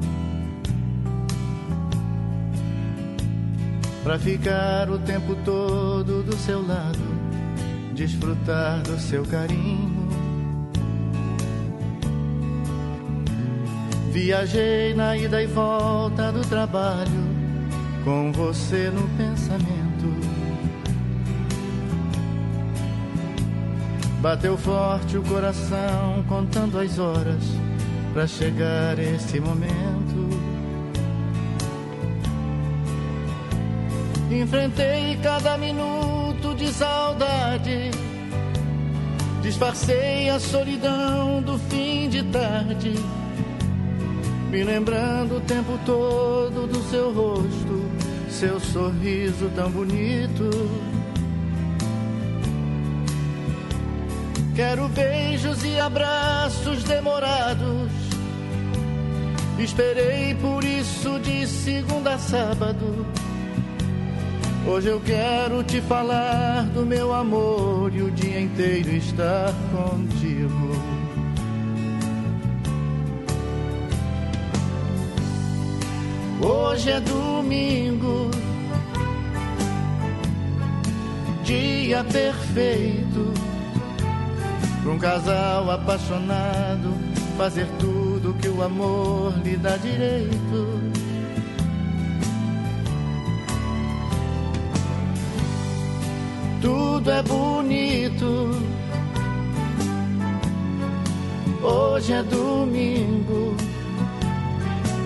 para 4.01 4.17
ficar 4.17 4.89
o 4.89 4.99
tempo 4.99 5.35
todo 5.43 6.23
do 6.23 6.33
seu 6.37 6.65
lado, 6.65 6.97
desfrutar 7.93 8.81
do 8.83 8.97
seu 8.97 9.25
carinho. 9.25 10.07
Viajei 14.13 14.93
na 14.93 15.17
ida 15.17 15.43
e 15.43 15.47
volta 15.47 16.31
do 16.31 16.39
trabalho 16.47 17.27
com 18.05 18.31
você 18.31 18.89
no 18.91 19.05
pensamento. 19.17 20.28
Bateu 24.22 24.57
forte 24.57 25.17
o 25.17 25.24
coração, 25.24 26.26
contando 26.28 26.78
as 26.78 26.99
horas 26.99 27.41
para 28.13 28.28
chegar 28.28 28.99
esse 28.99 29.39
momento. 29.39 30.30
Enfrentei 34.30 35.17
cada 35.24 35.57
minuto 35.57 36.53
de 36.53 36.67
saudade, 36.67 37.91
disfarcei 39.41 40.30
a 40.30 40.38
solidão 40.38 41.41
do 41.41 41.57
fim 41.57 42.09
de 42.09 42.22
tarde, 42.24 42.93
me 44.51 44.63
lembrando 44.63 45.38
o 45.38 45.41
tempo 45.41 45.80
todo 45.86 46.67
do 46.67 46.84
seu 46.89 47.13
rosto, 47.13 47.86
seu 48.30 48.59
sorriso 48.59 49.49
tão 49.55 49.72
bonito. 49.72 50.88
Quero 54.60 54.89
beijos 54.89 55.64
e 55.64 55.80
abraços 55.80 56.84
demorados. 56.84 57.89
Esperei 59.57 60.36
por 60.36 60.66
isso 60.66 61.18
de 61.20 61.47
segunda 61.47 62.16
a 62.16 62.20
sábado. 62.20 63.07
Hoje 64.68 64.89
eu 64.89 64.99
quero 64.99 65.64
te 65.64 65.80
falar 65.80 66.64
do 66.74 66.86
meu 66.86 67.14
amor 67.14 67.95
e 67.95 68.01
o 68.01 68.12
dia 68.12 68.41
inteiro 68.41 68.89
estar 68.89 69.53
contigo. 69.72 70.72
Hoje 76.41 76.91
é 76.91 76.99
domingo, 76.99 78.30
dia 81.45 82.03
perfeito 82.03 83.59
para 84.89 84.95
um 84.95 84.97
casal 84.97 85.71
apaixonado 85.71 86.97
fazer 87.37 87.67
tudo 87.77 88.33
que 88.41 88.47
o 88.47 88.63
amor 88.63 89.33
lhe 89.43 89.55
dá 89.55 89.77
direito. 89.77 90.81
Tudo 96.61 97.11
é 97.11 97.21
bonito. 97.21 98.51
Hoje 101.61 102.13
é 102.13 102.23
domingo. 102.23 103.55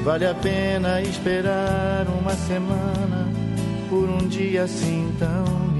Vale 0.05 0.27
a 0.27 0.33
pena 0.33 1.01
esperar 1.01 2.05
uma 2.07 2.33
semana 2.35 3.27
por 3.89 4.09
um 4.09 4.27
dia 4.27 4.63
assim 4.63 5.13
tão 5.19 5.72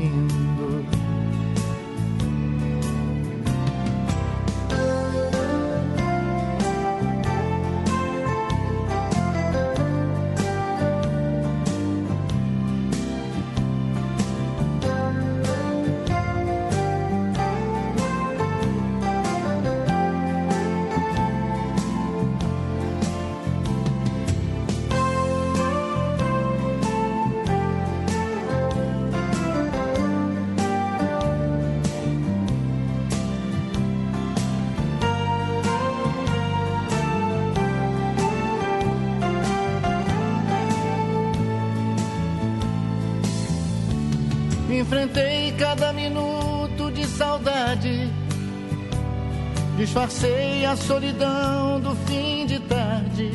Disfarcei 49.94 50.66
a 50.66 50.76
solidão 50.76 51.80
do 51.80 51.96
fim 52.08 52.48
de 52.48 52.58
tarde, 52.62 53.32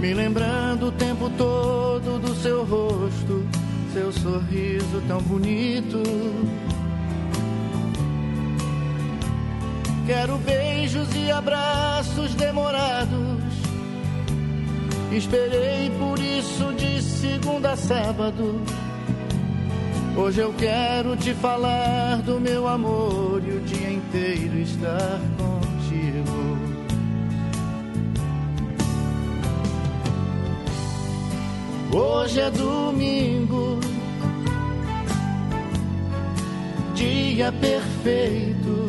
me 0.00 0.12
lembrando 0.12 0.88
o 0.88 0.90
tempo 0.90 1.30
todo 1.38 2.18
do 2.18 2.34
seu 2.34 2.64
rosto, 2.64 3.46
seu 3.92 4.12
sorriso 4.12 5.00
tão 5.06 5.22
bonito. 5.22 6.02
Quero 10.08 10.38
beijos 10.38 11.06
e 11.14 11.30
abraços 11.30 12.34
demorados. 12.34 13.44
Esperei 15.12 15.88
por 16.00 16.18
isso 16.18 16.74
de 16.74 17.00
segunda 17.00 17.74
a 17.74 17.76
sábado 17.76 18.60
Hoje 20.18 20.40
eu 20.40 20.50
quero 20.54 21.14
te 21.14 21.34
falar 21.34 22.22
do 22.22 22.40
meu 22.40 22.66
amor 22.66 23.35
inteiro 24.16 24.58
estar 24.60 25.20
contigo. 25.36 26.56
Hoje 31.92 32.40
é 32.40 32.50
domingo, 32.50 33.78
dia 36.94 37.52
perfeito 37.52 38.86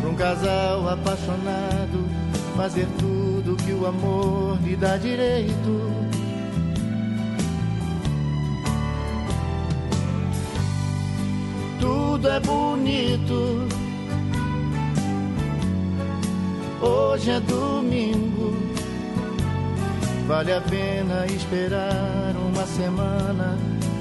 para 0.00 0.10
um 0.10 0.14
casal 0.14 0.88
apaixonado 0.88 2.08
fazer 2.56 2.86
tudo 2.98 3.56
que 3.56 3.72
o 3.72 3.86
amor 3.86 4.58
lhe 4.62 4.76
dá 4.76 4.96
direito 4.96 6.01
tudo 12.22 12.28
é 12.28 12.40
bonito. 12.40 13.68
Hoje 16.80 17.30
é 17.32 17.40
domingo, 17.40 18.56
vale 20.26 20.52
a 20.52 20.60
pena 20.60 21.26
esperar 21.26 22.34
uma 22.36 22.64
semana 22.64 23.58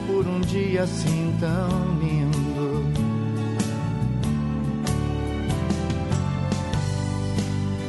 por 0.07 0.25
um 0.27 0.39
dia 0.41 0.83
assim 0.83 1.35
tão 1.39 1.99
lindo. 1.99 2.85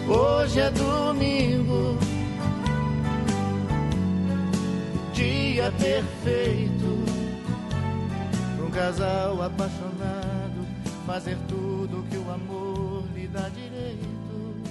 Hoje 0.09 0.61
é 0.61 0.71
domingo, 0.71 1.99
dia 5.15 5.73
perfeito 5.79 7.03
um 8.63 8.71
casal 8.71 9.43
apaixonado 9.43 10.22
fazer 11.13 11.37
tudo 11.47 12.03
que 12.09 12.17
o 12.17 12.31
amor 12.31 13.05
lhe 13.15 13.29
dá 13.29 13.47
direito. 13.51 14.63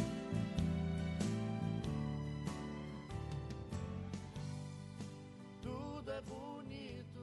Tudo 5.61 6.11
é 6.11 6.22
bonito. 6.22 7.22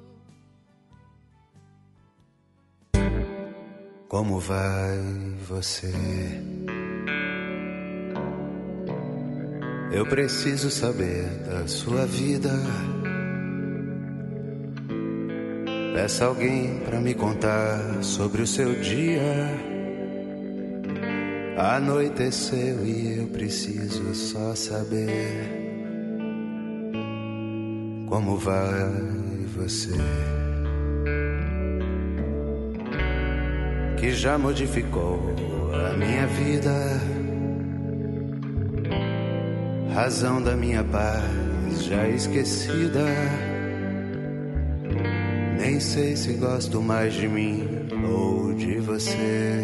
Como 4.06 4.38
vai 4.38 5.00
você? 5.48 5.92
Eu 9.90 10.06
preciso 10.06 10.70
saber 10.70 11.24
da 11.44 11.66
sua 11.66 12.06
vida. 12.06 12.52
Peça 15.98 16.26
alguém 16.26 16.78
pra 16.84 17.00
me 17.00 17.12
contar 17.12 18.04
sobre 18.04 18.40
o 18.40 18.46
seu 18.46 18.72
dia. 18.76 19.20
Anoiteceu 21.56 22.86
e 22.86 23.18
eu 23.18 23.26
preciso 23.26 24.14
só 24.14 24.54
saber 24.54 25.26
como 28.08 28.36
vai 28.36 28.92
você. 29.56 29.90
Que 33.96 34.12
já 34.12 34.38
modificou 34.38 35.18
a 35.74 35.96
minha 35.96 36.28
vida 36.28 37.00
razão 39.92 40.40
da 40.40 40.54
minha 40.54 40.84
paz 40.84 41.82
já 41.82 42.08
esquecida. 42.08 43.47
Nem 45.78 45.86
sei 45.86 46.16
se 46.16 46.32
gosto 46.32 46.82
mais 46.82 47.14
de 47.14 47.28
mim 47.28 47.62
ou 48.10 48.52
de 48.52 48.80
você. 48.80 49.62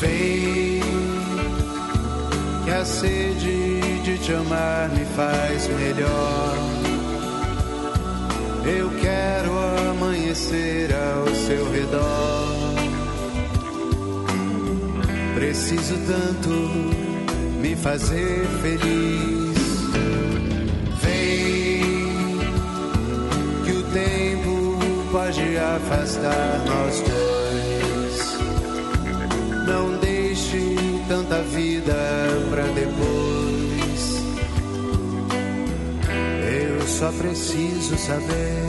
Vem, 0.00 0.80
que 2.64 2.70
a 2.70 2.82
sede 2.82 4.00
de 4.04 4.18
te 4.24 4.32
amar 4.32 4.88
me 4.88 5.04
faz 5.04 5.68
melhor. 5.68 6.56
Eu 8.64 8.88
quero 8.98 9.52
amanhecer 9.90 10.88
ao 10.94 11.26
seu 11.34 11.70
redor. 11.72 12.74
Preciso 15.34 15.94
tanto 16.06 16.48
me 17.60 17.76
fazer 17.76 18.46
feliz. 18.62 19.41
Pode 25.32 25.56
afastar 25.56 26.64
nós 26.66 27.00
dois. 27.00 28.36
Não 29.66 29.98
deixe 29.98 30.76
tanta 31.08 31.42
vida 31.42 31.94
pra 32.50 32.64
depois. 32.64 34.22
Eu 36.54 36.86
só 36.86 37.10
preciso 37.12 37.96
saber 37.96 38.68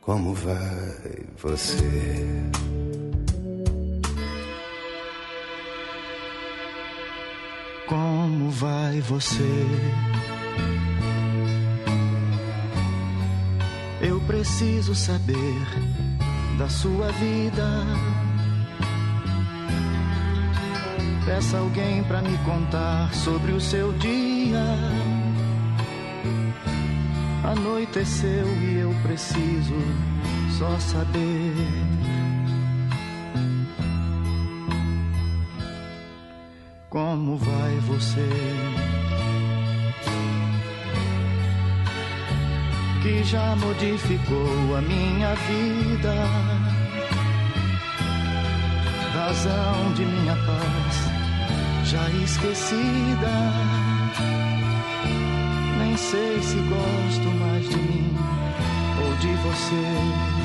como 0.00 0.34
vai 0.34 1.24
você. 1.40 1.84
Como 7.86 8.50
vai 8.50 9.00
você? 9.02 10.35
Preciso 14.56 14.94
saber 14.94 15.66
da 16.56 16.66
sua 16.66 17.12
vida. 17.12 17.84
Peça 21.26 21.58
alguém 21.58 22.02
pra 22.04 22.22
me 22.22 22.38
contar 22.38 23.12
sobre 23.12 23.52
o 23.52 23.60
seu 23.60 23.92
dia. 23.98 24.64
Anoiteceu 27.44 28.46
e 28.62 28.78
eu 28.78 28.94
preciso 29.02 29.74
só 30.58 30.78
saber. 30.78 31.85
Modificou 43.76 44.74
a 44.74 44.80
minha 44.80 45.34
vida, 45.34 46.14
razão 49.12 49.92
de 49.94 50.02
minha 50.02 50.34
paz 50.34 51.84
já 51.84 52.08
esquecida. 52.24 53.28
Nem 55.78 55.94
sei 55.94 56.40
se 56.40 56.56
gosto 56.56 57.28
mais 57.38 57.68
de 57.68 57.76
mim 57.76 58.16
ou 59.04 59.14
de 59.16 59.34
você. 59.42 60.35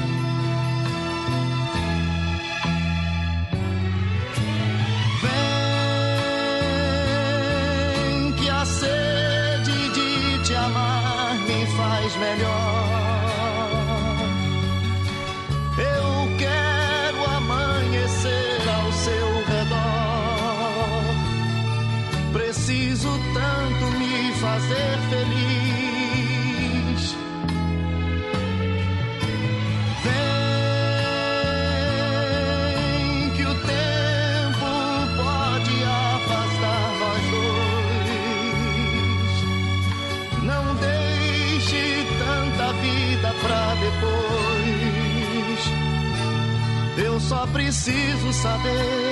Preciso 47.71 48.33
saber 48.33 49.10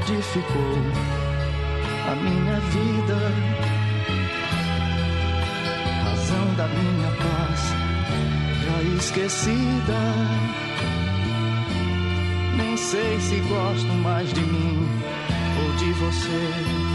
modificou 0.00 0.76
a 2.10 2.14
minha 2.14 2.60
vida, 2.60 3.18
razão 6.04 6.54
da 6.56 6.66
minha 6.68 7.10
paz 7.18 7.60
já 8.64 8.96
esquecida. 8.96 10.00
Nem 12.56 12.76
sei 12.76 13.20
se 13.20 13.36
gosto 13.40 13.92
mais 14.02 14.32
de 14.32 14.40
mim 14.40 14.88
ou 15.62 15.76
de 15.76 15.92
você. 15.92 16.89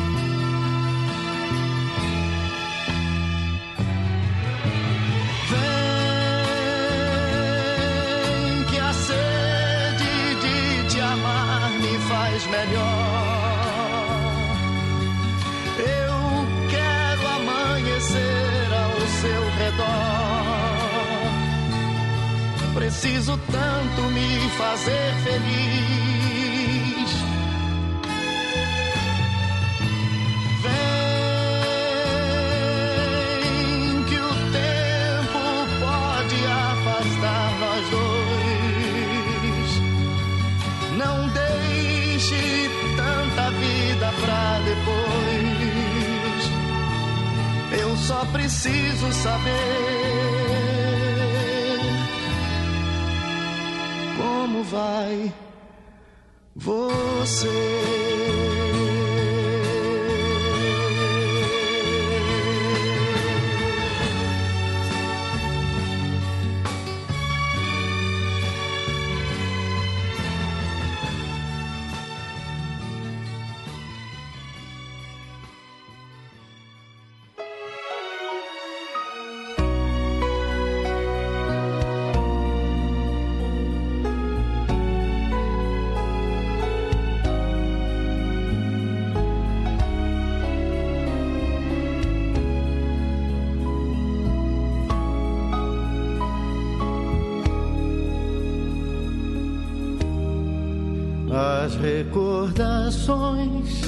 Recordações 101.85 103.81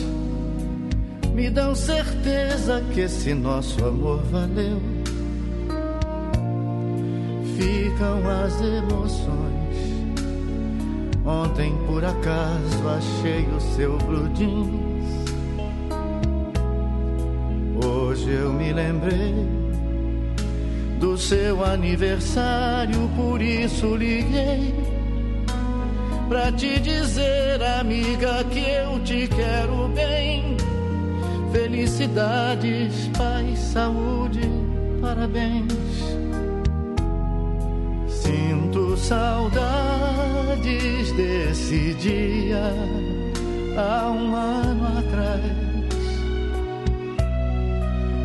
me 1.33 1.49
dão 1.49 1.73
certeza 1.73 2.83
que 2.93 3.01
esse 3.01 3.33
nosso 3.33 3.83
amor 3.83 4.21
valeu. 4.25 4.79
Ficam 7.57 8.21
as 8.29 8.61
emoções. 8.61 9.27
Ontem 11.25 11.75
por 11.87 12.05
acaso 12.05 12.87
achei 12.87 13.47
o 13.47 13.59
seu 13.75 13.97
blue 13.97 14.29
jeans. 14.35 15.07
Hoje 17.83 18.29
eu 18.29 18.53
me 18.53 18.71
lembrei 18.73 19.33
do 20.99 21.17
seu 21.17 21.65
aniversário, 21.65 23.09
por 23.15 23.41
isso 23.41 23.95
liguei 23.95 24.76
pra 26.37 26.51
te 26.51 26.79
dizer, 26.79 27.59
amiga, 27.79 28.43
que 28.51 28.59
eu 28.59 28.99
te 28.99 29.27
quero 29.27 29.87
bem. 29.87 30.55
Felicidades, 31.51 33.09
paz, 33.17 33.57
saúde, 33.57 34.41
parabéns. 35.01 35.73
Sinto 38.07 38.95
saudades 38.97 39.51
desse 41.13 41.95
dia 41.95 42.71
há 43.75 44.11
um 44.11 44.35
ano 44.35 44.99
atrás. 44.99 45.41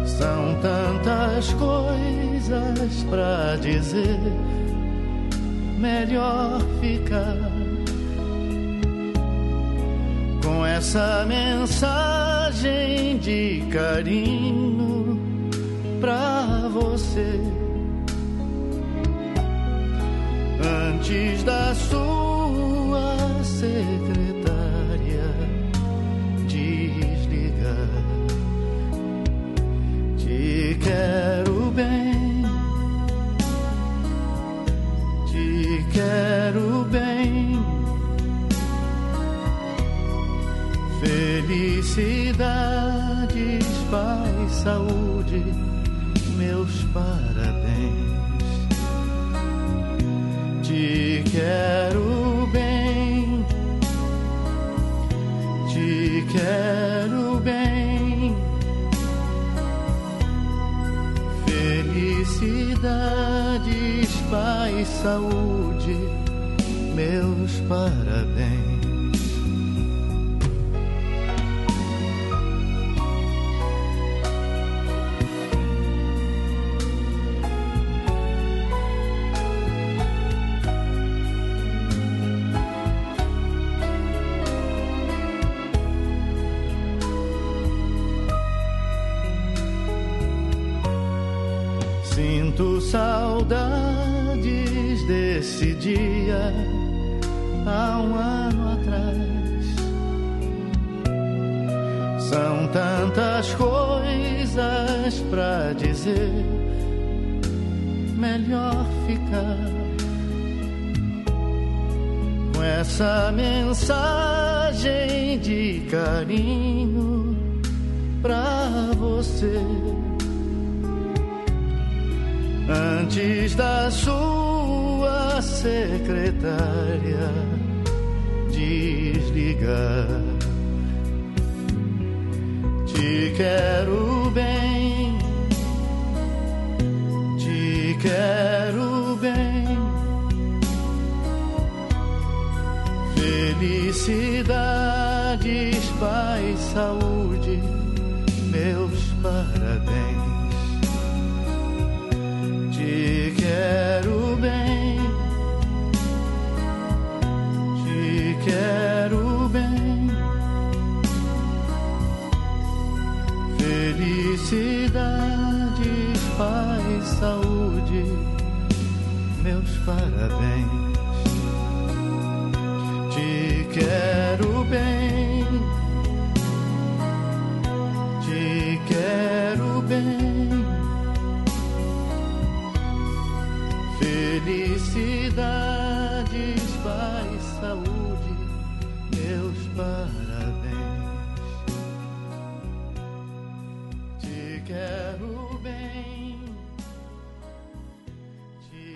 São 0.05 0.55
tantas 0.61 1.55
coisas 1.55 3.05
pra 3.09 3.57
dizer, 3.57 4.21
melhor 5.79 6.61
ficar 6.83 7.42
essa 10.93 11.25
mensagem 11.25 13.17
de 13.17 13.67
carinho 13.73 15.19
pra 16.03 16.69
você. 16.71 17.41
Antes 20.63 21.43
da 21.45 21.75
sua 21.75 22.22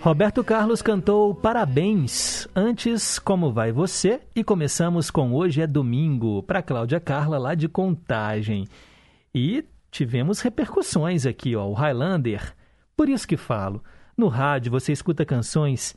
Roberto 0.07 0.41
Carlos 0.41 0.81
cantou 0.81 1.35
Parabéns. 1.35 2.47
Antes, 2.55 3.19
Como 3.19 3.51
Vai 3.51 3.73
Você? 3.73 4.21
E 4.33 4.41
começamos 4.41 5.11
com 5.11 5.33
Hoje 5.33 5.61
é 5.61 5.67
Domingo, 5.67 6.41
para 6.43 6.61
Cláudia 6.61 6.97
Carla, 6.97 7.37
lá 7.37 7.53
de 7.53 7.67
Contagem. 7.67 8.69
E 9.35 9.65
tivemos 9.91 10.39
repercussões 10.39 11.25
aqui, 11.25 11.57
ó, 11.57 11.67
o 11.67 11.73
Highlander. 11.73 12.55
Por 12.95 13.09
isso 13.09 13.27
que 13.27 13.35
falo, 13.35 13.83
no 14.15 14.29
rádio 14.29 14.71
você 14.71 14.93
escuta 14.93 15.25
canções 15.25 15.93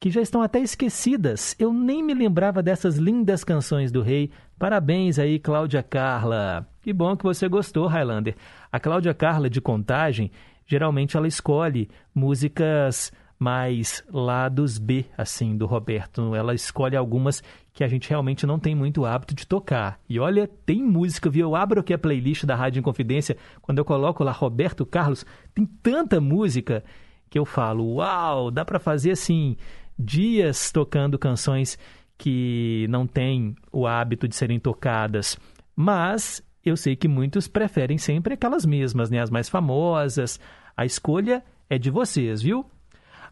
que 0.00 0.08
já 0.08 0.22
estão 0.22 0.40
até 0.40 0.58
esquecidas. 0.58 1.54
Eu 1.58 1.70
nem 1.70 2.02
me 2.02 2.14
lembrava 2.14 2.62
dessas 2.62 2.96
lindas 2.96 3.44
canções 3.44 3.92
do 3.92 4.00
rei. 4.00 4.30
Parabéns 4.58 5.18
aí, 5.18 5.38
Cláudia 5.38 5.82
Carla. 5.82 6.66
Que 6.80 6.94
bom 6.94 7.14
que 7.14 7.24
você 7.24 7.46
gostou, 7.46 7.86
Highlander. 7.86 8.36
A 8.72 8.80
Cláudia 8.80 9.12
Carla 9.12 9.50
de 9.50 9.60
Contagem, 9.60 10.30
geralmente 10.66 11.14
ela 11.14 11.28
escolhe 11.28 11.90
músicas 12.14 13.12
mais 13.40 14.04
lados 14.12 14.76
B, 14.76 15.06
assim, 15.16 15.56
do 15.56 15.64
Roberto. 15.64 16.34
Ela 16.34 16.54
escolhe 16.54 16.94
algumas 16.94 17.42
que 17.72 17.82
a 17.82 17.88
gente 17.88 18.10
realmente 18.10 18.46
não 18.46 18.58
tem 18.58 18.74
muito 18.74 19.06
hábito 19.06 19.34
de 19.34 19.46
tocar. 19.46 19.98
E 20.06 20.20
olha, 20.20 20.46
tem 20.66 20.82
música, 20.82 21.30
viu? 21.30 21.48
Eu 21.48 21.56
abro 21.56 21.80
aqui 21.80 21.94
a 21.94 21.98
playlist 21.98 22.44
da 22.44 22.54
Rádio 22.54 22.80
Inconfidência, 22.80 23.38
quando 23.62 23.78
eu 23.78 23.84
coloco 23.84 24.22
lá 24.22 24.30
Roberto 24.30 24.84
Carlos, 24.84 25.24
tem 25.54 25.64
tanta 25.64 26.20
música 26.20 26.84
que 27.30 27.38
eu 27.38 27.46
falo, 27.46 27.94
uau, 27.94 28.50
dá 28.50 28.62
para 28.62 28.78
fazer 28.78 29.12
assim, 29.12 29.56
dias 29.98 30.70
tocando 30.70 31.18
canções 31.18 31.78
que 32.18 32.86
não 32.90 33.06
têm 33.06 33.56
o 33.72 33.86
hábito 33.86 34.28
de 34.28 34.36
serem 34.36 34.60
tocadas. 34.60 35.38
Mas 35.74 36.42
eu 36.62 36.76
sei 36.76 36.94
que 36.94 37.08
muitos 37.08 37.48
preferem 37.48 37.96
sempre 37.96 38.34
aquelas 38.34 38.66
mesmas, 38.66 39.08
né? 39.08 39.18
As 39.18 39.30
mais 39.30 39.48
famosas. 39.48 40.38
A 40.76 40.84
escolha 40.84 41.42
é 41.70 41.78
de 41.78 41.88
vocês, 41.88 42.42
viu? 42.42 42.66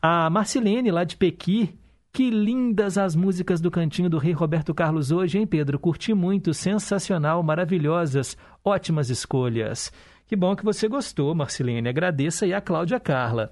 A 0.01 0.31
Marcilene, 0.31 0.93
lá 0.93 1.03
de 1.03 1.16
Pequi, 1.16 1.77
que 2.12 2.31
lindas 2.31 2.97
as 2.97 3.16
músicas 3.16 3.61
do 3.61 3.69
Cantinho 3.69 4.09
do 4.09 4.16
Rei 4.16 4.33
Roberto 4.33 4.73
Carlos 4.73 5.11
hoje, 5.11 5.39
hein, 5.39 5.47
Pedro? 5.47 5.77
Curti 5.77 6.15
muito, 6.15 6.55
sensacional, 6.55 7.43
maravilhosas, 7.43 8.37
ótimas 8.65 9.11
escolhas. 9.11 9.93
Que 10.25 10.37
bom 10.37 10.55
que 10.55 10.65
você 10.65 10.87
gostou, 10.87 11.35
Marcilene. 11.35 11.89
Agradeça 11.89 12.45
aí 12.45 12.55
a 12.55 12.61
Cláudia 12.61 13.01
Carla. 13.01 13.51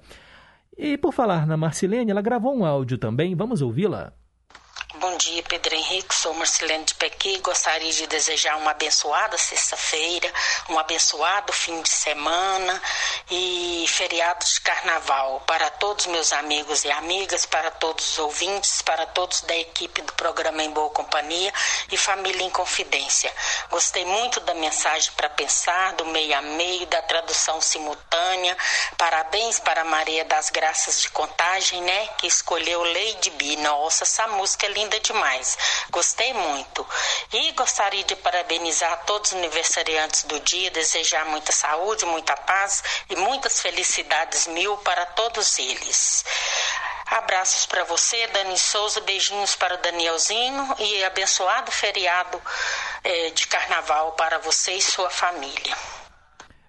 E 0.77 0.97
por 0.97 1.11
falar 1.11 1.45
na 1.45 1.57
Marcilene, 1.57 2.11
ela 2.11 2.21
gravou 2.21 2.55
um 2.55 2.63
áudio 2.63 2.97
também. 2.97 3.35
Vamos 3.35 3.61
ouvi-la? 3.61 4.13
Bom 5.09 5.15
dia, 5.15 5.41
Pedro 5.41 5.73
Henrique. 5.73 6.13
Sou 6.13 6.33
Marcelene 6.33 6.83
de 6.83 6.93
Pequi. 6.95 7.39
Gostaria 7.39 7.93
de 7.93 8.07
desejar 8.07 8.57
uma 8.57 8.71
abençoada 8.71 9.37
sexta-feira, 9.37 10.29
um 10.67 10.77
abençoado 10.77 11.53
fim 11.53 11.81
de 11.81 11.87
semana 11.87 12.81
e 13.31 13.85
feriado 13.87 14.45
de 14.45 14.59
carnaval 14.59 15.41
para 15.47 15.69
todos 15.69 16.07
meus 16.07 16.33
amigos 16.33 16.83
e 16.83 16.91
amigas, 16.91 17.45
para 17.45 17.71
todos 17.71 18.11
os 18.11 18.19
ouvintes, 18.19 18.81
para 18.81 19.05
todos 19.05 19.39
da 19.41 19.55
equipe 19.55 20.01
do 20.01 20.11
programa 20.11 20.61
Em 20.61 20.71
Boa 20.71 20.89
Companhia 20.89 21.53
e 21.89 21.95
Família 21.95 22.43
em 22.43 22.49
Confidência. 22.49 23.33
Gostei 23.69 24.03
muito 24.03 24.41
da 24.41 24.53
mensagem 24.55 25.13
para 25.13 25.29
pensar, 25.29 25.93
do 25.93 26.05
meio 26.07 26.37
a 26.37 26.41
meio, 26.41 26.85
da 26.87 27.01
tradução 27.03 27.61
simultânea. 27.61 28.57
Parabéns 28.97 29.57
para 29.57 29.85
Maria 29.85 30.25
das 30.25 30.49
Graças 30.49 30.99
de 30.99 31.09
Contagem, 31.11 31.81
né? 31.81 32.07
Que 32.17 32.27
escolheu 32.27 32.83
Lady 32.83 33.29
B. 33.29 33.55
Nossa, 33.55 34.03
essa 34.03 34.27
música 34.27 34.65
é 34.65 34.69
linda 34.69 34.96
linda 34.97 34.99
demais. 34.99 35.57
Gostei 35.91 36.33
muito. 36.33 36.85
E 37.33 37.51
gostaria 37.53 38.03
de 38.03 38.15
parabenizar 38.15 39.05
todos 39.05 39.31
os 39.31 39.37
aniversariantes 39.37 40.23
do 40.23 40.39
dia, 40.39 40.71
desejar 40.71 41.25
muita 41.25 41.51
saúde, 41.51 42.05
muita 42.05 42.35
paz 42.35 42.83
e 43.09 43.15
muitas 43.15 43.61
felicidades 43.61 44.47
mil 44.47 44.77
para 44.77 45.05
todos 45.07 45.59
eles. 45.59 46.25
Abraços 47.09 47.65
para 47.65 47.85
você, 47.85 48.27
Dani 48.27 48.57
Souza, 48.57 48.99
beijinhos 49.01 49.55
para 49.55 49.75
o 49.75 49.81
Danielzinho 49.81 50.75
e 50.77 51.05
abençoado 51.05 51.71
feriado 51.71 52.41
eh, 53.03 53.29
de 53.29 53.47
carnaval 53.47 54.11
para 54.13 54.39
você 54.39 54.73
e 54.73 54.81
sua 54.81 55.09
família. 55.09 55.75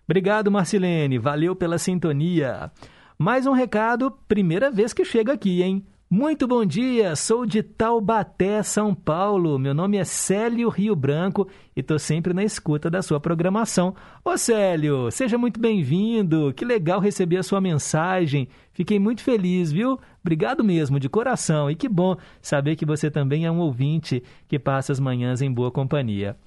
Obrigado, 0.04 0.50
Marcilene. 0.50 1.18
Valeu 1.18 1.56
pela 1.56 1.76
sintonia. 1.76 2.70
Mais 3.18 3.46
um 3.46 3.52
recado, 3.52 4.12
primeira 4.28 4.70
vez 4.70 4.92
que 4.92 5.04
chega 5.04 5.32
aqui, 5.32 5.60
hein? 5.60 5.84
Muito 6.10 6.48
bom 6.48 6.64
dia, 6.64 7.14
sou 7.14 7.44
de 7.44 7.62
Taubaté, 7.62 8.62
São 8.62 8.94
Paulo. 8.94 9.58
Meu 9.58 9.74
nome 9.74 9.98
é 9.98 10.04
Célio 10.04 10.70
Rio 10.70 10.96
Branco 10.96 11.46
e 11.76 11.80
estou 11.80 11.98
sempre 11.98 12.32
na 12.32 12.42
escuta 12.42 12.88
da 12.88 13.02
sua 13.02 13.20
programação. 13.20 13.94
Ô 14.24 14.38
Célio, 14.38 15.10
seja 15.10 15.36
muito 15.36 15.60
bem-vindo. 15.60 16.50
Que 16.54 16.64
legal 16.64 16.98
receber 16.98 17.36
a 17.36 17.42
sua 17.42 17.60
mensagem. 17.60 18.48
Fiquei 18.72 18.98
muito 18.98 19.22
feliz, 19.22 19.70
viu? 19.70 20.00
Obrigado 20.22 20.64
mesmo, 20.64 20.98
de 20.98 21.10
coração. 21.10 21.70
E 21.70 21.74
que 21.74 21.90
bom 21.90 22.16
saber 22.40 22.74
que 22.74 22.86
você 22.86 23.10
também 23.10 23.44
é 23.44 23.50
um 23.50 23.58
ouvinte 23.58 24.22
que 24.48 24.58
passa 24.58 24.92
as 24.92 24.98
manhãs 24.98 25.42
em 25.42 25.52
boa 25.52 25.70
companhia. 25.70 26.38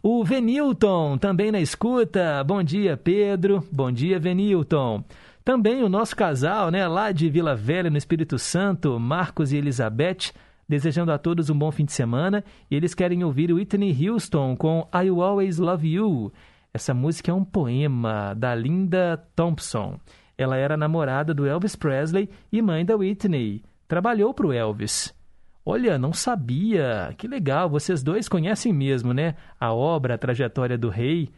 O 0.00 0.22
Venilton, 0.22 1.18
também 1.18 1.50
na 1.50 1.60
escuta. 1.60 2.44
Bom 2.44 2.62
dia, 2.62 2.96
Pedro. 2.96 3.64
Bom 3.72 3.90
dia, 3.90 4.20
Venilton. 4.20 5.02
Também 5.48 5.82
o 5.82 5.88
nosso 5.88 6.14
casal, 6.14 6.70
né, 6.70 6.86
lá 6.86 7.10
de 7.10 7.30
Vila 7.30 7.56
Velha, 7.56 7.88
no 7.88 7.96
Espírito 7.96 8.38
Santo, 8.38 9.00
Marcos 9.00 9.50
e 9.50 9.56
Elizabeth, 9.56 10.34
desejando 10.68 11.10
a 11.10 11.16
todos 11.16 11.48
um 11.48 11.58
bom 11.58 11.72
fim 11.72 11.86
de 11.86 11.92
semana. 11.92 12.44
E 12.70 12.76
eles 12.76 12.92
querem 12.92 13.24
ouvir 13.24 13.50
Whitney 13.50 13.96
Houston 14.06 14.54
com 14.54 14.86
I 14.92 15.08
Always 15.08 15.56
Love 15.56 15.88
You. 15.88 16.30
Essa 16.74 16.92
música 16.92 17.30
é 17.30 17.34
um 17.34 17.46
poema 17.46 18.34
da 18.34 18.54
Linda 18.54 19.24
Thompson. 19.34 19.98
Ela 20.36 20.58
era 20.58 20.76
namorada 20.76 21.32
do 21.32 21.46
Elvis 21.46 21.74
Presley 21.74 22.28
e 22.52 22.60
mãe 22.60 22.84
da 22.84 22.94
Whitney. 22.94 23.62
Trabalhou 23.88 24.34
para 24.34 24.48
o 24.48 24.52
Elvis. 24.52 25.14
Olha, 25.64 25.96
não 25.96 26.12
sabia. 26.12 27.14
Que 27.16 27.26
legal, 27.26 27.70
vocês 27.70 28.02
dois 28.02 28.28
conhecem 28.28 28.70
mesmo, 28.70 29.14
né? 29.14 29.34
A 29.58 29.72
obra, 29.72 30.16
a 30.16 30.18
trajetória 30.18 30.76
do 30.76 30.90
rei 30.90 31.30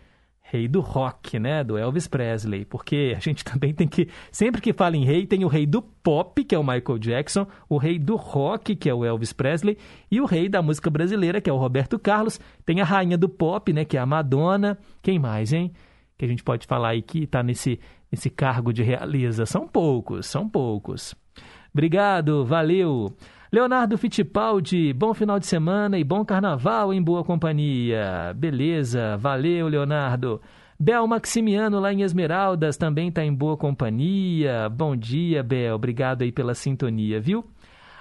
rei 0.51 0.67
do 0.67 0.81
rock, 0.81 1.39
né, 1.39 1.63
do 1.63 1.79
Elvis 1.79 2.09
Presley, 2.09 2.65
porque 2.65 3.15
a 3.17 3.21
gente 3.21 3.45
também 3.47 3.73
tem 3.73 3.87
que, 3.87 4.09
sempre 4.33 4.61
que 4.61 4.73
fala 4.73 4.97
em 4.97 5.05
rei, 5.05 5.27
tem 5.27 5.45
o 5.45 5.49
rei 5.49 5.65
do 5.65 5.81
pop, 5.81 6.43
que 6.43 6.55
é 6.55 6.59
o 6.59 6.65
Michael 6.65 6.99
Jackson, 6.99 7.47
o 7.69 7.79
rei 7.79 7.99
do 7.99 8.17
rock, 8.17 8.75
que 8.75 8.91
é 8.91 8.95
o 8.95 9.05
Elvis 9.05 9.33
Presley, 9.33 9.79
e 10.11 10.21
o 10.21 10.25
rei 10.25 10.49
da 10.49 10.61
música 10.61 10.91
brasileira, 10.91 11.41
que 11.41 11.49
é 11.49 11.53
o 11.53 11.57
Roberto 11.57 11.99
Carlos, 11.99 12.41
tem 12.67 12.81
a 12.81 12.85
rainha 12.85 13.17
do 13.17 13.29
pop, 13.29 13.73
né, 13.73 13.85
que 13.85 13.97
é 13.97 14.01
a 14.01 14.07
Madonna, 14.07 14.77
quem 15.01 15.19
mais, 15.19 15.53
hein? 15.53 15.73
Que 16.19 16.25
a 16.25 16.29
gente 16.29 16.43
pode 16.43 16.67
falar 16.67 16.91
aí 16.91 17.03
que 17.03 17.23
está 17.25 17.43
nesse, 17.43 17.79
nesse 18.11 18.29
cargo 18.29 18.73
de 18.73 18.83
realeza, 18.83 19.47
são 19.47 19.69
poucos, 19.69 20.27
são 20.27 20.49
poucos. 20.49 21.15
Obrigado, 21.73 22.45
valeu! 22.45 23.15
Leonardo 23.53 23.99
Fittipaldi, 23.99 24.93
bom 24.93 25.13
final 25.13 25.41
de 25.41 25.45
semana 25.45 25.99
e 25.99 26.05
bom 26.05 26.25
carnaval 26.25 26.95
em 26.95 27.03
boa 27.03 27.25
companhia. 27.25 28.33
Beleza, 28.37 29.17
valeu, 29.17 29.67
Leonardo. 29.67 30.41
Bel 30.79 31.05
Maximiano, 31.09 31.81
lá 31.81 31.93
em 31.93 32.03
Esmeraldas, 32.03 32.77
também 32.77 33.09
está 33.09 33.25
em 33.25 33.35
boa 33.35 33.57
companhia. 33.57 34.69
Bom 34.69 34.95
dia, 34.95 35.43
Bel. 35.43 35.75
Obrigado 35.75 36.23
aí 36.23 36.31
pela 36.31 36.55
sintonia, 36.55 37.21
viu? 37.21 37.45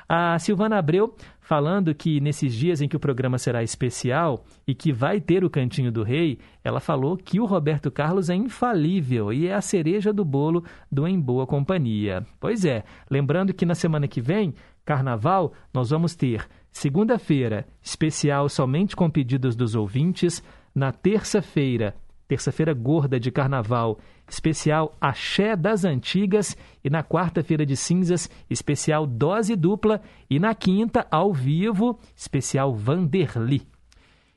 A 0.07 0.37
Silvana 0.37 0.77
Abreu 0.77 1.15
falando 1.49 1.95
que 1.95 2.19
nesses 2.19 2.53
dias 2.53 2.79
em 2.79 2.87
que 2.87 2.95
o 2.95 2.99
programa 2.99 3.39
será 3.39 3.63
especial 3.63 4.45
e 4.67 4.75
que 4.75 4.93
vai 4.93 5.19
ter 5.19 5.43
o 5.43 5.49
Cantinho 5.49 5.91
do 5.91 6.03
Rei, 6.03 6.37
ela 6.63 6.79
falou 6.79 7.17
que 7.17 7.39
o 7.39 7.45
Roberto 7.45 7.89
Carlos 7.89 8.29
é 8.29 8.35
infalível 8.35 9.33
e 9.33 9.47
é 9.47 9.55
a 9.55 9.61
cereja 9.61 10.13
do 10.13 10.23
bolo 10.23 10.63
do 10.91 11.07
Em 11.07 11.19
Boa 11.19 11.47
Companhia. 11.47 12.23
Pois 12.39 12.65
é, 12.65 12.83
lembrando 13.09 13.51
que 13.51 13.65
na 13.65 13.73
semana 13.73 14.07
que 14.07 14.21
vem 14.21 14.53
Carnaval, 14.89 15.53
nós 15.71 15.91
vamos 15.91 16.15
ter 16.15 16.47
segunda-feira, 16.71 17.67
especial 17.79 18.49
somente 18.49 18.95
com 18.95 19.07
pedidos 19.07 19.55
dos 19.55 19.75
ouvintes. 19.75 20.43
Na 20.73 20.91
terça-feira, 20.91 21.95
terça-feira 22.27 22.73
gorda 22.73 23.19
de 23.19 23.29
Carnaval, 23.29 23.99
especial 24.27 24.97
Axé 24.99 25.55
das 25.55 25.85
Antigas. 25.85 26.57
E 26.83 26.89
na 26.89 27.03
quarta-feira 27.03 27.67
de 27.67 27.77
cinzas, 27.77 28.31
especial 28.49 29.05
Dose 29.05 29.55
Dupla. 29.55 30.01
E 30.27 30.39
na 30.39 30.55
quinta, 30.55 31.05
ao 31.11 31.31
vivo, 31.31 31.99
especial 32.15 32.73
Vanderly. 32.73 33.61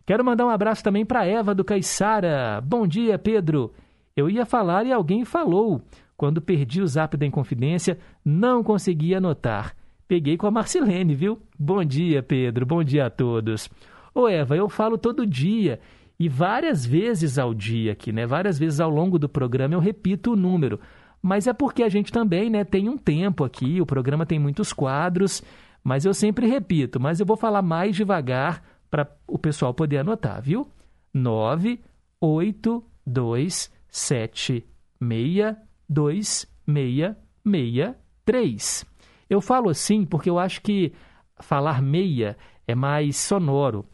Quero 0.04 0.22
mandar 0.22 0.44
um 0.44 0.50
abraço 0.50 0.84
também 0.84 1.06
para 1.06 1.24
Eva 1.24 1.54
do 1.54 1.64
Caiçara. 1.64 2.60
Bom 2.60 2.86
dia, 2.86 3.18
Pedro. 3.18 3.72
Eu 4.14 4.28
ia 4.28 4.44
falar 4.44 4.84
e 4.84 4.92
alguém 4.92 5.24
falou. 5.24 5.80
Quando 6.14 6.42
perdi 6.42 6.82
o 6.82 6.86
zap 6.86 7.16
da 7.16 7.24
Inconfidência, 7.24 7.98
não 8.22 8.62
consegui 8.62 9.14
anotar. 9.14 9.74
Peguei 10.12 10.36
com 10.36 10.46
a 10.46 10.50
Marcilene, 10.50 11.14
viu? 11.14 11.40
Bom 11.58 11.82
dia, 11.82 12.22
Pedro. 12.22 12.66
Bom 12.66 12.84
dia 12.84 13.06
a 13.06 13.08
todos. 13.08 13.70
Ô, 14.14 14.28
Eva, 14.28 14.54
eu 14.54 14.68
falo 14.68 14.98
todo 14.98 15.26
dia 15.26 15.80
e 16.20 16.28
várias 16.28 16.84
vezes 16.84 17.38
ao 17.38 17.54
dia 17.54 17.92
aqui, 17.92 18.12
né? 18.12 18.26
Várias 18.26 18.58
vezes 18.58 18.78
ao 18.78 18.90
longo 18.90 19.18
do 19.18 19.26
programa 19.26 19.72
eu 19.72 19.80
repito 19.80 20.32
o 20.32 20.36
número. 20.36 20.78
Mas 21.22 21.46
é 21.46 21.54
porque 21.54 21.82
a 21.82 21.88
gente 21.88 22.12
também, 22.12 22.50
né, 22.50 22.62
tem 22.62 22.90
um 22.90 22.98
tempo 22.98 23.42
aqui, 23.42 23.80
o 23.80 23.86
programa 23.86 24.26
tem 24.26 24.38
muitos 24.38 24.70
quadros, 24.70 25.42
mas 25.82 26.04
eu 26.04 26.12
sempre 26.12 26.46
repito, 26.46 27.00
mas 27.00 27.18
eu 27.18 27.24
vou 27.24 27.38
falar 27.38 27.62
mais 27.62 27.96
devagar 27.96 28.62
para 28.90 29.10
o 29.26 29.38
pessoal 29.38 29.72
poder 29.72 29.96
anotar, 29.96 30.42
viu? 30.42 30.68
9 31.14 31.80
8 32.20 32.84
2 33.06 33.72
7 33.88 34.66
6 35.00 35.56
2 35.88 36.46
6 36.66 37.16
6 37.46 37.94
3. 38.26 38.91
Eu 39.28 39.40
falo 39.40 39.68
assim 39.68 40.04
porque 40.04 40.30
eu 40.30 40.38
acho 40.38 40.62
que 40.62 40.92
falar 41.40 41.82
meia 41.82 42.36
é 42.66 42.74
mais 42.74 43.16
sonoro. 43.16 43.84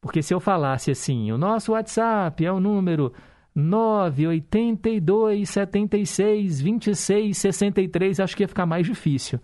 Porque 0.00 0.22
se 0.22 0.32
eu 0.32 0.40
falasse 0.40 0.90
assim, 0.90 1.30
o 1.30 1.38
nosso 1.38 1.72
WhatsApp 1.72 2.44
é 2.44 2.52
o 2.52 2.58
número 2.58 3.12
982 3.54 5.48
76 5.48 6.60
26 6.60 7.36
63, 7.36 8.18
acho 8.20 8.36
que 8.36 8.44
ia 8.44 8.48
ficar 8.48 8.66
mais 8.66 8.86
difícil. 8.86 9.40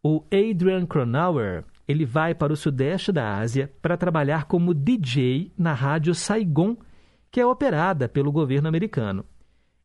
O 0.02 0.23
Adrian 0.32 0.86
Cronauer, 0.86 1.64
ele 1.89 2.05
vai 2.05 2.35
para 2.35 2.52
o 2.52 2.56
sudeste 2.56 3.10
da 3.10 3.36
Ásia 3.36 3.73
para 3.82 3.97
trabalhar 3.97 4.44
como 4.44 4.73
DJ 4.73 5.52
na 5.59 5.73
rádio 5.73 6.14
Saigon, 6.14 6.77
que 7.31 7.40
é 7.40 7.47
operada 7.47 8.09
pelo 8.09 8.31
governo 8.31 8.68
americano. 8.68 9.24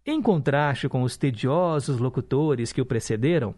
Em 0.05 0.21
contraste 0.21 0.87
com 0.87 1.01
os 1.03 1.17
tediosos 1.17 1.97
locutores 1.97 2.71
que 2.71 2.81
o 2.81 2.85
precederam, 2.85 3.55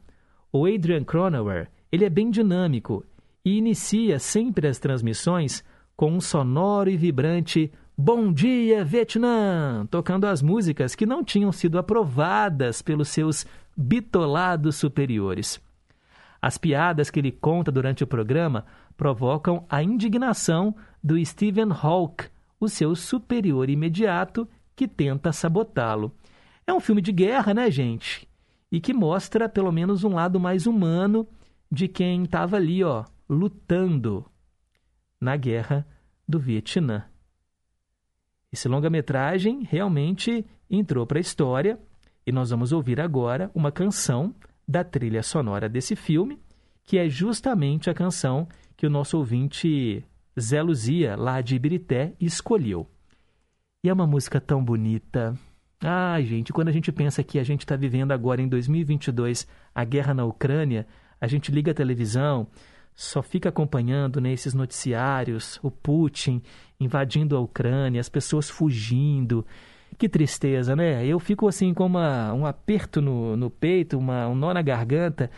o 0.52 0.66
Adrian 0.66 1.04
Cronauer 1.04 1.70
ele 1.92 2.06
é 2.06 2.10
bem 2.10 2.32
dinâmico 2.32 3.06
e 3.44 3.58
inicia 3.58 4.20
sempre 4.20 4.68
as 4.68 4.80
transmissões 4.80 5.64
com 5.96 6.12
um 6.12 6.22
sonoro 6.22 6.90
e 6.90 6.98
vibrante 6.98 7.72
Bom 7.96 8.34
Dia 8.34 8.84
Vietnã, 8.84 9.86
tocando 9.86 10.26
as 10.26 10.42
músicas 10.42 10.96
que 10.96 11.06
não 11.06 11.24
tinham 11.24 11.52
sido 11.52 11.78
aprovadas 11.78 12.82
pelos 12.82 13.10
seus 13.10 13.46
bitolados 13.78 14.78
superiores. 14.78 15.62
As 16.42 16.58
piadas 16.58 17.12
que 17.12 17.20
ele 17.20 17.32
conta 17.32 17.72
durante 17.72 18.04
o 18.04 18.08
programa 18.08 18.66
provocam 18.98 19.64
a 19.70 19.84
indignação 19.84 20.76
do 21.04 21.24
Stephen 21.24 21.70
Hawke, 21.72 22.30
o 22.60 22.68
seu 22.68 22.96
superior 22.96 23.70
imediato, 23.70 24.50
que 24.76 24.88
tenta 24.88 25.32
sabotá-lo. 25.32 26.12
É 26.66 26.74
um 26.74 26.80
filme 26.80 27.02
de 27.02 27.12
guerra, 27.12 27.54
né, 27.54 27.70
gente? 27.70 28.28
E 28.72 28.82
que 28.82 28.92
mostra 28.92 29.48
pelo 29.48 29.72
menos 29.72 30.04
um 30.04 30.16
lado 30.16 30.40
mais 30.40 30.66
humano 30.66 31.28
de 31.72 31.88
quem 31.88 32.24
estava 32.24 32.56
ali, 32.56 32.84
ó, 32.84 33.06
lutando 33.30 34.26
na 35.22 35.38
guerra 35.38 35.86
do 36.28 36.40
Vietnã. 36.40 37.06
Esse 38.54 38.68
longa-metragem 38.68 39.64
realmente 39.68 40.46
entrou 40.70 41.08
para 41.08 41.18
a 41.18 41.22
história 41.22 41.80
e 42.24 42.32
nós 42.32 42.52
vamos 42.52 42.72
ouvir 42.72 43.02
agora 43.02 43.50
uma 43.56 43.72
canção 43.72 44.32
da 44.68 44.84
trilha 44.84 45.24
sonora 45.24 45.68
desse 45.68 45.96
filme, 45.96 46.40
que 46.84 47.00
é 47.00 47.10
justamente 47.10 47.90
a 47.90 47.96
canção 47.96 48.48
que 48.78 48.86
o 48.86 48.92
nosso 48.92 49.18
ouvinte 49.18 50.06
Zé 50.40 50.62
Luzia, 50.62 51.16
lá 51.16 51.42
de 51.42 51.56
Ibirité, 51.56 52.14
escolheu. 52.22 52.88
E 53.84 53.90
é 53.90 53.94
uma 53.94 54.06
música 54.06 54.40
tão 54.40 54.64
bonita. 54.64 55.34
Ai, 55.82 56.24
gente, 56.24 56.54
quando 56.54 56.68
a 56.68 56.72
gente 56.72 56.92
pensa 56.92 57.24
que 57.24 57.40
a 57.40 57.44
gente 57.44 57.62
está 57.62 57.76
vivendo 57.76 58.12
agora 58.12 58.40
em 58.40 58.48
2022 58.48 59.48
a 59.74 59.84
guerra 59.84 60.14
na 60.14 60.26
Ucrânia, 60.26 60.86
a 61.20 61.26
gente 61.26 61.52
liga 61.52 61.72
a 61.72 61.76
televisão, 61.76 62.48
só 62.96 63.22
fica 63.22 63.50
acompanhando 63.50 64.22
né, 64.22 64.32
esses 64.32 64.54
noticiários, 64.54 65.60
o 65.64 65.72
Putin 65.72 66.42
invadindo 66.80 67.36
a 67.36 67.40
Ucrânia, 67.40 68.00
as 68.00 68.10
pessoas 68.10 68.50
fugindo. 68.50 69.46
Que 69.98 70.10
tristeza, 70.10 70.76
né? 70.76 71.06
Eu 71.06 71.20
fico 71.20 71.48
assim 71.48 71.74
com 71.74 71.86
uma, 71.86 72.34
um 72.34 72.46
aperto 72.46 73.02
no, 73.02 73.38
no 73.38 73.50
peito, 73.50 73.98
uma, 73.98 74.28
um 74.28 74.36
nó 74.36 74.54
na 74.54 74.62
garganta, 74.62 75.30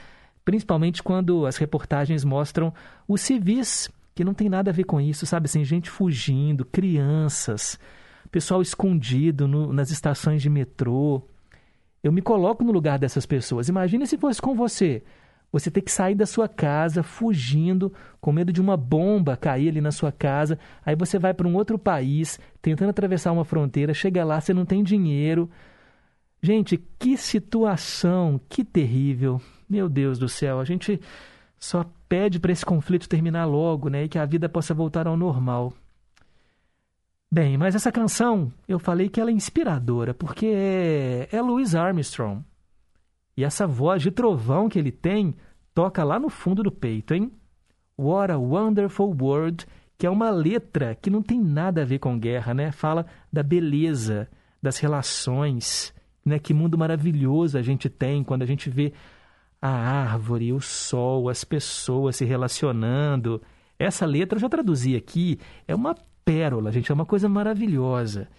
principalmente 0.44 1.03
quando 1.03 1.45
as 1.45 1.57
reportagens 1.57 2.23
mostram 2.23 2.73
os 3.07 3.22
civis, 3.22 3.90
que 4.14 4.23
não 4.23 4.34
tem 4.34 4.49
nada 4.49 4.72
a 4.72 4.73
ver 4.73 4.86
com 4.86 4.99
isso, 4.99 5.26
sabe? 5.26 5.45
Assim, 5.45 5.64
gente 5.64 5.90
fugindo, 5.90 6.64
crianças, 6.65 7.77
pessoal 8.32 8.61
escondido 8.61 9.48
no, 9.48 9.72
nas 9.72 9.91
estações 9.91 10.41
de 10.41 10.49
metrô. 10.49 11.22
Eu 12.03 12.11
me 12.11 12.22
coloco 12.22 12.64
no 12.65 12.72
lugar 12.73 12.99
dessas 12.99 13.26
pessoas. 13.26 13.69
Imagine 13.69 14.06
se 14.06 14.18
fosse 14.18 14.41
com 14.41 14.53
você. 14.53 15.03
Você 15.56 15.72
ter 15.72 15.80
que 15.80 15.91
sair 15.91 16.15
da 16.15 16.26
sua 16.26 16.49
casa 16.49 17.02
fugindo, 17.02 17.94
com 18.19 18.34
medo 18.34 18.52
de 18.52 18.60
uma 18.60 18.76
bomba 18.76 19.38
cair 19.38 19.69
ali 19.69 19.80
na 19.80 19.90
sua 19.90 20.11
casa. 20.11 20.60
Aí 20.86 20.98
você 20.98 21.18
vai 21.18 21.34
para 21.34 21.48
um 21.48 21.56
outro 21.56 21.80
país, 21.80 22.38
tentando 22.61 22.90
atravessar 22.90 23.32
uma 23.32 23.45
fronteira, 23.45 23.94
chega 23.94 24.26
lá, 24.26 24.41
você 24.41 24.53
não 24.53 24.65
tem 24.65 24.84
dinheiro. 24.84 25.49
Gente, 26.41 26.77
que 26.99 27.15
situação, 27.15 28.38
que 28.49 28.65
terrível. 28.65 29.40
Meu 29.69 29.88
Deus 29.88 30.19
do 30.19 30.27
céu, 30.27 30.60
a 30.60 30.65
gente 30.65 30.99
só 31.57 31.86
pede 32.10 32.38
para 32.38 32.52
esse 32.52 32.65
conflito 32.65 33.07
terminar 33.07 33.45
logo, 33.45 33.88
né, 33.88 34.03
e 34.03 34.10
que 34.10 34.19
a 34.19 34.26
vida 34.26 34.49
possa 34.49 34.73
voltar 34.73 35.07
ao 35.07 35.15
normal. 35.15 35.72
Bem, 37.32 37.57
mas 37.57 37.76
essa 37.76 37.94
canção, 37.94 38.52
eu 38.68 38.77
falei 38.77 39.07
que 39.07 39.22
ela 39.22 39.30
é 39.30 39.34
inspiradora, 39.34 40.14
porque 40.14 40.48
é, 40.48 41.30
é 41.32 41.41
Louis 41.41 41.76
Armstrong. 41.76 42.44
E 43.38 43.45
essa 43.45 43.65
voz 43.65 44.02
de 44.02 44.11
trovão 44.11 44.68
que 44.68 44.77
ele 44.77 44.91
tem 44.91 45.34
toca 45.76 46.03
lá 46.06 46.18
no 46.18 46.30
fundo 46.30 46.64
do 46.64 46.72
peito, 46.72 47.14
hein? 47.14 47.31
What 47.99 48.31
a 48.31 48.38
Wonderful 48.38 49.15
World, 49.19 49.68
que 49.97 50.07
é 50.07 50.10
uma 50.10 50.30
letra 50.30 50.95
que 50.95 51.10
não 51.10 51.22
tem 51.22 51.39
nada 51.39 51.81
a 51.81 51.85
ver 51.85 51.99
com 51.99 52.18
guerra, 52.18 52.53
né? 52.53 52.72
Fala 52.72 53.06
da 53.31 53.43
beleza, 53.43 54.30
das 54.64 54.77
relações, 54.77 55.93
né? 56.26 56.39
Que 56.39 56.53
mundo 56.53 56.77
maravilhoso 56.77 57.57
a 57.57 57.61
gente 57.61 57.89
tem 57.89 58.23
quando 58.23 58.41
a 58.41 58.45
gente 58.45 58.69
vê 58.69 58.93
a 59.61 59.69
árvore, 59.69 60.53
o 60.53 60.61
sol, 60.61 61.27
as 61.27 61.43
pessoas 61.43 62.15
se 62.15 62.26
relacionando. 62.26 63.41
Essa 63.77 64.06
letra, 64.06 64.38
eu 64.38 64.41
já 64.41 64.49
traduzi 64.49 64.95
aqui, 64.95 65.38
é 65.68 65.76
uma 65.76 65.93
pérola, 66.23 66.72
gente, 66.72 66.89
é 66.89 66.95
uma 66.95 67.06
coisa 67.06 67.27
maravilhosa. 67.27 68.30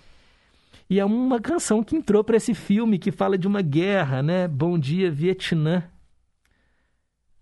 E 0.89 0.99
é 0.99 1.05
uma 1.05 1.41
canção 1.41 1.83
que 1.83 1.97
entrou 1.97 2.25
para 2.25 2.37
esse 2.37 2.55
filme 2.55 2.99
que 2.99 3.11
fala 3.11 3.37
de 3.37 3.47
uma 3.47 3.61
guerra, 3.61 4.23
né? 4.23 4.49
Bom 4.49 4.79
Dia 4.79 5.11
Vietnã. 5.11 5.85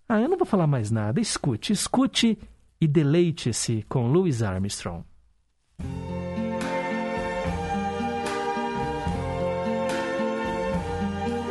Ah, 0.09 0.21
eu 0.21 0.29
não 0.29 0.37
vou 0.37 0.47
falar 0.47 0.67
mais 0.67 0.91
nada. 0.91 1.21
Escute, 1.21 1.73
escute 1.73 2.39
e 2.81 2.87
deleite-se 2.87 3.85
com 3.89 4.09
Louis 4.11 4.43
Armstrong. 4.43 5.05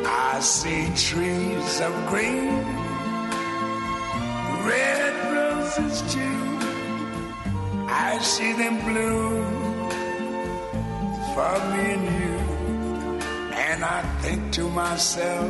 I 0.06 0.40
see 0.40 0.86
trees 0.96 1.82
of 1.82 1.94
green, 2.10 2.50
red 4.66 5.14
roses 5.34 6.02
too. 6.12 6.44
I 7.88 8.20
see 8.20 8.54
them 8.54 8.80
bloom 8.84 9.90
for 11.34 11.60
me 11.72 11.94
and 11.94 12.06
you. 12.20 12.40
And 13.56 13.84
I 13.86 14.02
think 14.22 14.52
to 14.54 14.70
myself, 14.70 15.50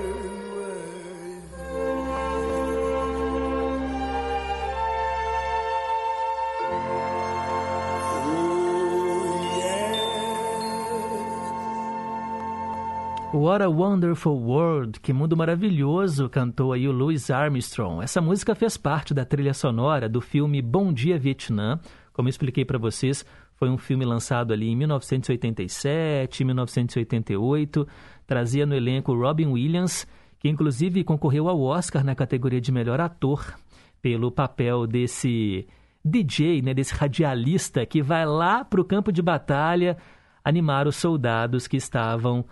What 13.33 13.63
a 13.63 13.69
Wonderful 13.69 14.37
World, 14.43 14.99
que 14.99 15.13
mundo 15.13 15.37
maravilhoso, 15.37 16.27
cantou 16.27 16.73
aí 16.73 16.85
o 16.85 16.91
Louis 16.91 17.29
Armstrong. 17.29 18.03
Essa 18.03 18.19
música 18.19 18.53
fez 18.53 18.75
parte 18.75 19.13
da 19.13 19.23
trilha 19.23 19.53
sonora 19.53 20.09
do 20.09 20.19
filme 20.19 20.61
Bom 20.61 20.91
Dia 20.91 21.17
Vietnã. 21.17 21.79
Como 22.11 22.27
eu 22.27 22.29
expliquei 22.29 22.65
para 22.65 22.77
vocês, 22.77 23.25
foi 23.55 23.69
um 23.69 23.77
filme 23.77 24.03
lançado 24.03 24.51
ali 24.51 24.67
em 24.67 24.75
1987, 24.75 26.43
1988. 26.43 27.87
Trazia 28.27 28.65
no 28.65 28.75
elenco 28.75 29.15
Robin 29.15 29.47
Williams, 29.47 30.05
que 30.37 30.49
inclusive 30.49 31.01
concorreu 31.05 31.47
ao 31.47 31.61
Oscar 31.61 32.03
na 32.03 32.13
categoria 32.13 32.59
de 32.59 32.71
melhor 32.71 32.99
ator 32.99 33.55
pelo 34.01 34.29
papel 34.29 34.85
desse 34.85 35.65
DJ, 36.03 36.61
né, 36.61 36.73
desse 36.73 36.93
radialista 36.93 37.85
que 37.85 38.01
vai 38.01 38.25
lá 38.25 38.65
para 38.65 38.81
o 38.81 38.85
campo 38.85 39.09
de 39.09 39.21
batalha 39.21 39.95
animar 40.43 40.85
os 40.85 40.97
soldados 40.97 41.65
que 41.65 41.77
estavam 41.77 42.43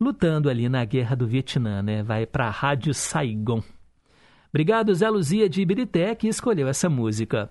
lutando 0.00 0.48
ali 0.50 0.68
na 0.68 0.84
guerra 0.84 1.16
do 1.16 1.26
Vietnã, 1.26 1.82
né? 1.82 2.02
Vai 2.02 2.26
para 2.26 2.46
a 2.46 2.50
Rádio 2.50 2.92
Saigon. 2.92 3.62
Obrigado, 4.50 4.94
Zé 4.94 5.08
Luzia 5.08 5.48
de 5.48 5.60
Ibirité, 5.60 6.14
que 6.14 6.28
escolheu 6.28 6.68
essa 6.68 6.88
música. 6.88 7.50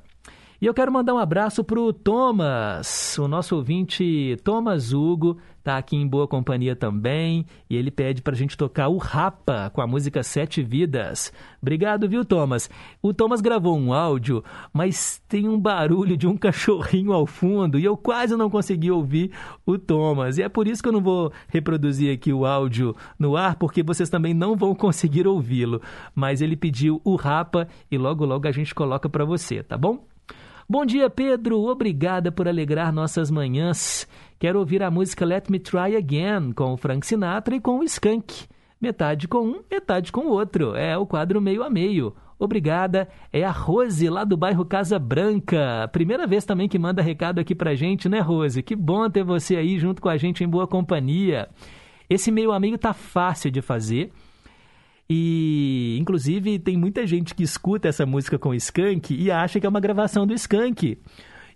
E 0.61 0.65
eu 0.65 0.73
quero 0.73 0.91
mandar 0.91 1.13
um 1.13 1.17
abraço 1.17 1.65
para 1.65 1.79
o 1.79 1.91
Thomas, 1.91 3.17
o 3.17 3.27
nosso 3.27 3.57
ouvinte 3.57 4.37
Thomas 4.41 4.93
Hugo, 4.93 5.37
tá 5.61 5.77
aqui 5.77 5.97
em 5.97 6.07
boa 6.07 6.29
companhia 6.29 6.77
também, 6.77 7.45
e 7.69 7.75
ele 7.75 7.91
pede 7.91 8.21
para 8.21 8.33
a 8.33 8.37
gente 8.37 8.55
tocar 8.55 8.87
o 8.87 8.97
Rapa 8.97 9.69
com 9.71 9.81
a 9.81 9.87
música 9.87 10.23
Sete 10.23 10.63
Vidas. 10.63 11.33
Obrigado, 11.61 12.07
viu, 12.07 12.23
Thomas? 12.23 12.69
O 13.01 13.13
Thomas 13.13 13.41
gravou 13.41 13.77
um 13.77 13.91
áudio, 13.91 14.45
mas 14.71 15.21
tem 15.27 15.49
um 15.49 15.59
barulho 15.59 16.15
de 16.15 16.25
um 16.25 16.37
cachorrinho 16.37 17.11
ao 17.11 17.25
fundo 17.25 17.77
e 17.77 17.83
eu 17.83 17.97
quase 17.97 18.37
não 18.37 18.49
consegui 18.49 18.89
ouvir 18.89 19.31
o 19.65 19.77
Thomas. 19.77 20.37
E 20.37 20.43
é 20.43 20.47
por 20.47 20.69
isso 20.69 20.81
que 20.81 20.87
eu 20.87 20.93
não 20.93 21.01
vou 21.01 21.33
reproduzir 21.49 22.13
aqui 22.13 22.31
o 22.31 22.45
áudio 22.45 22.95
no 23.19 23.35
ar, 23.35 23.57
porque 23.57 23.83
vocês 23.83 24.09
também 24.09 24.33
não 24.33 24.55
vão 24.55 24.73
conseguir 24.73 25.27
ouvi-lo. 25.27 25.81
Mas 26.13 26.41
ele 26.41 26.55
pediu 26.55 27.01
o 27.03 27.17
Rapa 27.17 27.67
e 27.91 27.97
logo 27.97 28.23
logo 28.23 28.47
a 28.47 28.51
gente 28.53 28.73
coloca 28.73 29.09
para 29.09 29.25
você, 29.25 29.61
tá 29.61 29.77
bom? 29.77 30.14
Bom 30.67 30.83
dia, 30.83 31.11
Pedro. 31.11 31.61
Obrigada 31.61 32.31
por 32.31 32.47
alegrar 32.47 32.91
nossas 32.91 33.29
manhãs. 33.29 34.07
Quero 34.39 34.57
ouvir 34.57 34.81
a 34.81 34.89
música 34.89 35.23
Let 35.23 35.47
Me 35.47 35.59
Try 35.59 35.95
Again 35.95 36.53
com 36.53 36.73
o 36.73 36.77
Frank 36.77 37.05
Sinatra 37.05 37.55
e 37.55 37.59
com 37.59 37.77
o 37.77 37.83
Skank. 37.83 38.47
Metade 38.81 39.27
com 39.27 39.45
um, 39.45 39.61
metade 39.69 40.11
com 40.11 40.21
o 40.21 40.31
outro. 40.31 40.75
É 40.75 40.97
o 40.97 41.05
quadro 41.05 41.39
meio 41.39 41.61
a 41.61 41.69
meio. 41.69 42.15
Obrigada. 42.39 43.07
É 43.31 43.43
a 43.43 43.51
Rose, 43.51 44.09
lá 44.09 44.23
do 44.23 44.35
bairro 44.35 44.65
Casa 44.65 44.97
Branca. 44.97 45.87
Primeira 45.91 46.25
vez 46.25 46.45
também 46.45 46.67
que 46.67 46.79
manda 46.79 46.99
recado 46.99 47.37
aqui 47.37 47.53
pra 47.53 47.75
gente, 47.75 48.09
né, 48.09 48.19
Rose? 48.19 48.63
Que 48.63 48.75
bom 48.75 49.07
ter 49.07 49.23
você 49.23 49.57
aí 49.57 49.77
junto 49.77 50.01
com 50.01 50.09
a 50.09 50.17
gente 50.17 50.43
em 50.43 50.49
boa 50.49 50.65
companhia. 50.65 51.47
Esse 52.09 52.31
meio 52.31 52.51
a 52.51 52.59
meio 52.59 52.79
tá 52.79 52.91
fácil 52.91 53.51
de 53.51 53.61
fazer. 53.61 54.11
E, 55.09 55.97
inclusive, 55.99 56.57
tem 56.57 56.75
muita 56.75 57.05
gente 57.05 57.35
que 57.35 57.43
escuta 57.43 57.87
essa 57.87 58.05
música 58.05 58.39
com 58.39 58.53
Skank 58.53 59.13
e 59.13 59.29
acha 59.29 59.59
que 59.59 59.65
é 59.65 59.69
uma 59.69 59.79
gravação 59.79 60.25
do 60.25 60.33
Skank. 60.33 60.97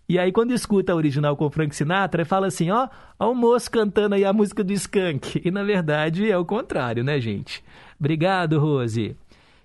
E 0.07 0.17
aí, 0.17 0.31
quando 0.31 0.51
escuta 0.51 0.91
a 0.91 0.95
original 0.95 1.37
com 1.37 1.51
Frank 1.51 1.75
Sinatra, 1.75 2.25
fala 2.25 2.47
assim: 2.47 2.71
ó, 2.71 2.87
ó 3.19 3.31
o 3.31 3.35
moço 3.35 3.69
cantando 3.69 4.15
aí 4.15 4.25
a 4.25 4.33
música 4.33 4.63
do 4.63 4.73
Skank. 4.73 5.41
E 5.45 5.51
na 5.51 5.63
verdade 5.63 6.29
é 6.29 6.37
o 6.37 6.45
contrário, 6.45 7.03
né, 7.03 7.19
gente? 7.19 7.63
Obrigado, 7.99 8.59
Rose. 8.59 9.15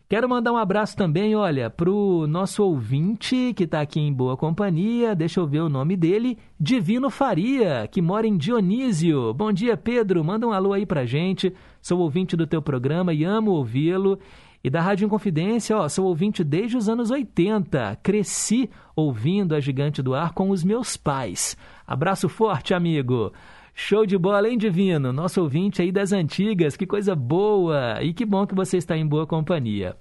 Quero 0.07 0.29
mandar 0.29 0.53
um 0.53 0.59
abraço 0.59 0.95
também, 0.97 1.35
olha, 1.35 1.71
pro 1.71 2.27
nosso 2.29 2.63
ouvinte 2.63 3.55
que 3.57 3.65
está 3.65 3.81
aqui 3.81 3.99
em 3.99 4.13
boa 4.13 4.37
companhia, 4.37 5.15
deixa 5.15 5.41
eu 5.41 5.47
ver 5.47 5.61
o 5.61 5.69
nome 5.71 5.97
dele, 5.97 6.37
Divino 6.61 7.09
Faria, 7.09 7.89
que 7.91 8.03
mora 8.03 8.27
em 8.27 8.37
Dionísio. 8.37 9.33
Bom 9.33 9.51
dia, 9.51 9.79
Pedro, 9.79 10.23
manda 10.23 10.47
um 10.47 10.53
alô 10.53 10.75
aí 10.75 10.85
pra 10.85 11.07
gente. 11.07 11.55
Sou 11.85 12.01
ouvinte 12.01 12.35
do 12.35 12.47
teu 12.47 12.63
programa 12.63 13.13
e 13.13 13.25
amo 13.25 13.51
ouvi-lo. 13.51 14.19
E 14.65 14.71
da 14.71 14.81
Rádio 14.81 15.05
Inconfidência, 15.05 15.77
ó, 15.77 15.87
sou 15.87 16.07
ouvinte 16.07 16.43
desde 16.43 16.79
os 16.79 16.89
anos 16.89 17.11
80. 17.11 17.99
Cresci 18.03 18.71
ouvindo 18.97 19.55
a 19.55 19.61
Gigante 19.61 20.01
do 20.01 20.15
Ar 20.15 20.33
com 20.33 20.49
os 20.49 20.65
meus 20.65 20.97
pais. 20.97 21.55
Abraço 21.87 22.27
forte, 22.27 22.73
amigo. 22.73 23.35
Show 23.75 24.07
de 24.07 24.17
bola, 24.17 24.49
hein, 24.49 24.57
Divino? 24.57 25.13
Nosso 25.13 25.43
ouvinte 25.43 25.83
aí 25.83 25.93
das 25.93 26.11
antigas, 26.11 26.75
que 26.75 26.87
coisa 26.87 27.15
boa! 27.15 28.03
E 28.03 28.15
que 28.15 28.25
bom 28.25 28.47
que 28.47 28.55
você 28.55 28.79
está 28.79 28.97
em 28.97 29.07
boa 29.07 29.27
companhia. 29.27 29.95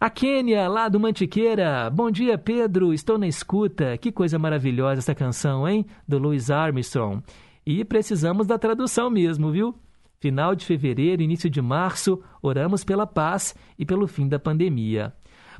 A 0.00 0.08
Kênia, 0.08 0.66
lá 0.66 0.88
do 0.88 0.98
Mantiqueira. 0.98 1.90
Bom 1.90 2.10
dia, 2.10 2.38
Pedro. 2.38 2.94
Estou 2.94 3.18
na 3.18 3.26
escuta. 3.26 3.98
Que 3.98 4.10
coisa 4.10 4.38
maravilhosa 4.38 5.00
essa 5.00 5.14
canção, 5.14 5.68
hein? 5.68 5.84
Do 6.08 6.18
Louis 6.18 6.50
Armstrong. 6.50 7.22
E 7.66 7.84
precisamos 7.84 8.46
da 8.46 8.58
tradução 8.58 9.10
mesmo, 9.10 9.52
viu? 9.52 9.74
Final 10.22 10.54
de 10.54 10.64
fevereiro, 10.64 11.20
início 11.20 11.50
de 11.50 11.60
março, 11.60 12.22
oramos 12.40 12.84
pela 12.84 13.04
paz 13.08 13.56
e 13.76 13.84
pelo 13.84 14.06
fim 14.06 14.28
da 14.28 14.38
pandemia. 14.38 15.12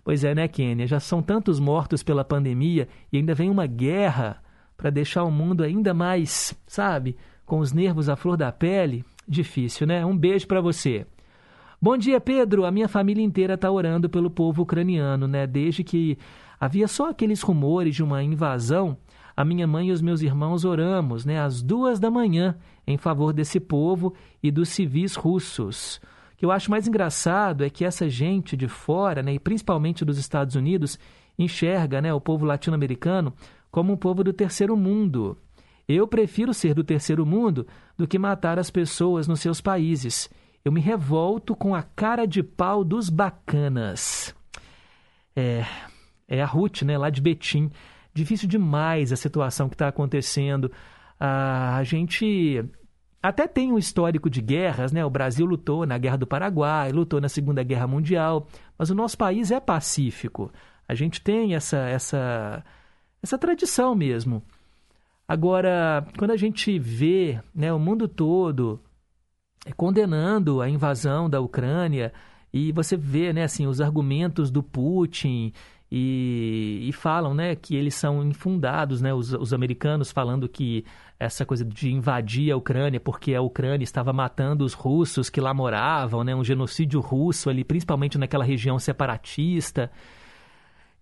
Pois 0.05 0.23
é, 0.23 0.37
né, 0.37 0.47
Kênia? 0.47 0.87
Já 0.87 1.01
são 1.01 1.21
tantos 1.21 1.59
mortos 1.59 2.05
pela 2.05 2.25
pandemia 2.25 2.87
e 3.13 3.17
ainda 3.17 3.35
vem 3.35 3.51
uma 3.51 3.67
guerra 3.67 4.41
para 4.77 4.89
deixar 4.89 5.25
o 5.25 5.33
mundo 5.33 5.65
ainda 5.65 5.93
mais, 5.93 6.57
sabe, 6.65 7.17
com 7.45 7.59
os 7.59 7.73
nervos 7.73 8.09
à 8.09 8.15
flor 8.15 8.37
da 8.37 8.53
pele. 8.53 9.05
Difícil, 9.27 9.85
né? 9.85 10.07
Um 10.07 10.17
beijo 10.17 10.47
para 10.47 10.61
você. 10.61 11.09
Bom 11.81 11.97
dia, 11.97 12.21
Pedro. 12.21 12.65
A 12.65 12.71
minha 12.71 12.87
família 12.87 13.25
inteira 13.25 13.55
está 13.55 13.69
orando 13.69 14.09
pelo 14.09 14.31
povo 14.31 14.63
ucraniano, 14.63 15.27
né? 15.27 15.45
Desde 15.45 15.83
que 15.83 16.17
havia 16.61 16.87
só 16.87 17.11
aqueles 17.11 17.43
rumores 17.43 17.97
de 17.97 18.05
uma 18.05 18.23
invasão, 18.23 18.97
a 19.37 19.45
minha 19.45 19.67
mãe 19.67 19.89
e 19.89 19.93
os 19.93 20.03
meus 20.03 20.23
irmãos 20.23 20.65
oramos, 20.65 21.25
né, 21.25 21.41
às 21.41 21.63
duas 21.63 21.99
da 21.99 22.11
manhã, 22.11 22.57
em 22.87 22.97
favor 22.97 23.33
desse 23.33 23.59
povo 23.59 24.15
e 24.43 24.51
dos 24.51 24.69
civis 24.69 25.15
russos. 25.15 26.01
O 26.33 26.37
que 26.37 26.45
eu 26.45 26.51
acho 26.51 26.71
mais 26.71 26.89
engraçado 26.89 27.65
é 27.65 27.71
que 27.71 27.85
essa 27.85 28.09
gente 28.09 28.57
de 28.57 28.69
fora, 28.69 29.23
né, 29.23 29.35
e 29.35 29.39
principalmente 29.39 30.05
dos 30.05 30.19
Estados 30.19 30.57
Unidos, 30.57 30.99
enxerga 31.39 32.01
né, 32.01 32.13
o 32.13 32.21
povo 32.21 32.45
latino-americano 32.45 33.33
como 33.71 33.93
um 33.93 33.97
povo 33.97 34.23
do 34.23 34.33
terceiro 34.33 34.77
mundo. 34.77 35.37
Eu 35.89 36.07
prefiro 36.07 36.55
ser 36.55 36.75
do 36.75 36.85
terceiro 36.85 37.27
mundo 37.27 37.67
do 37.97 38.07
que 38.07 38.19
matar 38.19 38.59
as 38.59 38.71
pessoas 38.71 39.27
nos 39.27 39.41
seus 39.41 39.61
países. 39.61 40.31
Eu 40.65 40.71
me 40.71 40.81
revolto 40.81 41.57
com 41.57 41.75
a 41.75 41.83
cara 41.83 42.27
de 42.27 42.43
pau 42.43 42.85
dos 42.85 43.09
bacanas. 43.09 44.35
É, 45.35 45.65
é 46.29 46.43
a 46.43 46.47
Ruth, 46.47 46.83
né, 46.83 46.97
lá 46.97 47.11
de 47.11 47.21
Betim. 47.21 47.71
Difícil 48.15 48.49
demais 48.49 49.13
a 49.13 49.17
situação 49.17 49.69
que 49.69 49.75
está 49.75 49.89
acontecendo. 49.89 50.71
Ah, 51.19 51.77
a 51.77 51.85
gente 51.85 52.65
até 53.23 53.47
tem 53.47 53.73
um 53.73 53.79
histórico 53.79 54.29
de 54.29 54.41
guerras, 54.43 54.93
né? 54.93 55.05
O 55.05 55.11
Brasil 55.11 55.47
lutou 55.47 55.87
na 55.87 55.97
Guerra 55.97 56.17
do 56.19 56.27
Paraguai, 56.27 56.91
lutou 56.91 57.21
na 57.21 57.29
Segunda 57.29 57.63
Guerra 57.63 57.87
Mundial, 57.87 58.49
mas 58.77 58.91
o 58.91 58.95
nosso 58.95 59.17
país 59.17 59.51
é 59.51 59.61
pacífico. 59.61 60.51
A 60.89 60.95
gente 60.95 61.21
tem 61.21 61.55
essa 61.55 61.79
essa 61.79 62.65
essa 63.23 63.39
tradição 63.39 63.95
mesmo. 63.95 64.43
Agora, 65.27 66.07
quando 66.19 66.33
a 66.33 66.37
gente 66.37 66.79
vê 66.79 67.41
né, 67.55 67.73
o 67.73 67.79
mundo 67.79 68.09
todo 68.09 68.81
condenando 69.77 70.61
a 70.61 70.69
invasão 70.69 71.31
da 71.31 71.41
Ucrânia 71.41 72.13
e 72.53 72.73
você 72.73 72.97
vê 72.97 73.33
né, 73.33 73.45
assim, 73.45 73.67
os 73.67 73.81
argumentos 73.81 74.51
do 74.51 74.63
Putin 74.63 75.53
e, 75.95 76.89
e 76.89 76.93
falam 76.95 77.35
né, 77.35 77.55
que 77.55 77.77
eles 77.77 77.95
são 77.95 78.25
infundados, 78.25 79.03
né, 79.03 79.13
os, 79.13 79.35
os 79.35 79.53
americanos 79.53 80.11
falando 80.11 80.49
que 80.49 80.87
essa 81.21 81.45
coisa 81.45 81.67
de 81.67 81.93
invadir 81.93 82.51
a 82.51 82.57
Ucrânia 82.57 82.99
porque 82.99 83.35
a 83.35 83.43
Ucrânia 83.43 83.85
estava 83.85 84.11
matando 84.11 84.65
os 84.65 84.73
russos 84.73 85.29
que 85.29 85.39
lá 85.39 85.53
moravam, 85.53 86.25
né, 86.25 86.35
um 86.35 86.43
genocídio 86.43 86.99
russo 86.99 87.51
ali, 87.51 87.63
principalmente 87.63 88.17
naquela 88.17 88.43
região 88.43 88.79
separatista. 88.79 89.91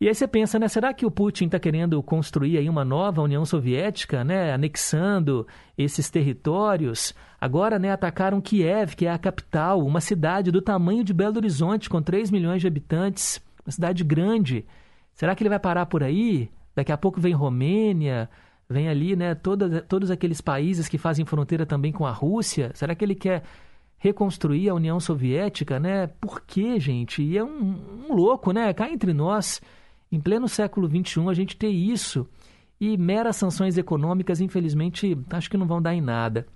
E 0.00 0.08
aí 0.08 0.14
você 0.14 0.26
pensa, 0.26 0.58
né, 0.58 0.66
será 0.66 0.92
que 0.92 1.06
o 1.06 1.10
Putin 1.10 1.44
está 1.44 1.60
querendo 1.60 2.02
construir 2.02 2.58
aí 2.58 2.68
uma 2.68 2.84
nova 2.84 3.22
União 3.22 3.44
Soviética, 3.44 4.24
né, 4.24 4.52
anexando 4.52 5.46
esses 5.78 6.10
territórios? 6.10 7.14
Agora, 7.40 7.78
né, 7.78 7.92
atacaram 7.92 8.40
Kiev, 8.40 8.96
que 8.96 9.06
é 9.06 9.12
a 9.12 9.18
capital, 9.18 9.86
uma 9.86 10.00
cidade 10.00 10.50
do 10.50 10.60
tamanho 10.60 11.04
de 11.04 11.14
Belo 11.14 11.36
Horizonte, 11.36 11.88
com 11.88 12.02
3 12.02 12.28
milhões 12.32 12.60
de 12.60 12.66
habitantes, 12.66 13.40
uma 13.64 13.70
cidade 13.70 14.02
grande. 14.02 14.66
Será 15.20 15.34
que 15.34 15.42
ele 15.42 15.50
vai 15.50 15.58
parar 15.58 15.84
por 15.84 16.02
aí? 16.02 16.50
Daqui 16.74 16.90
a 16.90 16.96
pouco 16.96 17.20
vem 17.20 17.34
Romênia, 17.34 18.26
vem 18.66 18.88
ali, 18.88 19.14
né, 19.14 19.34
toda, 19.34 19.82
todos 19.82 20.10
aqueles 20.10 20.40
países 20.40 20.88
que 20.88 20.96
fazem 20.96 21.26
fronteira 21.26 21.66
também 21.66 21.92
com 21.92 22.06
a 22.06 22.10
Rússia. 22.10 22.70
Será 22.72 22.94
que 22.94 23.04
ele 23.04 23.14
quer 23.14 23.42
reconstruir 23.98 24.70
a 24.70 24.74
União 24.74 24.98
Soviética, 24.98 25.78
né? 25.78 26.06
Por 26.06 26.40
quê, 26.40 26.80
gente? 26.80 27.22
E 27.22 27.36
é 27.36 27.44
um, 27.44 28.06
um 28.08 28.14
louco, 28.14 28.50
né? 28.50 28.72
Cá 28.72 28.90
entre 28.90 29.12
nós 29.12 29.60
em 30.10 30.18
pleno 30.18 30.48
século 30.48 30.88
XXI, 30.88 31.28
a 31.28 31.34
gente 31.34 31.54
ter 31.54 31.68
isso 31.68 32.26
e 32.80 32.96
meras 32.96 33.36
sanções 33.36 33.76
econômicas, 33.76 34.40
infelizmente, 34.40 35.18
acho 35.28 35.50
que 35.50 35.58
não 35.58 35.66
vão 35.66 35.82
dar 35.82 35.94
em 35.94 36.00
nada. 36.00 36.46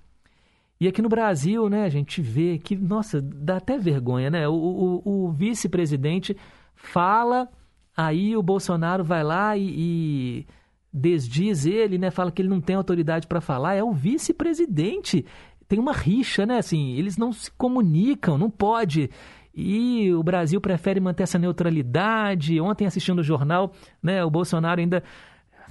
E 0.81 0.87
aqui 0.87 1.03
no 1.03 1.07
Brasil, 1.07 1.69
né, 1.69 1.83
a 1.83 1.89
gente 1.89 2.19
vê 2.19 2.57
que, 2.57 2.75
nossa, 2.75 3.21
dá 3.21 3.57
até 3.57 3.77
vergonha, 3.77 4.31
né? 4.31 4.47
O, 4.47 4.55
o, 4.55 5.25
o 5.27 5.31
vice-presidente 5.31 6.35
fala, 6.73 7.47
aí 7.95 8.35
o 8.35 8.43
Bolsonaro 8.43 9.03
vai 9.03 9.23
lá 9.23 9.57
e, 9.57 9.73
e 9.77 10.47
desdiz 10.91 11.65
ele, 11.65 11.97
né? 11.97 12.11
Fala 12.11 12.31
que 12.31 12.41
ele 12.41 12.49
não 12.49 12.61
tem 12.61 12.75
autoridade 12.75 13.27
para 13.27 13.41
falar. 13.41 13.75
É 13.75 13.83
o 13.83 13.91
vice-presidente. 13.91 15.25
Tem 15.67 15.79
uma 15.79 15.93
rixa, 15.93 16.45
né? 16.45 16.57
Assim, 16.57 16.93
eles 16.93 17.17
não 17.17 17.31
se 17.31 17.51
comunicam, 17.51 18.37
não 18.37 18.49
pode 18.49 19.09
e 19.55 20.13
o 20.13 20.21
Brasil 20.21 20.59
prefere 20.59 20.99
manter 20.99 21.23
essa 21.23 21.39
neutralidade. 21.39 22.59
Ontem, 22.59 22.85
assistindo 22.85 23.19
o 23.19 23.23
jornal, 23.23 23.71
né, 24.03 24.23
o 24.23 24.29
Bolsonaro 24.29 24.81
ainda 24.81 25.01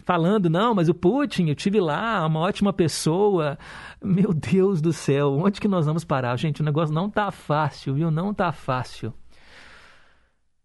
falando, 0.05 0.49
não, 0.49 0.75
mas 0.75 0.89
o 0.89 0.95
Putin, 0.95 1.49
eu 1.49 1.55
tive 1.55 1.81
lá, 1.81 2.27
uma 2.27 2.41
ótima 2.41 2.73
pessoa. 2.73 3.59
Meu 4.03 4.33
Deus 4.33 4.81
do 4.81 4.93
céu, 4.93 5.35
onde 5.35 5.61
que 5.61 5.69
nós 5.69 5.85
vamos 5.85 6.05
parar? 6.05 6.37
Gente, 6.37 6.63
o 6.63 6.65
negócio 6.65 6.95
não 6.95 7.11
tá 7.11 7.31
fácil, 7.31 7.95
viu? 7.95 8.11
Não 8.11 8.33
tá 8.33 8.53
fácil. 8.53 9.13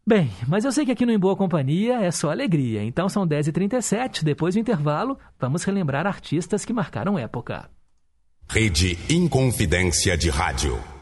Bem, 0.09 0.31
mas 0.47 0.65
eu 0.65 0.71
sei 0.71 0.87
que 0.87 0.91
aqui 0.91 1.05
no 1.05 1.11
Em 1.11 1.19
Boa 1.19 1.35
Companhia 1.35 1.99
é 2.01 2.09
só 2.09 2.31
alegria. 2.31 2.83
Então 2.83 3.07
são 3.07 3.27
10h37, 3.27 4.23
depois 4.23 4.55
do 4.55 4.59
intervalo, 4.59 5.19
vamos 5.39 5.63
relembrar 5.63 6.07
artistas 6.07 6.65
que 6.65 6.73
marcaram 6.73 7.15
época. 7.15 7.69
Rede 8.49 8.97
Inconfidência 9.07 10.17
de 10.17 10.31
Rádio. 10.31 10.98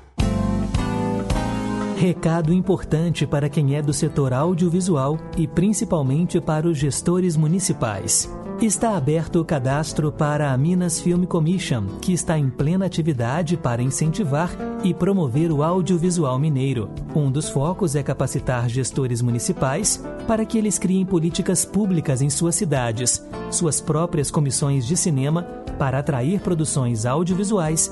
Recado 1.97 2.53
importante 2.53 3.25
para 3.25 3.49
quem 3.49 3.75
é 3.75 3.81
do 3.81 3.91
setor 3.91 4.31
audiovisual 4.31 5.17
e 5.35 5.47
principalmente 5.47 6.39
para 6.39 6.67
os 6.67 6.77
gestores 6.77 7.35
municipais. 7.35 8.31
Está 8.61 8.95
aberto 8.95 9.41
o 9.41 9.45
cadastro 9.45 10.11
para 10.11 10.51
a 10.51 10.57
Minas 10.59 10.99
Film 10.99 11.23
Commission, 11.23 11.87
que 11.99 12.13
está 12.13 12.37
em 12.37 12.51
plena 12.51 12.85
atividade 12.85 13.57
para 13.57 13.81
incentivar 13.81 14.55
e 14.83 14.93
promover 14.93 15.51
o 15.51 15.63
audiovisual 15.63 16.37
mineiro. 16.37 16.87
Um 17.15 17.31
dos 17.31 17.49
focos 17.49 17.95
é 17.95 18.03
capacitar 18.03 18.69
gestores 18.69 19.19
municipais 19.19 20.05
para 20.27 20.45
que 20.45 20.59
eles 20.59 20.77
criem 20.77 21.03
políticas 21.03 21.65
públicas 21.65 22.21
em 22.21 22.29
suas 22.29 22.53
cidades, 22.53 23.25
suas 23.49 23.81
próprias 23.81 24.29
comissões 24.29 24.85
de 24.85 24.95
cinema, 24.95 25.41
para 25.79 25.97
atrair 25.97 26.41
produções 26.41 27.07
audiovisuais 27.07 27.91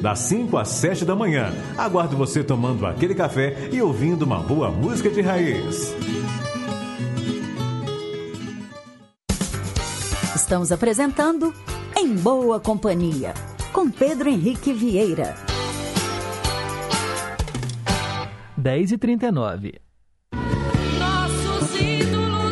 das 0.00 0.20
5 0.20 0.56
às 0.56 0.68
7 0.68 1.04
da 1.04 1.14
manhã. 1.14 1.52
Aguardo 1.76 2.16
você 2.16 2.42
tomando 2.42 2.86
aquele 2.86 3.14
café 3.14 3.68
e 3.72 3.80
ouvindo 3.82 4.22
uma 4.22 4.38
boa 4.38 4.70
música 4.70 5.10
de 5.10 5.20
raiz. 5.20 5.94
Estamos 10.34 10.72
apresentando 10.72 11.52
Em 11.96 12.14
Boa 12.14 12.58
Companhia, 12.58 13.34
com 13.72 13.90
Pedro 13.90 14.28
Henrique 14.28 14.72
Vieira. 14.72 15.34
10 18.56 18.92
e 18.92 18.98
39 18.98 19.80
Nossos 20.98 21.80
ídolos 21.80 22.48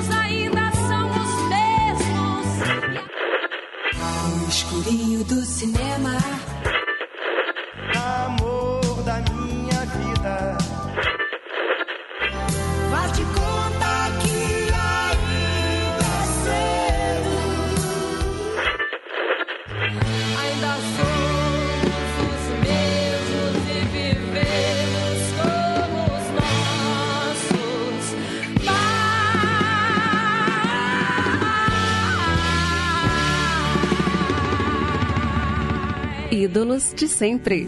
ídolos 36.46 36.94
de 36.94 37.08
sempre. 37.08 37.66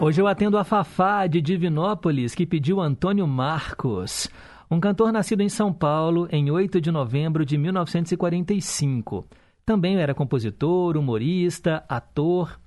Hoje 0.00 0.20
eu 0.20 0.26
atendo 0.26 0.58
a 0.58 0.64
Fafá 0.64 1.28
de 1.28 1.40
Divinópolis, 1.40 2.34
que 2.34 2.44
pediu 2.44 2.80
Antônio 2.80 3.24
Marcos, 3.24 4.28
um 4.68 4.80
cantor 4.80 5.12
nascido 5.12 5.42
em 5.42 5.48
São 5.48 5.72
Paulo 5.72 6.26
em 6.32 6.50
8 6.50 6.80
de 6.80 6.90
novembro 6.90 7.46
de 7.46 7.56
1945. 7.56 9.24
Também 9.64 9.96
era 9.96 10.12
compositor, 10.12 10.96
humorista, 10.96 11.84
ator. 11.88 12.58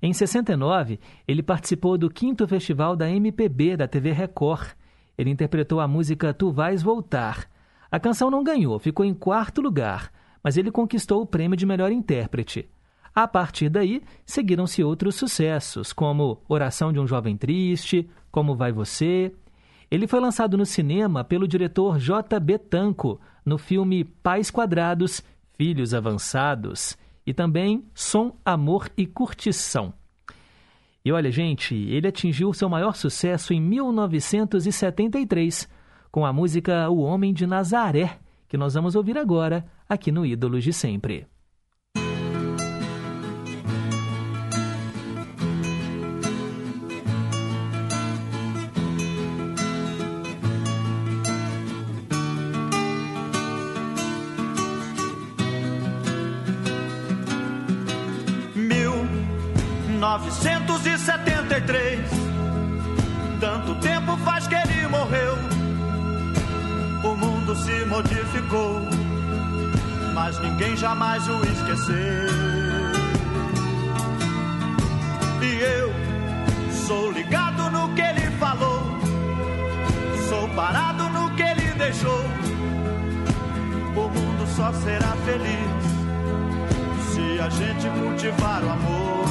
Em 0.00 0.14
69, 0.14 1.00
ele 1.28 1.42
participou 1.42 1.98
do 1.98 2.08
quinto 2.08 2.48
festival 2.48 2.96
da 2.96 3.10
MPB 3.10 3.76
da 3.76 3.86
TV 3.86 4.12
Record. 4.12 4.70
Ele 5.18 5.28
interpretou 5.28 5.80
a 5.80 5.88
música 5.88 6.32
Tu 6.32 6.50
Vais 6.50 6.82
Voltar. 6.82 7.46
A 7.90 8.00
canção 8.00 8.30
não 8.30 8.42
ganhou, 8.42 8.78
ficou 8.78 9.04
em 9.04 9.12
quarto 9.12 9.60
lugar, 9.60 10.10
mas 10.42 10.56
ele 10.56 10.70
conquistou 10.70 11.20
o 11.20 11.26
prêmio 11.26 11.58
de 11.58 11.66
melhor 11.66 11.92
intérprete. 11.92 12.70
A 13.16 13.26
partir 13.26 13.68
daí, 13.70 14.02
seguiram-se 14.26 14.84
outros 14.84 15.14
sucessos, 15.14 15.90
como 15.90 16.42
Oração 16.46 16.92
de 16.92 17.00
um 17.00 17.06
Jovem 17.06 17.34
Triste, 17.34 18.06
Como 18.30 18.54
Vai 18.54 18.72
Você. 18.72 19.32
Ele 19.90 20.06
foi 20.06 20.20
lançado 20.20 20.58
no 20.58 20.66
cinema 20.66 21.24
pelo 21.24 21.48
diretor 21.48 21.98
J. 21.98 22.38
Betanco 22.38 23.18
no 23.42 23.56
filme 23.56 24.04
Pais 24.04 24.50
Quadrados, 24.50 25.22
Filhos 25.56 25.94
Avançados 25.94 26.94
e 27.26 27.32
também 27.32 27.86
Som, 27.94 28.36
Amor 28.44 28.90
e 28.98 29.06
Curtição. 29.06 29.94
E 31.02 31.10
olha, 31.10 31.30
gente, 31.30 31.74
ele 31.74 32.08
atingiu 32.08 32.52
seu 32.52 32.68
maior 32.68 32.94
sucesso 32.94 33.54
em 33.54 33.60
1973 33.62 35.66
com 36.12 36.26
a 36.26 36.34
música 36.34 36.90
O 36.90 36.98
Homem 36.98 37.32
de 37.32 37.46
Nazaré, 37.46 38.18
que 38.46 38.58
nós 38.58 38.74
vamos 38.74 38.94
ouvir 38.94 39.16
agora 39.16 39.64
aqui 39.88 40.12
no 40.12 40.26
Ídolos 40.26 40.62
de 40.62 40.74
Sempre. 40.74 41.26
Modificou, 68.46 68.80
mas 70.14 70.38
ninguém 70.40 70.76
jamais 70.76 71.28
o 71.28 71.42
esqueceu. 71.44 71.96
E 75.42 75.62
eu 75.62 75.92
sou 76.86 77.10
ligado 77.12 77.70
no 77.70 77.94
que 77.94 78.02
ele 78.02 78.30
falou, 78.38 78.82
sou 80.28 80.48
parado 80.50 81.08
no 81.10 81.34
que 81.34 81.42
ele 81.42 81.72
deixou. 81.74 82.24
O 83.96 84.08
mundo 84.08 84.46
só 84.54 84.72
será 84.72 85.16
feliz 85.24 85.86
se 87.12 87.40
a 87.40 87.48
gente 87.48 87.88
cultivar 88.00 88.62
o 88.62 88.70
amor. 88.70 89.26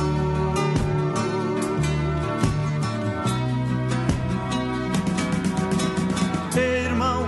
Irmão, 6.58 7.28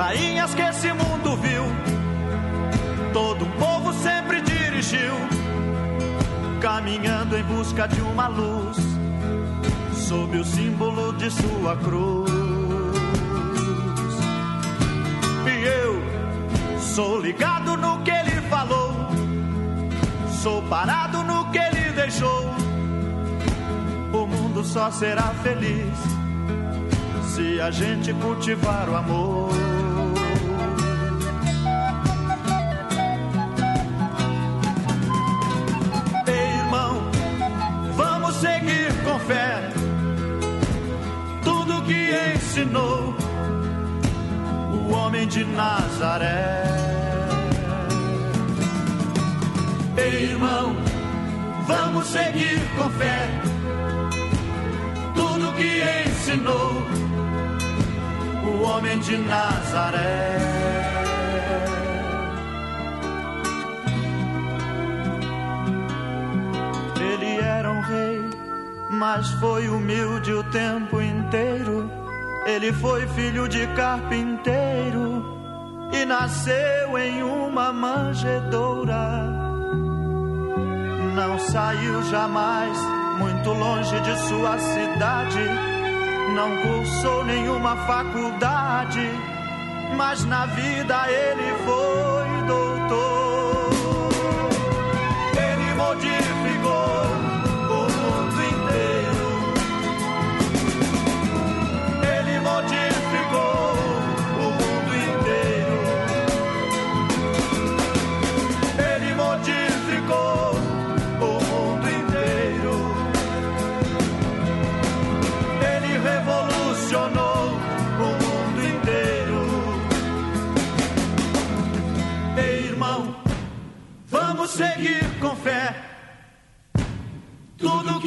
Rainhas 0.00 0.54
que 0.54 0.62
esse 0.62 0.90
mundo 0.94 1.36
viu, 1.36 1.64
todo 3.12 3.44
o 3.44 3.50
povo 3.58 3.92
sempre 3.92 4.40
dirigiu, 4.40 5.14
caminhando 6.58 7.36
em 7.36 7.42
busca 7.42 7.86
de 7.86 8.00
uma 8.00 8.26
luz, 8.28 8.78
sob 10.08 10.38
o 10.38 10.44
símbolo 10.44 11.12
de 11.18 11.30
sua 11.30 11.76
cruz. 11.76 12.30
E 15.46 15.66
eu 15.66 16.80
sou 16.80 17.20
ligado 17.20 17.76
no 17.76 18.00
que 18.02 18.10
ele 18.10 18.40
falou, 18.48 18.94
sou 20.42 20.62
parado 20.62 21.22
no 21.22 21.50
que 21.50 21.58
ele 21.58 21.92
deixou. 21.92 22.50
O 24.14 24.26
mundo 24.26 24.64
só 24.64 24.90
será 24.90 25.34
feliz 25.42 25.98
se 27.34 27.60
a 27.60 27.70
gente 27.70 28.14
cultivar 28.14 28.88
o 28.88 28.96
amor. 28.96 29.69
De 45.40 45.46
Nazaré. 45.46 46.64
Ei, 49.96 50.24
irmão, 50.32 50.76
vamos 51.66 52.06
seguir 52.08 52.60
com 52.76 52.90
fé 52.90 53.26
tudo 55.14 55.52
que 55.54 55.82
ensinou 56.06 56.72
o 58.44 58.62
homem 58.64 58.98
de 58.98 59.16
Nazaré. 59.16 60.36
Ele 67.00 67.36
era 67.40 67.70
um 67.70 67.80
rei, 67.80 68.30
mas 68.90 69.30
foi 69.40 69.68
humilde 69.70 70.34
o 70.34 70.44
tempo 70.44 71.00
inteiro. 71.00 71.99
Ele 72.54 72.72
foi 72.72 73.06
filho 73.08 73.48
de 73.48 73.66
carpinteiro 73.68 75.24
e 75.92 76.04
nasceu 76.04 76.98
em 76.98 77.22
uma 77.22 77.72
manjedoura. 77.72 79.38
Não 81.14 81.38
saiu 81.38 82.02
jamais 82.04 82.78
muito 83.18 83.50
longe 83.50 84.00
de 84.00 84.18
sua 84.28 84.58
cidade 84.58 85.70
não 86.34 86.56
cursou 86.62 87.24
nenhuma 87.24 87.76
faculdade, 87.86 89.10
mas 89.96 90.24
na 90.24 90.46
vida 90.46 91.10
ele 91.10 91.54
foi 91.64 92.46
doutor. 92.46 93.59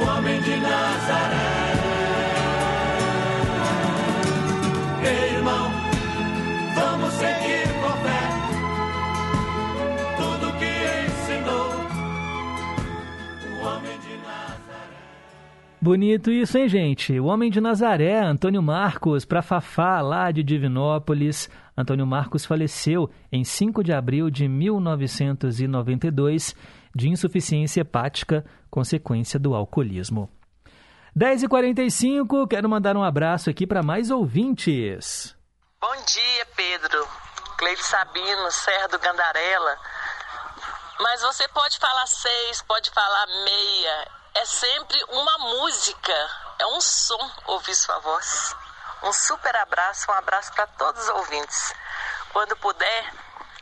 homem 0.00 0.40
de 0.42 0.56
Nazaré. 0.56 1.70
Irmão, 5.34 5.70
vamos 6.74 7.12
seguir 7.14 7.68
com 7.80 7.92
fé 8.04 8.22
tudo 10.16 10.52
que 10.58 10.72
ensinou 11.06 11.70
o 13.46 13.48
homem 13.66 13.96
de 14.00 14.14
Nazaré. 14.18 14.98
Bonito 15.80 16.30
isso, 16.30 16.58
hein, 16.58 16.68
gente? 16.68 17.18
O 17.18 17.24
Homem 17.26 17.50
de 17.50 17.60
Nazaré, 17.60 18.20
Antônio 18.20 18.62
Marcos, 18.62 19.24
para 19.24 19.42
Fafá, 19.42 20.00
lá 20.00 20.30
de 20.30 20.42
Divinópolis. 20.42 21.48
Antônio 21.76 22.06
Marcos 22.06 22.44
faleceu 22.44 23.08
em 23.32 23.42
5 23.42 23.82
de 23.82 23.92
abril 23.92 24.28
de 24.28 24.46
1992 24.46 26.54
de 26.94 27.08
insuficiência 27.08 27.80
hepática, 27.80 28.44
consequência 28.70 29.38
do 29.38 29.54
alcoolismo. 29.54 30.30
10h45, 31.16 32.48
quero 32.48 32.68
mandar 32.68 32.96
um 32.96 33.02
abraço 33.02 33.50
aqui 33.50 33.66
para 33.66 33.82
mais 33.82 34.10
ouvintes. 34.10 35.36
Bom 35.80 35.96
dia, 36.06 36.46
Pedro. 36.56 37.08
Cleide 37.58 37.82
Sabino, 37.82 38.50
Serra 38.52 38.88
do 38.88 38.98
Gandarela. 38.98 39.76
Mas 41.00 41.22
você 41.22 41.48
pode 41.48 41.78
falar 41.78 42.06
seis, 42.06 42.62
pode 42.62 42.90
falar 42.90 43.26
meia. 43.26 44.08
É 44.34 44.44
sempre 44.44 45.02
uma 45.08 45.38
música, 45.38 46.14
é 46.58 46.66
um 46.66 46.80
som 46.80 47.30
ouvir 47.46 47.74
sua 47.74 47.98
voz. 47.98 48.54
Um 49.02 49.12
super 49.12 49.54
abraço, 49.56 50.10
um 50.10 50.14
abraço 50.14 50.52
para 50.52 50.66
todos 50.66 51.02
os 51.02 51.08
ouvintes. 51.08 51.74
Quando 52.32 52.56
puder, 52.56 53.14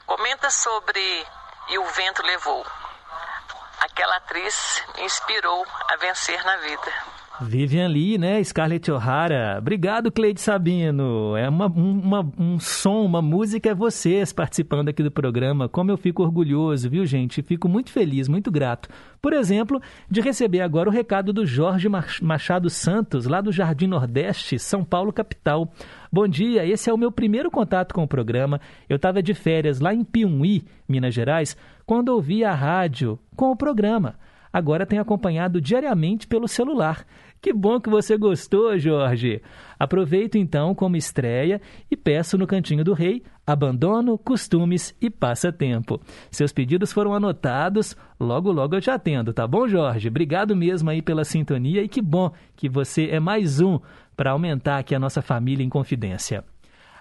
comenta 0.05 0.51
sobre 0.51 1.27
E 1.69 1.79
o 1.79 1.87
Vento 1.87 2.23
Levou. 2.23 2.67
Aquela 3.81 4.17
atriz 4.17 4.83
me 4.97 5.05
inspirou 5.05 5.65
a 5.89 5.97
vencer 5.97 6.45
na 6.45 6.57
vida. 6.57 6.93
Vivian 7.41 7.87
Lee, 7.87 8.19
né? 8.19 8.43
Scarlett 8.43 8.91
O'Hara. 8.91 9.57
Obrigado, 9.59 10.11
Cleide 10.11 10.41
Sabino. 10.41 11.37
É 11.37 11.49
uma, 11.49 11.67
uma, 11.67 12.33
um 12.37 12.59
som, 12.59 13.05
uma 13.05 13.23
música, 13.23 13.71
é 13.71 13.75
vocês 13.75 14.33
participando 14.33 14.89
aqui 14.89 15.03
do 15.05 15.11
programa. 15.11 15.69
Como 15.69 15.91
eu 15.91 15.97
fico 15.97 16.23
orgulhoso, 16.23 16.91
viu, 16.91 17.07
gente? 17.07 17.41
Fico 17.43 17.69
muito 17.69 17.93
feliz, 17.93 18.27
muito 18.27 18.51
grato. 18.51 18.89
Por 19.21 19.33
exemplo, 19.33 19.81
de 20.09 20.21
receber 20.21 20.61
agora 20.61 20.89
o 20.89 20.93
recado 20.93 21.33
do 21.33 21.45
Jorge 21.45 21.89
Machado 22.23 22.71
Santos, 22.71 23.27
lá 23.27 23.41
do 23.41 23.51
Jardim 23.51 23.87
Nordeste, 23.89 24.59
São 24.59 24.85
Paulo, 24.85 25.13
capital. 25.13 25.73
Bom 26.11 26.29
dia, 26.29 26.65
esse 26.65 26.89
é 26.89 26.95
o 26.95 26.99
meu 26.99 27.11
primeiro 27.11 27.51
contato 27.51 27.93
com 27.93 28.03
o 28.05 28.09
programa. 28.09 28.61
Eu 28.89 28.97
estava 28.97 29.23
de 29.23 29.35
férias 29.35 29.81
lá 29.81 29.93
em 29.93 30.05
Piumhi, 30.05 30.65
Minas 30.89 31.15
Gerais, 31.15 31.57
quando 31.85 32.11
ouvi 32.11 32.45
a 32.45 32.55
rádio 32.55 33.19
com 33.35 33.51
o 33.51 33.57
programa. 33.57 34.15
Agora 34.53 34.87
tenho 34.87 35.03
acompanhado 35.03 35.61
diariamente 35.61 36.27
pelo 36.27 36.49
celular. 36.49 37.05
Que 37.41 37.53
bom 37.53 37.81
que 37.81 37.89
você 37.89 38.17
gostou, 38.17 38.79
Jorge. 38.79 39.41
Aproveito 39.79 40.37
então 40.37 40.75
como 40.75 40.97
estreia 40.97 41.61
e 41.91 41.97
peço 41.97 42.37
no 42.37 42.47
Cantinho 42.47 42.85
do 42.85 42.93
Rei 42.93 43.23
abandono, 43.47 44.19
costumes 44.19 44.95
e 45.01 45.09
passatempo. 45.09 46.01
Seus 46.31 46.53
pedidos 46.53 46.93
foram 46.93 47.15
anotados, 47.15 47.97
logo 48.21 48.53
logo 48.53 48.75
eu 48.75 48.81
te 48.81 48.91
atendo, 48.91 49.33
tá 49.33 49.47
bom, 49.47 49.67
Jorge? 49.67 50.09
Obrigado 50.09 50.55
mesmo 50.55 50.91
aí 50.91 51.01
pela 51.01 51.25
sintonia 51.25 51.83
e 51.83 51.89
que 51.89 52.03
bom 52.03 52.31
que 52.55 52.69
você 52.69 53.07
é 53.07 53.19
mais 53.19 53.61
um 53.61 53.79
para 54.17 54.33
aumentar 54.33 54.79
aqui 54.79 54.95
a 54.95 54.99
nossa 54.99 55.23
família 55.23 55.65
em 55.65 55.69
confidência. 55.69 56.45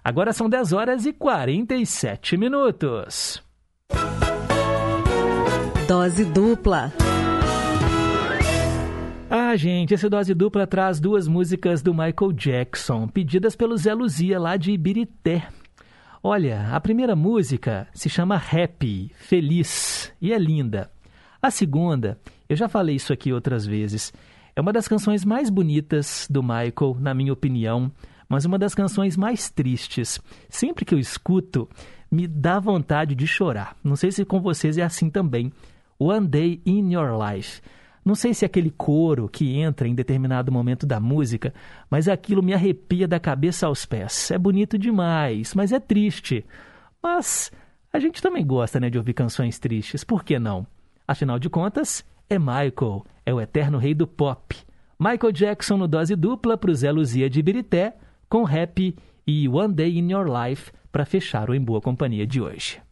Agora 0.03 0.31
são 0.31 0.47
10 0.47 0.72
horas 0.72 1.05
e 1.05 1.11
47 1.11 2.38
minutos. 2.38 3.43
Dose 5.88 6.23
dupla. 6.26 6.93
Ah, 9.30 9.54
gente, 9.58 9.94
essa 9.94 10.10
dose 10.10 10.34
dupla 10.34 10.66
traz 10.66 11.02
duas 11.02 11.28
músicas 11.28 11.82
do 11.82 11.94
Michael 11.94 12.32
Jackson, 12.32 13.10
pedidas 13.10 13.58
pelo 13.58 13.76
Zé 13.76 13.94
Luzia 13.94 14.40
lá 14.40 14.56
de 14.56 14.72
Ibirité. 14.72 15.49
Olha, 16.24 16.70
a 16.72 16.80
primeira 16.80 17.14
música 17.14 17.90
se 17.94 18.10
chama 18.10 18.38
Happy, 18.38 19.12
Feliz, 19.18 20.14
e 20.22 20.32
é 20.32 20.40
linda. 20.40 20.90
A 21.41 21.52
segunda, 21.52 22.18
eu 22.48 22.56
já 22.56 22.70
falei 22.70 22.95
isso 22.95 23.12
aqui 23.12 23.34
outras 23.34 23.66
vezes, 23.66 24.14
é 24.56 24.62
uma 24.62 24.72
das 24.72 24.88
canções 24.88 25.26
mais 25.26 25.49
bonitas 25.49 26.26
do 26.30 26.41
Michael, 26.41 26.95
na 26.98 27.14
minha 27.14 27.34
opinião, 27.34 27.91
mas 28.30 28.45
uma 28.45 28.58
das 28.58 28.74
canções 28.74 29.18
mais 29.18 29.49
tristes. 29.49 30.22
Sempre 30.49 30.86
que 30.86 30.95
eu 30.95 30.99
escuto, 30.99 31.68
me 32.10 32.28
dá 32.28 32.62
vontade 32.62 33.14
de 33.14 33.28
chorar. 33.28 33.76
Não 33.84 33.98
sei 33.98 34.10
se 34.10 34.24
com 34.24 34.40
vocês 34.40 34.78
é 34.78 34.84
assim 34.84 35.10
também. 35.10 35.52
One 35.99 36.28
Day 36.28 36.62
in 36.66 36.94
Your 36.94 37.12
Life. 37.22 37.62
Não 38.08 38.16
sei 38.16 38.34
se 38.34 38.46
é 38.46 38.48
aquele 38.48 38.72
coro 38.72 39.28
que 39.28 39.58
entra 39.58 39.86
em 39.86 39.94
determinado 39.94 40.50
momento 40.50 40.86
da 40.86 40.98
música, 40.98 41.54
mas 41.90 42.08
aquilo 42.08 42.42
me 42.42 42.54
arrepia 42.54 43.06
da 43.06 43.20
cabeça 43.20 43.68
aos 43.68 43.86
pés. 43.86 44.32
É 44.32 44.38
bonito 44.38 44.78
demais, 44.78 45.54
mas 45.54 45.74
é 45.74 45.80
triste. 45.80 46.46
Mas 47.04 47.52
a 47.92 48.00
gente 48.00 48.22
também 48.22 48.46
gosta 48.48 48.80
né, 48.80 48.90
de 48.90 48.98
ouvir 48.98 49.14
canções 49.14 49.60
tristes, 49.60 50.06
por 50.06 50.24
que 50.24 50.40
não? 50.40 50.66
Afinal 51.06 51.38
de 51.38 51.50
contas, 51.50 52.06
é 52.30 52.40
Michael, 52.40 53.04
é 53.26 53.34
o 53.34 53.42
eterno 53.42 53.78
rei 53.78 53.94
do 53.94 54.08
pop. 54.08 54.56
Michael 54.98 55.34
Jackson 55.34 55.76
no 55.76 55.86
dose 55.86 56.16
dupla 56.16 56.58
para 56.58 56.72
o 56.72 56.76
Zé 56.76 56.90
Luzia 56.90 57.30
de 57.30 57.42
Ibirité, 57.42 57.94
com 58.30 58.48
Happy 58.48 58.96
e 59.28 59.50
One 59.50 59.74
Day 59.74 60.00
in 60.00 60.14
Your 60.14 60.28
Life 60.28 60.72
para 60.94 61.04
fechar 61.04 61.50
o 61.50 61.54
Em 61.54 61.62
Boa 61.62 61.82
Companhia 61.82 62.26
de 62.26 62.40
hoje. 62.40 62.86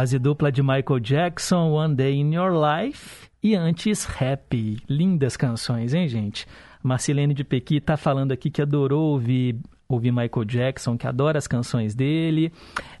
Dose 0.00 0.18
dupla 0.18 0.50
de 0.50 0.62
Michael 0.62 0.98
Jackson, 1.00 1.72
One 1.72 1.94
Day 1.94 2.18
in 2.18 2.32
Your 2.34 2.52
Life 2.52 3.28
e 3.42 3.54
antes 3.54 4.08
Happy. 4.08 4.78
Lindas 4.88 5.36
canções, 5.36 5.92
hein, 5.92 6.08
gente? 6.08 6.46
Marcelene 6.82 7.34
de 7.34 7.44
Pequi 7.44 7.82
tá 7.82 7.98
falando 7.98 8.32
aqui 8.32 8.48
que 8.48 8.62
adorou 8.62 9.12
ouvir, 9.12 9.56
ouvir 9.86 10.10
Michael 10.10 10.46
Jackson, 10.46 10.96
que 10.96 11.06
adora 11.06 11.36
as 11.36 11.46
canções 11.46 11.94
dele. 11.94 12.50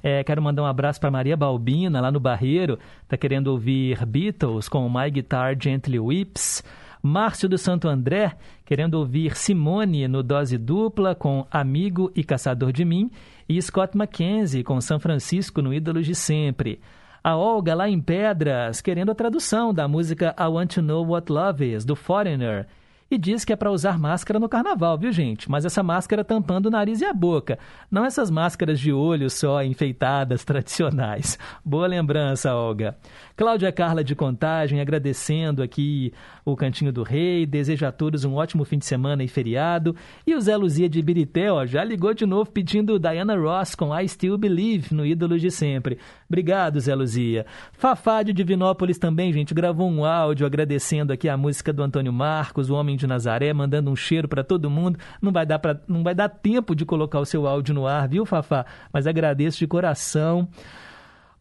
É, 0.02 0.22
quero 0.22 0.42
mandar 0.42 0.62
um 0.62 0.66
abraço 0.66 1.00
para 1.00 1.10
Maria 1.10 1.38
Balbina, 1.38 2.02
lá 2.02 2.12
no 2.12 2.20
Barreiro, 2.20 2.78
tá 3.08 3.16
querendo 3.16 3.46
ouvir 3.46 4.04
Beatles 4.04 4.68
com 4.68 4.86
My 4.90 5.10
Guitar 5.10 5.56
Gently 5.58 5.98
Whips. 5.98 6.62
Márcio 7.02 7.48
do 7.48 7.56
Santo 7.56 7.88
André, 7.88 8.36
querendo 8.64 8.94
ouvir 8.94 9.36
Simone 9.36 10.06
no 10.06 10.22
Dose 10.22 10.58
Dupla 10.58 11.14
com 11.14 11.46
Amigo 11.50 12.10
e 12.14 12.22
Caçador 12.22 12.72
de 12.72 12.84
Mim, 12.84 13.10
e 13.48 13.60
Scott 13.60 13.96
Mackenzie 13.96 14.62
com 14.62 14.80
São 14.80 15.00
Francisco 15.00 15.62
no 15.62 15.72
Ídolos 15.72 16.06
de 16.06 16.14
Sempre. 16.14 16.80
A 17.22 17.36
Olga, 17.36 17.74
lá 17.74 17.88
em 17.88 18.00
Pedras, 18.00 18.80
querendo 18.80 19.10
a 19.10 19.14
tradução 19.14 19.74
da 19.74 19.86
música 19.86 20.34
I 20.38 20.44
Want 20.44 20.74
to 20.74 20.82
Know 20.82 21.06
What 21.06 21.30
Love 21.30 21.74
Is, 21.74 21.84
do 21.84 21.94
Foreigner. 21.94 22.66
E 23.10 23.18
diz 23.18 23.44
que 23.44 23.52
é 23.52 23.56
para 23.56 23.72
usar 23.72 23.98
máscara 23.98 24.38
no 24.38 24.48
carnaval, 24.48 24.96
viu, 24.96 25.10
gente? 25.10 25.50
Mas 25.50 25.64
essa 25.64 25.82
máscara 25.82 26.22
tampando 26.22 26.66
o 26.66 26.70
nariz 26.70 27.00
e 27.00 27.04
a 27.04 27.12
boca. 27.12 27.58
Não 27.90 28.04
essas 28.04 28.30
máscaras 28.30 28.78
de 28.78 28.92
olho 28.92 29.28
só 29.28 29.64
enfeitadas 29.64 30.44
tradicionais. 30.46 31.36
Boa 31.64 31.88
lembrança, 31.88 32.54
Olga. 32.54 32.96
Cláudia 33.36 33.72
Carla 33.72 34.04
de 34.04 34.14
Contagem, 34.14 34.80
agradecendo 34.80 35.60
aqui 35.60 36.12
o 36.44 36.54
Cantinho 36.54 36.92
do 36.92 37.02
Rei, 37.02 37.44
deseja 37.46 37.88
a 37.88 37.92
todos 37.92 38.24
um 38.24 38.34
ótimo 38.34 38.64
fim 38.64 38.78
de 38.78 38.86
semana 38.86 39.24
e 39.24 39.28
feriado. 39.28 39.96
E 40.24 40.32
o 40.36 40.40
Zé 40.40 40.56
Luzia 40.56 40.88
de 40.88 41.02
Birité, 41.02 41.50
ó, 41.50 41.66
já 41.66 41.82
ligou 41.82 42.14
de 42.14 42.24
novo 42.24 42.52
pedindo 42.52 42.96
Diana 42.96 43.36
Ross 43.36 43.74
com 43.74 43.92
I 43.92 44.08
Still 44.08 44.38
Believe 44.38 44.94
no 44.94 45.04
Ídolos 45.04 45.40
de 45.40 45.50
Sempre. 45.50 45.98
Obrigado, 46.30 46.78
Zé 46.78 46.94
Luzia. 46.94 47.44
Fafá 47.72 48.22
de 48.22 48.32
Divinópolis 48.32 48.98
também, 48.98 49.32
gente, 49.32 49.52
gravou 49.52 49.90
um 49.90 50.04
áudio 50.04 50.46
agradecendo 50.46 51.12
aqui 51.12 51.28
a 51.28 51.36
música 51.36 51.72
do 51.72 51.82
Antônio 51.82 52.12
Marcos, 52.12 52.70
o 52.70 52.74
Homem 52.74 52.96
de 52.96 53.04
Nazaré, 53.04 53.52
mandando 53.52 53.90
um 53.90 53.96
cheiro 53.96 54.28
para 54.28 54.44
todo 54.44 54.70
mundo. 54.70 54.96
Não 55.20 55.32
vai 55.32 55.44
dar 55.44 55.58
pra, 55.58 55.80
não 55.88 56.04
vai 56.04 56.14
dar 56.14 56.28
tempo 56.28 56.72
de 56.76 56.84
colocar 56.84 57.18
o 57.18 57.26
seu 57.26 57.48
áudio 57.48 57.74
no 57.74 57.84
ar, 57.84 58.06
viu, 58.06 58.24
Fafá? 58.24 58.64
Mas 58.92 59.08
agradeço 59.08 59.58
de 59.58 59.66
coração. 59.66 60.48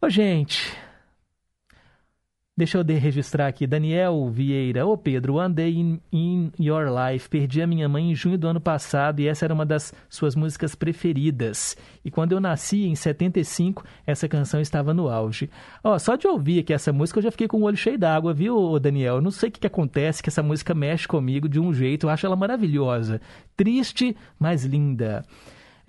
Ô, 0.01 0.09
gente, 0.09 0.75
Deixa 2.59 2.77
eu 2.77 2.83
de 2.83 2.93
registrar 2.95 3.47
aqui. 3.47 3.65
Daniel 3.65 4.29
Vieira. 4.29 4.85
Ô 4.85 4.97
Pedro, 4.97 5.37
Day 5.47 5.77
in, 5.77 6.01
in, 6.11 6.51
Your 6.59 6.87
Life. 6.89 7.29
Perdi 7.29 7.61
a 7.61 7.67
minha 7.67 7.87
mãe 7.87 8.11
em 8.11 8.13
junho 8.13 8.37
do 8.37 8.49
ano 8.49 8.59
passado 8.59 9.21
e 9.21 9.29
essa 9.29 9.45
era 9.45 9.53
uma 9.53 9.65
das 9.65 9.93
suas 10.09 10.35
músicas 10.35 10.75
preferidas. 10.75 11.77
E 12.03 12.11
quando 12.11 12.33
eu 12.33 12.39
nasci, 12.41 12.83
em 12.83 12.95
75, 12.95 13.85
essa 14.05 14.27
canção 14.27 14.59
estava 14.59 14.93
no 14.93 15.07
auge. 15.07 15.49
Ó, 15.81 15.97
só 15.97 16.17
de 16.17 16.27
ouvir 16.27 16.59
aqui 16.59 16.73
essa 16.73 16.91
música 16.91 17.19
eu 17.19 17.23
já 17.23 17.31
fiquei 17.31 17.47
com 17.47 17.59
o 17.59 17.63
olho 17.63 17.77
cheio 17.77 17.97
d'água, 17.97 18.33
viu, 18.33 18.77
Daniel? 18.77 19.15
Eu 19.15 19.21
não 19.21 19.31
sei 19.31 19.47
o 19.47 19.51
que, 19.53 19.61
que 19.61 19.67
acontece, 19.67 20.21
que 20.21 20.27
essa 20.27 20.43
música 20.43 20.73
mexe 20.73 21.07
comigo 21.07 21.47
de 21.47 21.61
um 21.61 21.73
jeito. 21.73 22.07
Eu 22.07 22.09
acho 22.09 22.25
ela 22.25 22.35
maravilhosa. 22.35 23.21
Triste, 23.55 24.17
mas 24.37 24.65
linda. 24.65 25.23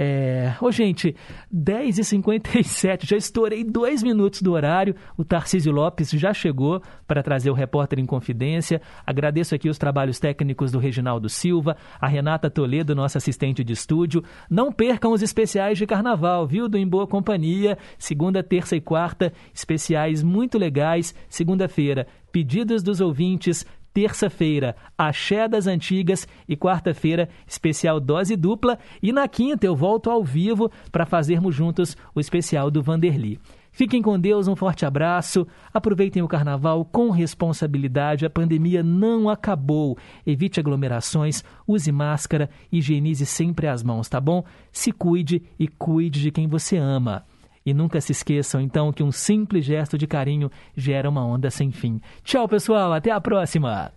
É... 0.03 0.55
Ô, 0.63 0.73
gente, 0.73 1.15
10h57, 1.55 3.05
já 3.05 3.19
estourei 3.19 3.63
dois 3.63 4.03
minutos 4.03 4.41
do 4.41 4.53
horário. 4.53 4.95
O 5.15 5.23
Tarcísio 5.23 5.71
Lopes 5.71 6.09
já 6.13 6.33
chegou 6.33 6.81
para 7.07 7.23
trazer 7.23 7.51
o 7.51 7.55
Repórter 7.55 7.99
em 7.99 8.07
Confidência. 8.07 8.81
Agradeço 9.07 9.55
aqui 9.55 9.69
os 9.69 9.77
trabalhos 9.77 10.19
técnicos 10.19 10.73
do 10.73 10.79
Reginaldo 10.79 11.29
Silva, 11.29 11.77
a 12.01 12.09
Renata 12.09 12.49
Toledo, 12.49 12.95
nossa 12.95 13.19
assistente 13.19 13.63
de 13.63 13.75
estúdio. 13.75 14.25
Não 14.49 14.73
percam 14.73 15.13
os 15.13 15.21
especiais 15.21 15.77
de 15.77 15.87
carnaval, 15.87 16.47
viu? 16.47 16.67
Do 16.67 16.79
Em 16.79 16.89
Boa 16.89 17.07
Companhia. 17.07 17.77
Segunda, 17.99 18.43
terça 18.43 18.75
e 18.75 18.81
quarta, 18.81 19.35
especiais 19.53 20.23
muito 20.23 20.57
legais. 20.57 21.15
Segunda-feira, 21.29 22.07
pedidos 22.33 22.83
dos 22.83 23.03
ouvintes 23.03 23.67
terça-feira, 23.93 24.77
Axé 24.97 25.49
das 25.49 25.67
Antigas 25.67 26.27
e 26.49 26.57
quarta-feira, 26.57 27.29
especial 27.47 28.01
Dose 28.01 28.37
Dupla. 28.37 28.79
E 29.03 29.13
na 29.13 29.27
quinta 29.29 29.67
eu 29.67 29.77
volto 29.77 30.11
ao 30.11 30.25
vivo 30.25 30.71
para 30.91 31.07
fazermos 31.07 31.55
juntos 31.55 31.97
o 32.15 32.21
especial 32.21 32.71
do 32.71 32.83
Vanderly. 32.83 33.39
Fiquem 33.73 34.03
com 34.03 34.19
Deus, 34.19 34.49
um 34.49 34.57
forte 34.57 34.85
abraço. 34.85 35.47
Aproveitem 35.73 36.23
o 36.23 36.29
carnaval 36.29 36.85
com 36.85 37.11
responsabilidade. 37.11 38.27
A 38.27 38.31
pandemia 38.31 38.83
não 38.83 39.29
acabou. 39.29 39.97
Evite 40.27 40.59
aglomerações, 40.59 41.45
use 41.67 41.93
máscara, 41.93 42.51
higienize 42.71 43.25
sempre 43.25 43.69
as 43.69 43.83
mãos, 43.83 44.09
tá 44.09 44.21
bom? 44.21 44.45
Se 44.73 44.91
cuide 44.91 45.43
e 45.59 45.69
cuide 45.69 46.21
de 46.21 46.31
quem 46.31 46.49
você 46.49 46.77
ama. 46.77 47.25
E 47.65 47.75
nunca 47.75 48.01
se 48.01 48.13
esqueçam, 48.13 48.61
então, 48.61 48.93
que 48.93 49.03
um 49.03 49.13
simples 49.13 49.65
gesto 49.65 49.99
de 49.99 50.07
carinho 50.07 50.51
gera 50.77 51.09
uma 51.09 51.25
onda 51.25 51.51
sem 51.51 51.71
fim. 51.71 52.01
Tchau, 52.23 52.49
pessoal. 52.49 52.93
Até 52.93 53.11
a 53.11 53.21
próxima. 53.21 53.93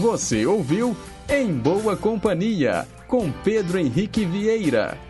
Você 0.00 0.46
ouviu 0.46 0.96
Em 1.28 1.52
Boa 1.52 1.94
Companhia, 1.94 2.88
com 3.06 3.30
Pedro 3.30 3.78
Henrique 3.78 4.24
Vieira. 4.24 5.09